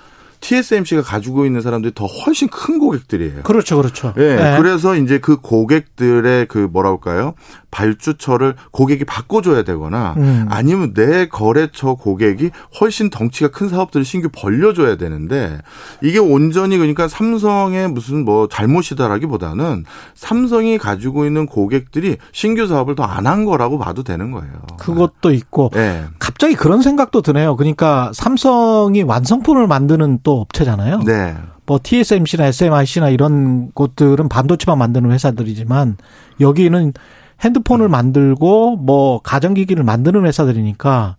[0.50, 3.44] TSMC가 가지고 있는 사람들이 더 훨씬 큰 고객들이에요.
[3.44, 4.14] 그렇죠, 그렇죠.
[4.18, 4.22] 예,
[4.54, 4.58] 예.
[4.62, 7.34] 그래서 이제 그 고객들의 그 뭐랄까요
[7.72, 10.46] 발주처를 고객이 바꿔줘야 되거나 음.
[10.50, 15.58] 아니면 내 거래처 고객이 훨씬 덩치가 큰 사업들을 신규 벌려줘야 되는데
[16.02, 19.84] 이게 온전히 그러니까 삼성의 무슨 뭐 잘못이다라기보다는
[20.14, 24.52] 삼성이 가지고 있는 고객들이 신규 사업을 더 안 한 거라고 봐도 되는 거예요.
[24.78, 26.04] 그것도 있고 예.
[26.20, 27.56] 갑자기 그런 생각도 드네요.
[27.56, 31.00] 그러니까 삼성이 완성품을 만드는 또 업체잖아요.
[31.06, 31.36] 네.
[31.66, 35.98] 뭐 TSMC나 SMIC나 이런 곳들은 반도체만 만드는 회사들이지만
[36.40, 36.94] 여기는
[37.42, 41.18] 핸드폰을 만들고 뭐 가전기기를 만드는 회사들이니까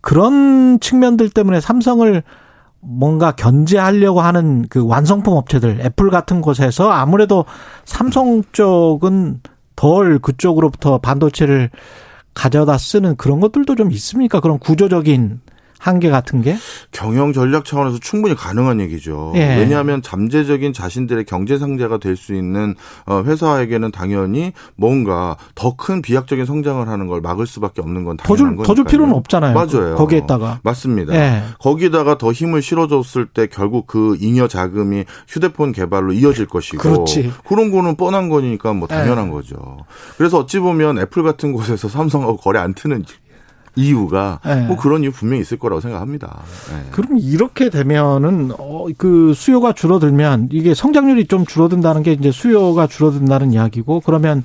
[0.00, 2.22] 그런 측면들 때문에 삼성을
[2.80, 7.44] 뭔가 견제하려고 하는 그 완성품 업체들 애플 같은 곳에서 아무래도
[7.84, 9.40] 삼성 쪽은
[9.76, 11.70] 덜 그쪽으로부터 반도체를
[12.34, 14.40] 가져다 쓰는 그런 것들도 좀 있습니까?
[14.40, 15.40] 그런 구조적인
[15.82, 16.56] 한계 같은 게?
[16.92, 19.32] 경영 전략 차원에서 충분히 가능한 얘기죠.
[19.34, 19.56] 예.
[19.56, 22.74] 왜냐하면 잠재적인 자신들의 경제 상자가 될 수 있는
[23.06, 28.56] 어, 회사에게는 당연히 뭔가 더 큰 비약적인 성장을 하는 걸 막을 수밖에 없는 건더 당연한
[28.56, 28.90] 줄, 더줄 거니까요.
[28.90, 29.54] 필요는 없잖아요.
[29.54, 29.96] 맞아요.
[29.96, 30.60] 거기에다가.
[30.62, 31.14] 맞습니다.
[31.14, 31.42] 예.
[31.58, 37.32] 거기다가 더 힘을 실어줬을 때 결국 그 잉여 자금이 휴대폰 개발로 이어질 것이고 그렇지.
[37.48, 39.30] 그런 거는 뻔한 거니까 뭐 당연한 예.
[39.32, 39.78] 거죠.
[40.18, 43.04] 그래서 어찌 보면 애플 같은 곳에서 삼성하고 거래 안 트는
[43.74, 44.66] 이유가 예.
[44.66, 46.42] 뭐 그런 이유 분명히 있을 거라고 생각합니다.
[46.72, 46.90] 예.
[46.90, 53.52] 그럼 이렇게 되면은 어, 그 수요가 줄어들면 이게 성장률이 좀 줄어든다는 게 이제 수요가 줄어든다는
[53.52, 54.44] 이야기고 그러면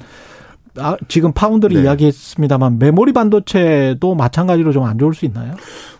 [0.79, 1.81] 아, 지금 파운드리 네.
[1.83, 5.53] 이야기했습니다만 메모리 반도체도 마찬가지로 좀 안 좋을 수 있나요?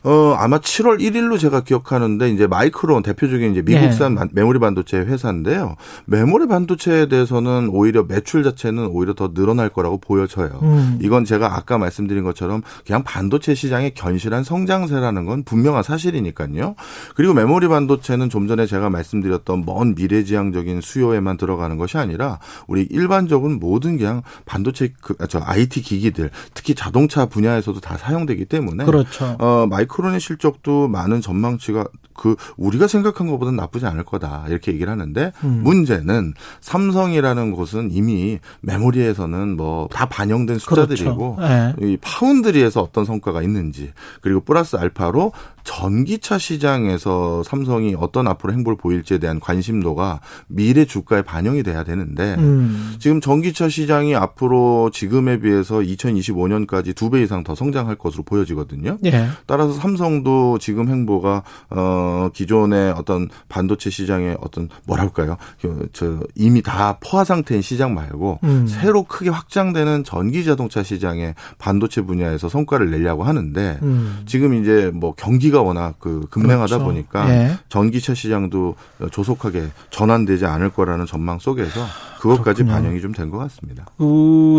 [0.04, 4.20] 어, 아마 7월 1일로 제가 기억하는데 이제 마이크론 대표적인 이제 미국산 네.
[4.20, 5.76] 반- 메모리 반도체 회사인데요.
[6.06, 10.60] 메모리 반도체에 대해서는 오히려 매출 자체는 오히려 더 늘어날 거라고 보여져요.
[10.62, 10.99] 음.
[11.02, 16.76] 이건 제가 아까 말씀드린 것처럼 그냥 반도체 시장의 견실한 성장세라는 건 분명한 사실이니까요.
[17.16, 23.60] 그리고 메모리 반도체는 좀 전에 제가 말씀드렸던 먼 미래지향적인 수요에만 들어가는 것이 아니라 우리 일반적인
[23.60, 29.35] 모든 그냥 반도체 반도체 그, 저 IT 기기들 특히 자동차 분야에서도 다 사용되기 때문에 그렇죠.
[29.39, 35.31] 어, 마이크론의 실적도 많은 전망치가 그 우리가 생각한 것보다는 나쁘지 않을 거다 이렇게 얘기를 하는데
[35.44, 35.61] 음.
[35.64, 41.53] 문제는 삼성이라는 곳은 이미 메모리에서는 뭐 다 반영된 숫자들이고 그렇죠.
[41.53, 41.73] 네.
[41.81, 45.31] 이 파운드리에서 어떤 성과가 있는지 그리고 플러스 알파로
[45.64, 52.95] 전기차 시장에서 삼성이 어떤 앞으로 행보를 보일지에 대한 관심도가 미래 주가에 반영이 돼야 되는데 음.
[52.99, 54.56] 지금 전기차 시장이 앞으로
[54.91, 58.97] 지금에 비해서 2025년까지 두 배 이상 더 성장할 것으로 보여지거든요.
[59.05, 59.27] 예.
[59.45, 65.38] 따라서 삼성도 지금 행보가 어 기존의 어떤 반도체 시장의 어떤 뭐랄까요?
[65.61, 68.67] 그, 저 이미 다 포화 상태인 시장 말고 음.
[68.67, 74.23] 새로 크게 확장되는 전기 자동차 시장의 반도체 분야에서 성과를 내려고 하는데 음.
[74.25, 76.84] 지금 이제 뭐 경기가 워낙 그 급냉하다 그렇죠.
[76.84, 77.51] 보니까 예.
[77.69, 78.75] 전기차 시장도
[79.11, 81.79] 조속하게 전환되지 않을 거라는 전망 속에서
[82.19, 82.73] 그것까지 그렇군요.
[82.73, 83.85] 반영이 좀 된 것 같습니다.
[83.97, 84.03] 그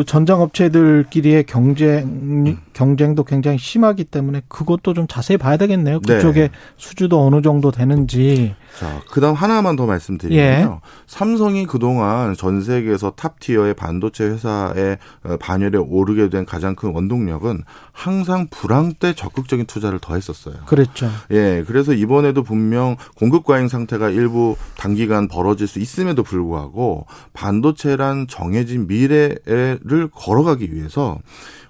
[0.04, 6.00] 전장 업체들끼리의 경쟁 경쟁도 굉장히 심하기 때문에 그것도 좀 자세히 봐야 되겠네요.
[6.00, 6.14] 네.
[6.14, 8.54] 그쪽에 수주도 어느 정도 되는지.
[8.78, 10.80] 자, 그다음 하나만 더 말씀드리면요.
[10.84, 10.88] 예.
[11.06, 17.64] 삼성이 그동안 전 세계에서 top tier의 반도체 회사의 어, 반열에 오르게 된 가장 큰 원동력은
[17.98, 20.54] 항상 불황 때 적극적인 투자를 더 했었어요.
[20.66, 21.10] 그랬죠.
[21.32, 28.86] 예, 그래서 이번에도 분명 공급 과잉 상태가 일부 단기간 벌어질 수 있음에도 불구하고 반도체란 정해진
[28.86, 31.18] 미래를 걸어가기 위해서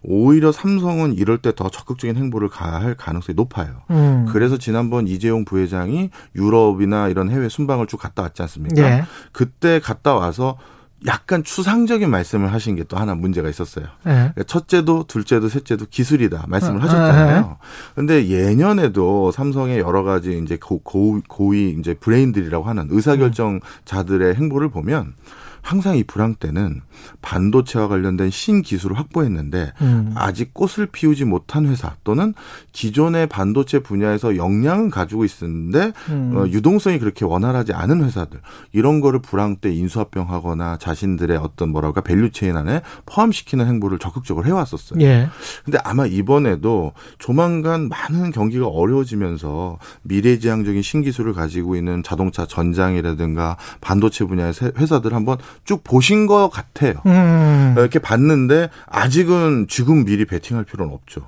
[0.03, 3.81] 오히려 삼성은 이럴 때 더 적극적인 행보를 가할 가능성이 높아요.
[3.91, 4.27] 음.
[4.29, 8.83] 그래서 지난번 이재용 부회장이 유럽이나 이런 해외 순방을 쭉 갔다 왔지 않습니까?
[8.83, 9.05] 예.
[9.33, 10.59] 그때 갔다 와서
[11.07, 13.87] 약간 추상적인 말씀을 하신 게 또 하나 문제가 있었어요.
[14.07, 14.33] 예.
[14.47, 17.59] 첫째도 둘째도 셋째도 기술이다 말씀을 아, 하셨잖아요.
[17.95, 25.15] 근데 예년에도 삼성의 여러 가지 이제 고, 고, 고위 이제 브레인들이라고 하는 의사결정자들의 행보를 보면
[25.63, 26.81] 항상 이 불황 때는
[27.23, 30.13] 반도체와 관련된 신기술을 확보했는데 음.
[30.17, 32.35] 아직 꽃을 피우지 못한 회사 또는
[32.73, 36.33] 기존의 반도체 분야에서 역량은 가지고 있었는데 음.
[36.37, 38.41] 어, 유동성이 그렇게 원활하지 않은 회사들
[38.73, 45.01] 이런 거를 불황 때 인수합병하거나 자신들의 어떤 뭐랄까 value chain 안에 포함시키는 행보를 적극적으로 해왔었어요.
[45.03, 45.29] 예.
[45.65, 54.53] 근데 아마 이번에도 조만간 많은 경기가 어려워지면서 미래지향적인 신기술을 가지고 있는 자동차 전장이라든가 반도체 분야의
[54.55, 56.95] 세- 회사들 한번 쭉 보신 것 같아요.
[57.07, 57.75] 음.
[57.77, 61.23] 이렇게 봤는데 아직은 지금 미리 베팅할 필요는 없죠.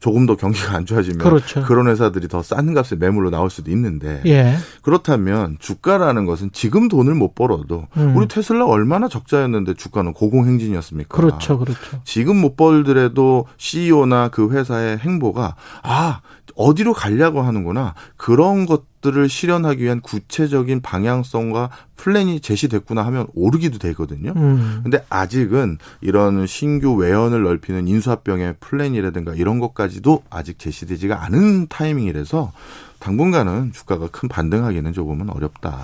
[0.00, 1.62] 조금 더 경기가 안 좋아지면 그렇죠.
[1.68, 4.56] 런 회사들이 더 싼 값에 매물로 나올 수도 있는데 예.
[4.80, 8.16] 그렇다면 주가라는 것은 지금 돈을 못 벌어도 음.
[8.16, 11.14] 우리 테슬라 얼마나 적자였는데 주가는 고공행진이었습니까?
[11.14, 11.58] 그렇죠.
[11.58, 12.00] 그렇죠.
[12.04, 16.20] 지금 못 벌더라도 CEO나 그 회사의 행보가 아
[16.60, 24.32] 어디로 가려고 하는구나 그런 것들을 실현하기 위한 구체적인 방향성과 플랜이 제시됐구나 하면 오르기도 되거든요.
[24.36, 24.80] 음.
[24.82, 32.52] 근데 아직은 이런 신규 외연을 넓히는 인수합병의 플랜이라든가 이런 것까지도 아직 제시되지가 않은 타이밍이라서
[32.98, 35.80] 당분간은 주가가 큰 반등하기는 조금은 어렵다.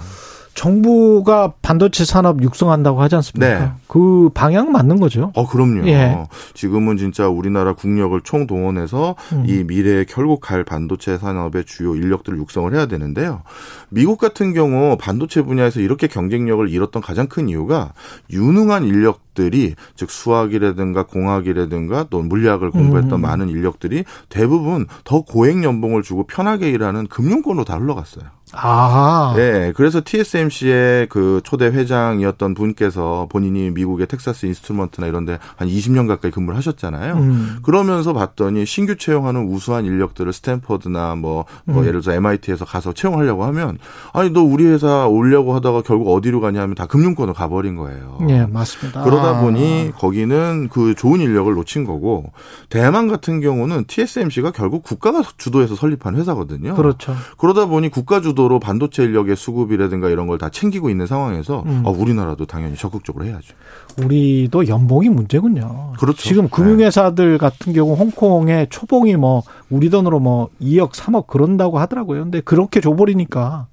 [0.56, 3.58] 정부가 반도체 산업 육성한다고 하지 않습니까?
[3.60, 3.70] 네.
[3.86, 5.30] 그 방향 맞는 거죠.
[5.36, 5.86] 어, 그럼요.
[5.86, 6.26] 예.
[6.54, 9.44] 지금은 진짜 우리나라 국력을 총동원해서 음.
[9.46, 13.42] 이 미래에 결국 갈 반도체 산업의 주요 인력들을 육성을 해야 되는데요.
[13.90, 17.92] 미국 같은 경우 반도체 분야에서 이렇게 경쟁력을 잃었던 가장 큰 이유가
[18.30, 23.20] 유능한 인력 들이 즉 수학이라든가 공학이라든가 또 물리학을 공부했던 음.
[23.20, 28.35] 많은 인력들이 대부분 더 고액 연봉을 주고 편하게 일하는 금융권으로 다 흘러갔어요.
[28.52, 29.32] 아.
[29.36, 36.30] 네, 그래서 TSMC의 그 초대 회장이었던 분께서 본인이 미국의 텍사스 인스트루먼트나 이런데 한 20년 가까이
[36.30, 37.14] 근무를 하셨잖아요.
[37.14, 37.58] 음.
[37.62, 41.88] 그러면서 봤더니 신규 채용하는 우수한 인력들을 스탠퍼드나 뭐, 뭐 음.
[41.88, 43.78] 예를 들어서 MIT에서 가서 채용하려고 하면
[44.12, 48.18] 아니 너 우리 회사 오려고 하다가 결국 어디로 가냐 하면 다 금융권으로 가버린 거예요.
[48.28, 49.02] 예, 맞습니다.
[49.02, 49.40] 그러다 아.
[49.40, 52.32] 보니 거기는 그 좋은 인력을 놓친 거고
[52.68, 56.74] 대만 같은 경우는 TSMC가 결국 국가가 주도해서 설립한 회사거든요.
[56.76, 57.14] 그렇죠.
[57.38, 61.82] 그러다 보니 국가 주도 로 반도체 인력의 수급이라든가 이런 걸 다 챙기고 있는 상황에서 음.
[61.84, 63.54] 어, 우리나라도 당연히 적극적으로 해야죠.
[64.02, 65.94] 우리도 연봉이 문제군요.
[65.98, 66.18] 그렇죠.
[66.22, 72.22] 지금 금융회사들 같은 경우 홍콩의 초봉이 뭐 우리 돈으로 뭐 2억, 3억 그런다고 하더라고요.
[72.24, 73.66] 근데 그렇게 줘버리니까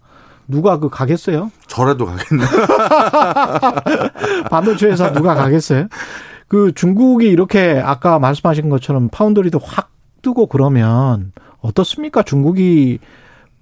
[0.47, 1.51] 누가 그 가겠어요?
[1.67, 2.43] 저라도 가겠네.
[4.49, 5.87] 반도체 회사 누가 가겠어요?
[6.47, 9.89] 그 중국이 이렇게 아까 말씀하신 것처럼 파운드리도 확
[10.21, 11.31] 뜨고 그러면
[11.61, 12.23] 어떻습니까?
[12.23, 12.99] 중국이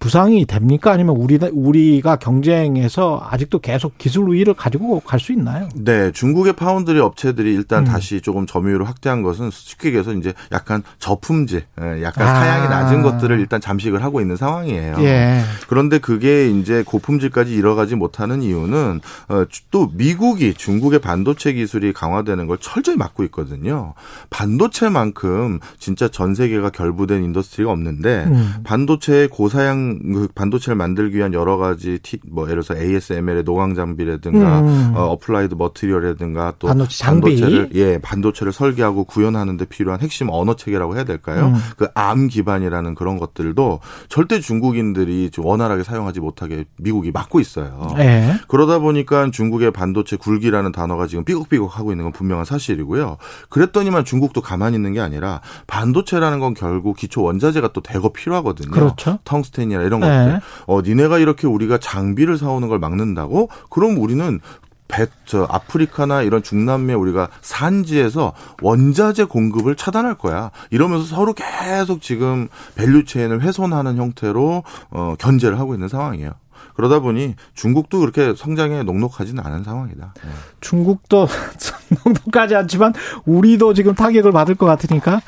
[0.01, 0.91] 부상이 됩니까?
[0.91, 5.69] 아니면 우리 우리가 경쟁에서 아직도 계속 기술 우위를 가지고 갈 수 있나요?
[5.75, 7.85] 네, 중국의 파운드리 업체들이 일단 음.
[7.85, 12.33] 다시 조금 점유율을 확대한 것은 쉽게 얘기해서 이제 약간 저품질, 예, 약간 아.
[12.33, 14.95] 사양이 낮은 것들을 일단 잠식을 하고 있는 상황이에요.
[15.01, 15.41] 예.
[15.67, 22.57] 그런데 그게 이제 고품질까지 이뤄가지 못하는 이유는 어, 또 미국이 중국의 반도체 기술이 강화되는 걸
[22.59, 23.93] 철저히 막고 있거든요.
[24.31, 28.55] 반도체만큼 진짜 전 세계가 결부된 industry가 없는데 음.
[28.63, 34.59] 반도체 고사양 그 반도체를 만들기 위한 여러 가지 티, 뭐 예를 들어서 ASML의 노광 장비라든가
[34.61, 34.93] 음.
[34.95, 37.39] 어, 어플라이드 머티리얼이라든가 또 반도체 장비.
[37.41, 41.47] 반도체를 예 반도체를 설계하고 구현하는 데 필요한 핵심 언어 체계라고 해야 될까요?
[41.47, 41.55] 음.
[41.77, 47.87] 그 ARM 기반이라는 그런 것들도 절대 중국인들이 좀 원활하게 사용하지 못하게 미국이 막고 있어요.
[47.97, 48.35] 예.
[48.47, 53.17] 그러다 보니까 중국의 반도체 굴기라는 단어가 지금 삐걱삐걱 하고 있는 건 분명한 사실이고요.
[53.49, 58.71] 그랬더니만 중국도 가만히 있는 게 아니라 반도체라는 건 결국 기초 원자재가 또 대거 필요하거든요.
[58.71, 59.19] 그렇죠.
[59.23, 60.07] 텅스텐이 나 이런 네.
[60.07, 60.41] 것들.
[60.67, 63.49] 어, 니네가 이렇게 우리가 장비를 사오는 걸 막는다고?
[63.69, 64.39] 그럼 우리는
[64.87, 70.51] 배, 저, 아프리카나 이런 중남미에 우리가 산지에서 원자재 공급을 차단할 거야.
[70.69, 76.31] 이러면서 서로 계속 지금 value chain을 훼손하는 형태로, 어, 견제를 하고 있는 상황이에요.
[76.75, 80.13] 그러다 보니 중국도 그렇게 성장에 녹록하지는 않은 상황이다.
[80.23, 80.29] 네.
[80.61, 81.27] 중국도
[82.03, 82.93] 정도까지 않지만
[83.25, 85.21] 우리도 지금 타격을 받을 것 같으니까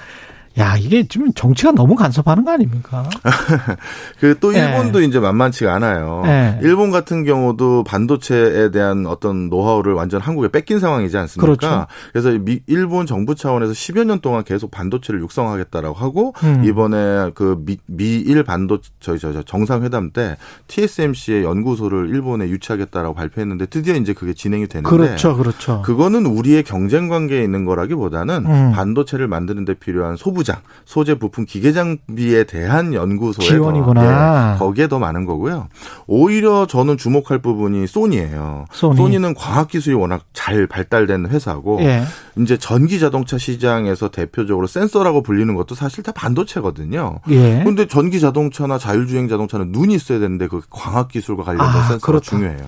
[0.59, 3.09] 야 이게 지금 정치가 너무 간섭하는 거 아닙니까?
[4.19, 4.59] 그또 네.
[4.59, 6.21] 일본도 이제 만만치가 않아요.
[6.25, 6.59] 네.
[6.61, 11.55] 일본 같은 경우도 반도체에 대한 어떤 노하우를 완전 한국에 뺏긴 상황이지 않습니까?
[11.55, 11.87] 그렇죠.
[12.11, 16.63] 그래서 미, 일본 정부 차원에서 10여 년 동안 계속 반도체를 육성하겠다라고 하고 음.
[16.63, 23.65] 이번에 그 미, 미일 반도 저희 저, 저 정상회담 때 TSMC의 연구소를 일본에 유치하겠다라고 발표했는데
[23.67, 25.81] 드디어 이제 그게 진행이 되는데 그렇죠, 그렇죠.
[25.81, 28.71] 그거는 우리의 경쟁 관계에 있는 거라기보다는 음.
[28.75, 34.01] 반도체를 만드는 데 필요한 소부 장, 소재 부품 기계 장비에 대한 연구소에 지원이구나.
[34.03, 35.69] 더, 예, 거기에 더 많은 거고요.
[36.07, 38.65] 오히려 저는 주목할 부분이 소니예요.
[38.71, 39.13] 소니.
[39.13, 42.03] 는 과학 기술이 워낙 잘 발달된 회사고 예.
[42.39, 47.19] 이제 전기 자동차 시장에서 대표적으로 센서라고 불리는 것도 사실 다 반도체거든요.
[47.29, 47.61] 예.
[47.63, 52.23] 근데 전기 자동차나 자율주행 자동차는 눈이 있어야 되는데 그 광학 기술과 관련된 아, 센서가 그렇다.
[52.25, 52.67] 중요해요.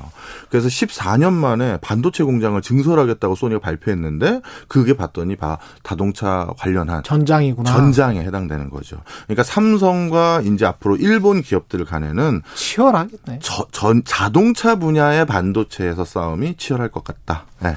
[0.50, 7.65] 그래서 14년 만에 반도체 공장을 증설하겠다고 소니가 발표했는데 그게 봤더니 바 자동차 관련한 전장이구나.
[7.66, 8.98] 전장에 해당되는 거죠.
[9.26, 13.40] 그러니까 삼성과 이제 앞으로 일본 기업들 간에는 치열하겠네.
[13.42, 17.46] 저- 전 자동차 분야의 반도체에서 싸움이 치열할 것 같다.
[17.62, 17.76] 네.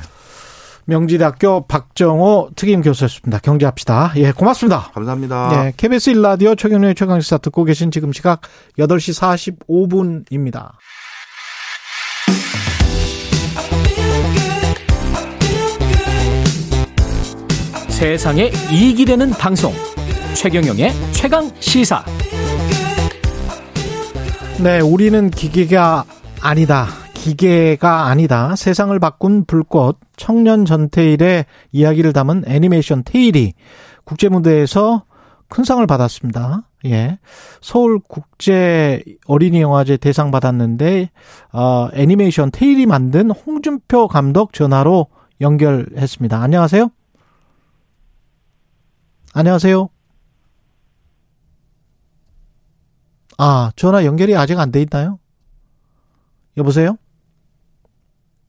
[0.87, 3.39] 명지대학교 박정호 특임 교수였습니다.
[3.41, 4.13] 경제합시다.
[4.17, 4.91] 예, 고맙습니다.
[4.95, 5.49] 감사합니다.
[5.51, 8.41] 네, KBS 1라디오 최경련의 최강시사 듣고 계신 지금 시각
[8.79, 9.13] 8시
[9.69, 10.71] 45분입니다.
[17.99, 19.73] 세상에 이익이 되는 방송
[20.37, 22.05] 최경영의 최강 시사
[24.63, 26.05] 네, 우리는 기계가
[26.41, 26.87] 아니다.
[27.15, 28.55] 기계가 아니다.
[28.55, 33.55] 세상을 바꾼 불꽃 청년 전태일의 이야기를 담은 애니메이션 테일이
[34.05, 35.03] 국제 무대에서
[35.49, 36.69] 큰 상을 받았습니다.
[36.85, 37.19] 예.
[37.61, 41.11] 서울 국제 어린이 영화제 대상 받았는데
[41.53, 45.09] 어 애니메이션 테일이 만든 홍준표 감독 전화로
[45.41, 46.41] 연결했습니다.
[46.41, 46.93] 안녕하세요.
[49.39, 49.89] 안녕하세요.
[53.39, 55.21] 아, 전화 연결이 아직 안 돼 있나요?
[56.57, 56.97] 여보세요?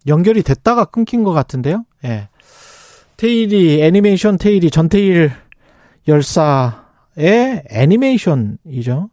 [0.08, 1.86] 연결이 됐다가 끊긴 것 같은데요?
[2.06, 2.30] 예.
[3.18, 5.32] 테일이, 애니메이션 테일이 전테일
[6.08, 9.12] 열사의 애니메이션이죠.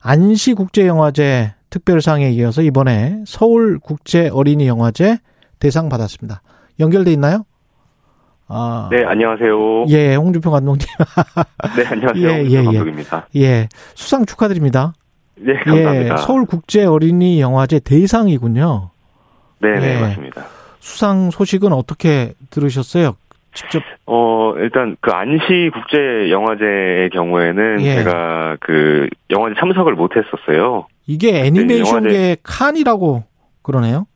[0.00, 5.18] 안시국제영화제 특별상에 이어서 이번에 서울국제어린이영화제
[5.58, 6.40] 대상 받았습니다.
[6.78, 7.44] 연결돼 있나요?
[8.52, 9.84] 아, 네, 안녕하세요.
[9.90, 10.84] 예, 홍준표 감독님.
[11.78, 12.28] 네, 안녕하세요.
[12.28, 12.64] 예, 홍준표 예, 예.
[12.64, 13.26] 감독입니다.
[13.36, 14.92] 예, 수상 축하드립니다.
[15.36, 16.14] 네, 감사합니다.
[16.14, 18.90] 예, 서울국제 어린이 영화제 대상이군요.
[19.60, 20.00] 네, 네, 예.
[20.00, 20.42] 맞습니다.
[20.80, 23.14] 수상 소식은 어떻게 들으셨어요?
[23.54, 27.94] 직접 어, 일단 그 안시 국제 영화제의 경우에는 예.
[27.96, 30.86] 제가 그 영화제 참석을 못 했었어요.
[31.06, 33.22] 이게 애니메이션계 네, 영화제- 칸이라고
[33.62, 34.06] 그러네요.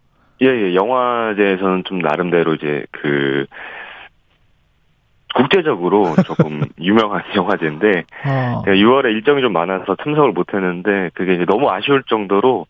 [0.43, 0.75] 예, 예.
[0.75, 3.47] 영화제에서는 좀 나름대로 이제 그
[5.35, 11.45] 국제적으로 조금 유명한 영화제인데 어, 제가 6월에 일정이 좀 많아서 참석을 못 했는데 그게 이제
[11.45, 12.67] 너무 아쉬울 정도로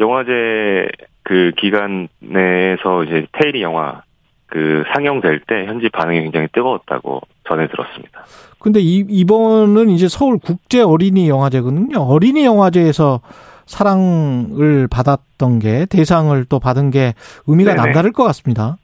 [0.00, 0.88] 영화제
[1.22, 4.02] 그 기간 내에서 이제 테일이 영화
[4.46, 8.24] 그 상영될 때 현지 반응이 굉장히 뜨거웠다고 전해 들었습니다.
[8.58, 11.98] 근데 이, 이번은 이제 서울 국제 어린이 영화제거든요.
[11.98, 13.20] 어린이 영화제에서
[13.66, 17.12] 사랑을 받았던 게 대상을 또 받은 게
[17.46, 17.82] 의미가 네네.
[17.84, 18.78] 남다를 것 같습니다.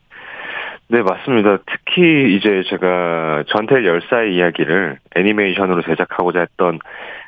[0.89, 1.59] 네, 맞습니다.
[1.67, 6.79] 특히 이제 제가 전태일 열사의 이야기를 애니메이션으로 제작하고자 했던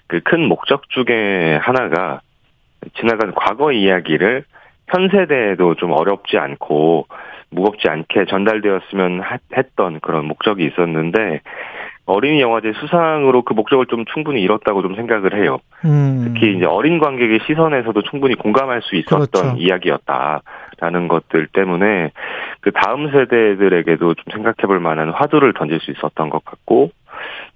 [0.09, 2.21] 그 큰 목적 중에 하나가
[2.97, 4.45] 지나간 과거 이야기를
[4.89, 7.07] 현 세대에도 좀 어렵지 않고
[7.51, 11.41] 무겁지 않게 전달되었으면 하- 했던 그런 목적이 있었는데
[12.07, 15.59] 어린이 영화제 수상으로 그 목적을 좀 충분히 이뤘다고 좀 생각을 해요.
[15.85, 16.33] 음.
[16.33, 19.57] 특히 이제 어린 관객의 시선에서도 충분히 공감할 수 있었던 그렇죠.
[19.59, 22.13] 이야기였다라는 것들 때문에
[22.61, 26.91] 그 다음 세대들에게도 좀 생각해볼 만한 화두를 던질 수 있었던 것 같고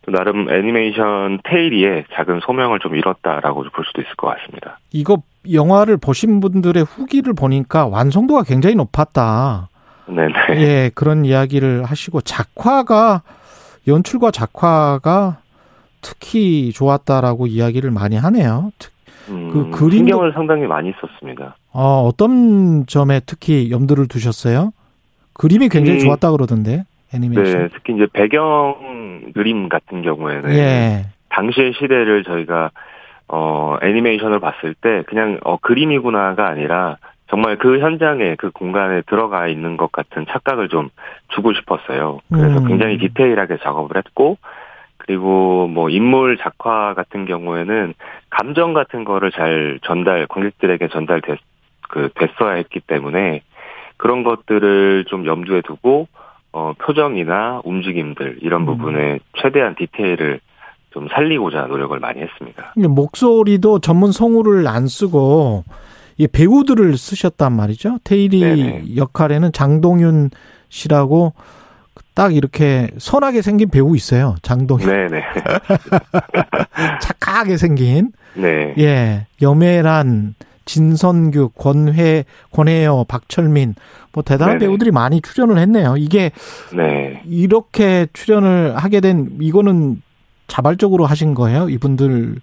[0.02, 4.78] 또 나름 애니메이션 테일리에 작은 소명을 좀 이뤘다라고 볼 수도 있을 것 같습니다.
[4.92, 5.18] 이거
[5.50, 9.68] 영화를 보신 분들의 후기를 보니까 완성도가 굉장히 높았다.
[10.06, 10.32] 네네.
[10.60, 13.22] 예, 그런 이야기를 하시고 작화가
[13.90, 15.38] 연출과 작화가
[16.00, 18.72] 특히 좋았다라고 이야기를 많이 하네요.
[18.78, 18.92] 특-
[19.28, 21.56] 음, 그 그림도- 신경을 상당히 많이 썼습니다.
[21.72, 24.72] 어, 어떤 점에 특히 염두를 두셨어요?
[25.34, 26.84] 그림이 굉장히 음, 좋았다 그러던데
[27.14, 27.62] 애니메이션.
[27.62, 28.74] 네, 특히 이제 배경
[29.34, 31.06] 그림 같은 경우에는 예.
[31.28, 32.70] 당시의 시대를 저희가
[33.28, 36.96] 어 애니메이션을 봤을 때 그냥 어 그림이구나가 아니라
[37.30, 40.90] 정말 그 현장에 그 공간에 들어가 있는 것 같은 착각을 좀
[41.28, 42.18] 주고 싶었어요.
[42.28, 42.66] 그래서 음.
[42.66, 44.36] 굉장히 디테일하게 작업을 했고
[44.98, 47.94] 그리고 뭐 인물 작화 같은 경우에는
[48.30, 51.38] 감정 같은 거를 잘 전달 관객들에게 전달됐
[51.88, 53.42] 그 됐어야 했기 때문에
[53.96, 56.08] 그런 것들을 좀 염두에 두고
[56.52, 58.66] 어 표정이나 움직임들 이런 음.
[58.66, 60.40] 부분에 최대한 디테일을
[60.90, 62.74] 좀 살리고자 노력을 많이 했습니다.
[62.76, 65.62] 목소리도 전문 성우를 안 쓰고
[66.20, 67.98] 이 배우들을 쓰셨단 말이죠.
[68.04, 68.96] 테일이 네네.
[68.96, 70.28] 역할에는 장동윤
[70.68, 71.32] 씨라고
[72.12, 74.34] 딱 이렇게 선하게 생긴 배우 있어요.
[74.42, 74.86] 장동윤.
[74.86, 75.22] 네네.
[77.00, 78.12] 착하게 생긴.
[78.34, 78.74] 네.
[78.76, 79.26] 예.
[79.40, 80.34] 염혜란,
[80.66, 83.74] 진선규, 권회, 권혜여, 박철민.
[84.12, 84.66] 뭐 대단한 네네.
[84.68, 85.94] 배우들이 많이 출연을 했네요.
[85.96, 86.32] 이게
[86.76, 87.22] 네.
[87.24, 90.02] 이렇게 출연을 하게 된 이거는
[90.48, 91.70] 자발적으로 하신 거예요?
[91.70, 92.40] 이분들 또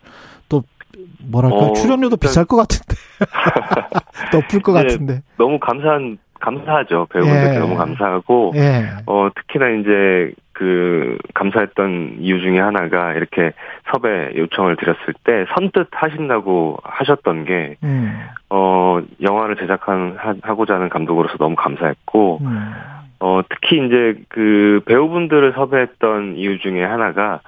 [1.30, 2.96] 뭐랄까 어, 출연료도 일단- 비쌀 것 같은데.
[4.34, 4.84] 높을 것 네.
[4.84, 5.22] 같은데.
[5.38, 7.08] 너무 감사한 감사하죠.
[7.12, 7.60] 배우분들께 예.
[7.60, 8.90] 너무 감사하고 예.
[9.08, 13.54] 어 특히나 이제 그 감사했던 이유 중에 하나가 이렇게
[13.92, 18.20] 섭외 요청을 드렸을 때 선뜻 하신다고 하셨던 게 음,
[18.52, 22.74] 어, 영화를 제작한, 하- 하고자 하는 감독으로서 너무 감사했고, 음,
[23.20, 27.42] 어, 특히 이제 그 배우분들을 섭외했던 이유 중에 하나가,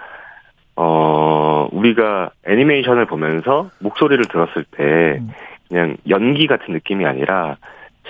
[0.82, 5.32] 어, 우리가 애니메이션을 보면서 목소리를 들었을 때 음.
[5.68, 7.58] 그냥 연기 같은 느낌이 아니라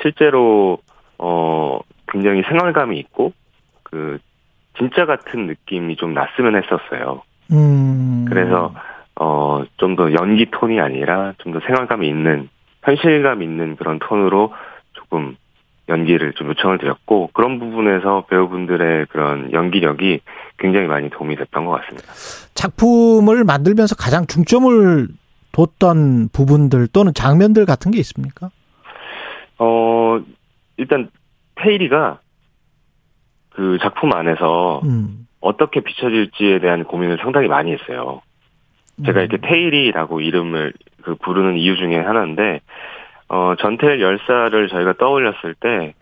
[0.03, 0.77] 실제로,
[1.17, 3.33] 어, 굉장히 생활감이 있고,
[3.81, 4.19] 그,
[4.77, 7.23] 진짜 같은 느낌이 좀 났으면 했었어요.
[7.51, 8.25] 음.
[8.29, 8.73] 그래서
[9.15, 12.49] 어 좀 더 연기 톤이 아니라 좀 더 생활감이 있는
[12.83, 14.53] 현실감 있는 그런 톤으로
[14.93, 15.35] 조금
[15.89, 20.21] 연기를 좀 요청을 드렸고 그런 부분에서 배우분들의 그런 연기력이
[20.59, 22.07] 굉장히 많이 도움이 됐던 것 같습니다.
[22.53, 25.07] 작품을 만들면서 가장 중점을
[25.51, 28.49] 뒀던 부분들 또는 장면들 같은 게 있습니까?
[29.57, 30.21] 어
[30.77, 31.09] 일단
[31.55, 32.19] 테일이가
[33.51, 35.27] 그 작품 안에서 음.
[35.41, 38.21] 어떻게 비춰질지에 대한 고민을 상당히 많이 했어요.
[39.05, 40.73] 제가 이렇게 테일이라고 이름을
[41.03, 42.59] 그 부르는 이유 중에 하나인데,
[43.29, 45.93] 어, 전태일 열사를 저희가 떠올렸을 때,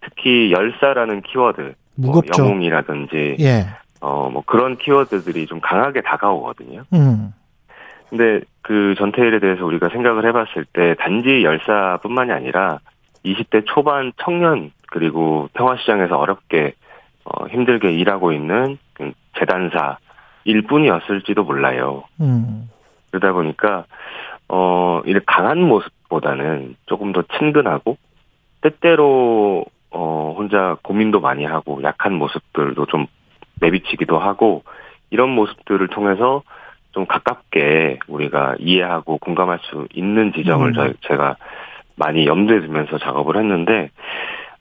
[0.00, 2.44] 특히 열사라는 키워드, 뭐 무겁죠.
[2.44, 3.66] 영웅이라든지, 예.
[4.00, 6.82] 어, 뭐 그런 키워드들이 좀 강하게 다가오거든요.
[6.92, 7.32] 음.
[8.10, 12.80] 근데 그 전태일에 대해서 우리가 생각을 해봤을 때, 단지 열사뿐만이 아니라,
[13.24, 16.74] 20대 초반 청년, 그리고 평화시장에서 어렵게,
[17.24, 19.98] 어, 힘들게 일하고 있는 그 재단사,
[20.44, 22.04] 일 뿐이었을지도 몰라요.
[22.20, 22.68] 음.
[23.10, 23.84] 그러다 보니까
[24.48, 27.96] 어 이렇게 강한 모습보다는 조금 더 친근하고
[28.60, 29.64] 때때로
[29.94, 33.06] 어 혼자 고민도 많이 하고 약한 모습들도 좀
[33.60, 34.64] 내비치기도 하고
[35.10, 36.42] 이런 모습들을 통해서
[36.90, 40.72] 좀 가깝게 우리가 이해하고 공감할 수 있는 지점을 음.
[40.74, 41.36] 저희 제가
[41.96, 43.90] 많이 염두에 두면서 작업을 했는데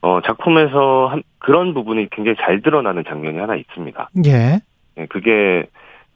[0.01, 4.09] 어 작품에서 한, 그런 부분이 굉장히 잘 드러나는 장면이 하나 있습니다.
[4.25, 4.59] 예.
[4.97, 5.65] 예, 그게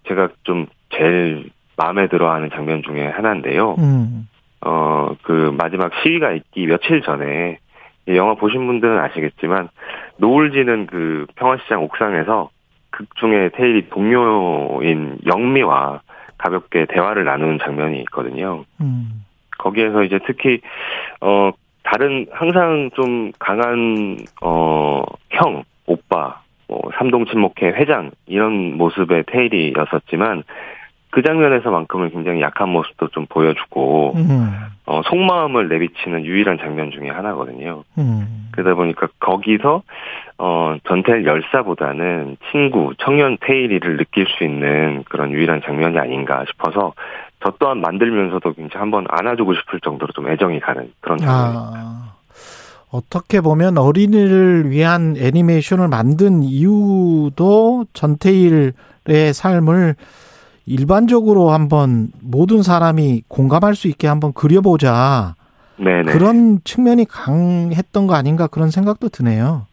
[0.08, 3.76] 제가 좀 제일 마음에 들어 하는 장면 중에 하나인데요.
[3.80, 4.28] 음.
[4.62, 7.67] 어, 그 마지막 시위가 있기 며칠 전에 이
[8.16, 9.70] 영화 보신 분들은 아시겠지만
[10.18, 12.50] 노을지는 그 평화시장 옥상에서
[12.90, 16.02] 극 중에 테일이 동료인 영미와
[16.38, 18.64] 가볍게 대화를 나누는 장면이 있거든요.
[18.82, 19.24] 음.
[19.58, 20.62] 거기에서 이제 특히
[21.22, 21.52] 어
[21.84, 30.44] 다른 항상 좀 강한 어형 오빠 뭐 삼동 친목회 회장 이런 모습의 테일이었었지만
[31.10, 34.56] 그 장면에서만큼은 굉장히 약한 모습도 좀 보여주고 음.
[34.86, 37.84] 어 속마음을 내비치는 유일한 장면 중에 하나거든요.
[37.98, 38.50] 음.
[38.52, 39.84] 그러다 보니까 거기서
[40.40, 46.94] 어, 전태일 열사보다는 친구, 청년 테일이를 느낄 수 있는 그런 유일한 장면이 아닌가 싶어서
[47.44, 51.72] 저 또한 만들면서도 굉장히 한번 안아주고 싶을 정도로 좀 애정이 가는 그런 장면입니다.
[51.76, 52.14] 아,
[52.92, 59.96] 어떻게 보면 어린이를 위한 애니메이션을 만든 이유도 전태일의 삶을
[60.68, 65.36] 일반적으로 한번 모든 사람이 공감할 수 있게 한번 그려보자.
[65.78, 66.12] 네네.
[66.12, 69.66] 그런 측면이 강했던 거 아닌가 그런 생각도 드네요.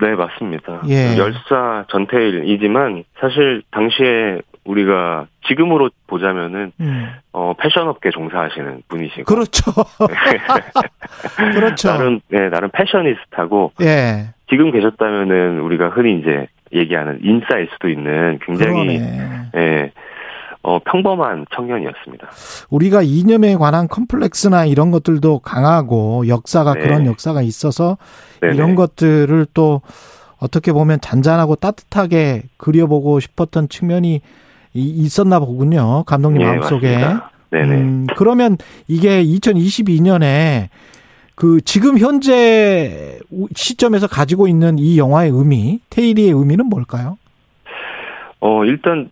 [0.00, 0.82] 네, 맞습니다.
[0.88, 1.16] 예.
[1.16, 7.08] 열사 전태일이지만 사실 당시에 우리가 지금으로 보자면은 음.
[7.32, 9.72] 어 패션 업계 종사하시는 분이시고 그렇죠.
[11.54, 11.88] 그렇죠.
[11.88, 14.34] 나름 네 나름 패셔니스타고 예.
[14.48, 19.50] 지금 계셨다면은 우리가 흔히 이제 얘기하는 인싸일 수도 있는 굉장히 그러네.
[19.56, 19.92] 예.
[20.64, 22.28] 어 평범한 청년이었습니다.
[22.70, 26.80] 우리가 이념에 관한 컴플렉스나 이런 것들도 강하고 역사가 네.
[26.80, 27.98] 그런 역사가 있어서
[28.40, 28.54] 네네.
[28.54, 29.80] 이런 것들을 또
[30.38, 34.20] 어떻게 보면 잔잔하고 따뜻하게 그려보고 싶었던 측면이
[34.74, 36.04] 이- 있었나 보군요.
[36.04, 36.96] 감독님 예, 마음속에.
[36.96, 37.30] 맞습니다.
[37.50, 37.74] 네네.
[37.74, 38.56] 음, 그러면
[38.88, 40.68] 이게 2022년에
[41.34, 43.18] 그 지금 현재
[43.54, 47.18] 시점에서 가지고 있는 이 영화의 의미, 테일리의 의미는 뭘까요?
[48.40, 49.10] 어 일단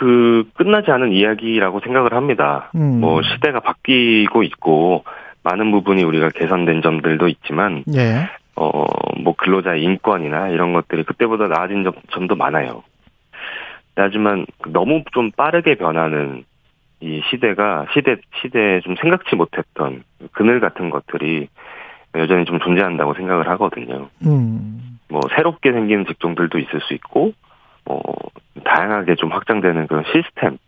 [0.00, 2.70] 그 끝나지 않은 이야기라고 생각을 합니다.
[2.74, 3.00] 음.
[3.00, 5.04] 뭐 시대가 바뀌고 있고
[5.42, 8.26] 많은 부분이 우리가 개선된 점들도 있지만 예.
[8.54, 12.82] 어뭐 근로자의 인권이나 이런 것들이 그때보다 나아진 점, 점도 많아요.
[13.94, 16.44] 하지만 너무 좀 빠르게 변하는
[17.00, 20.02] 이 시대가 시대 시대에 좀 생각지 못했던
[20.32, 21.48] 그늘 같은 것들이
[22.14, 24.08] 여전히 좀 존재한다고 생각을 하거든요.
[24.24, 24.98] 음.
[25.10, 27.34] 뭐 새롭게 생기는 직종들도 있을 수 있고
[27.84, 28.02] 뭐
[28.64, 30.58] 다양하게 좀 확장되는 그런 시스템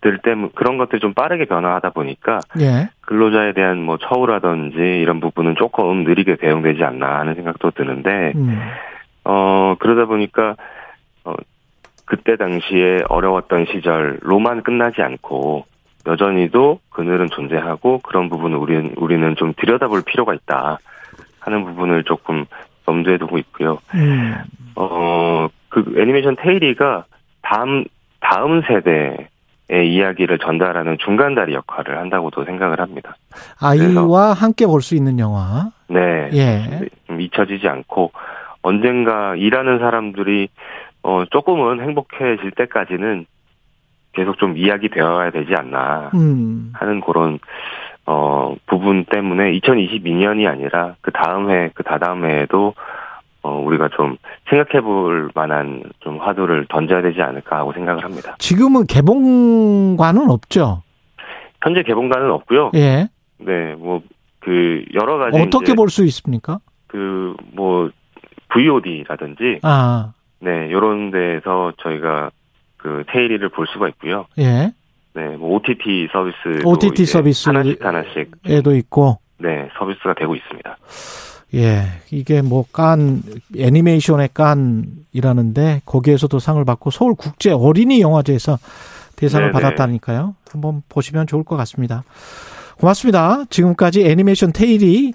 [0.00, 2.88] 들 때문 그런 것들이 좀 빠르게 변화하다 보니까 예.
[3.00, 8.60] 근로자에 대한 뭐 처우라든지 이런 부분은 조금 느리게 대응되지 않나 하는 생각도 드는데 음.
[9.24, 10.54] 어 그러다 보니까
[11.24, 11.34] 어
[12.04, 15.66] 그때 당시에 어려웠던 시절로만 끝나지 않고
[16.06, 20.78] 여전히도 그늘은 존재하고 그런 부분을 우리는 우리는 좀 들여다볼 필요가 있다
[21.40, 22.46] 하는 부분을 조금
[22.86, 23.78] 염두에 두고 있고요.
[23.94, 24.34] 음.
[24.76, 25.48] 어,
[25.84, 27.04] 그 애니메이션 테일리가
[27.42, 27.84] 다음,
[28.20, 33.16] 다음 세대의 이야기를 전달하는 중간다리 역할을 한다고도 생각을 합니다.
[33.60, 35.70] 아이와 함께 볼 수 있는 영화.
[35.88, 36.28] 네.
[36.32, 36.88] 예.
[37.06, 38.12] 좀 잊혀지지 않고
[38.62, 40.48] 언젠가 일하는 사람들이
[41.02, 43.26] 어, 조금은 행복해질 때까지는
[44.12, 46.72] 계속 좀 이야기 되어야 되지 않나 음.
[46.74, 47.38] 하는 그런
[48.04, 52.74] 어, 부분 때문에 2022년이 아니라 그 다음 해, 그 다다음 해에도
[53.42, 54.16] 어, 우리가 좀
[54.50, 58.34] 생각해 볼 만한 좀 화두를 던져야 되지 않을까 하고 생각을 합니다.
[58.38, 60.82] 지금은 개봉관은 없죠.
[61.62, 62.72] 현재 개봉관은 없고요.
[62.74, 63.08] 예.
[63.38, 64.02] 네, 뭐,
[64.40, 65.38] 그, 여러 가지.
[65.40, 66.58] 어떻게 볼 수 있습니까?
[66.88, 67.90] 그, 뭐,
[68.50, 72.30] VOD라든지, 아, 네, 요런 데에서 저희가
[72.76, 74.26] 그 테일리를 볼 수가 있고요.
[74.38, 74.72] 예.
[75.14, 76.64] 네, 뭐, OTT 서비스.
[76.64, 77.48] OTT 서비스.
[77.48, 78.30] 하나씩 하나씩.
[78.46, 79.18] 에도 있고.
[79.38, 80.76] 네, 서비스가 되고 있습니다.
[81.54, 81.84] 예.
[82.10, 83.22] 이게 뭐 깐,
[83.56, 88.58] 애니메이션의 깐이라는데 거기에서도 상을 받고 서울 국제 어린이 영화제에서
[89.16, 89.52] 대상을 네네.
[89.52, 90.34] 받았다니까요.
[90.50, 92.04] 한번 보시면 좋을 것 같습니다.
[92.78, 93.44] 고맙습니다.
[93.50, 95.12] 지금까지 애니메이션 테일이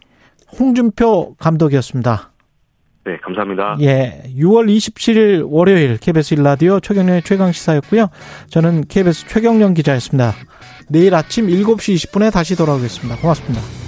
[0.60, 2.32] 홍준표 감독이었습니다.
[3.06, 3.78] 네, 감사합니다.
[3.82, 4.24] 예.
[4.38, 8.08] 6월 27일 월요일 KBS 1라디오 최경련의 최강 시사였고요.
[8.50, 10.34] 저는 KBS 최경련 기자였습니다.
[10.90, 13.18] 내일 아침 7시 20분에 다시 돌아오겠습니다.
[13.18, 13.83] 고맙습니다.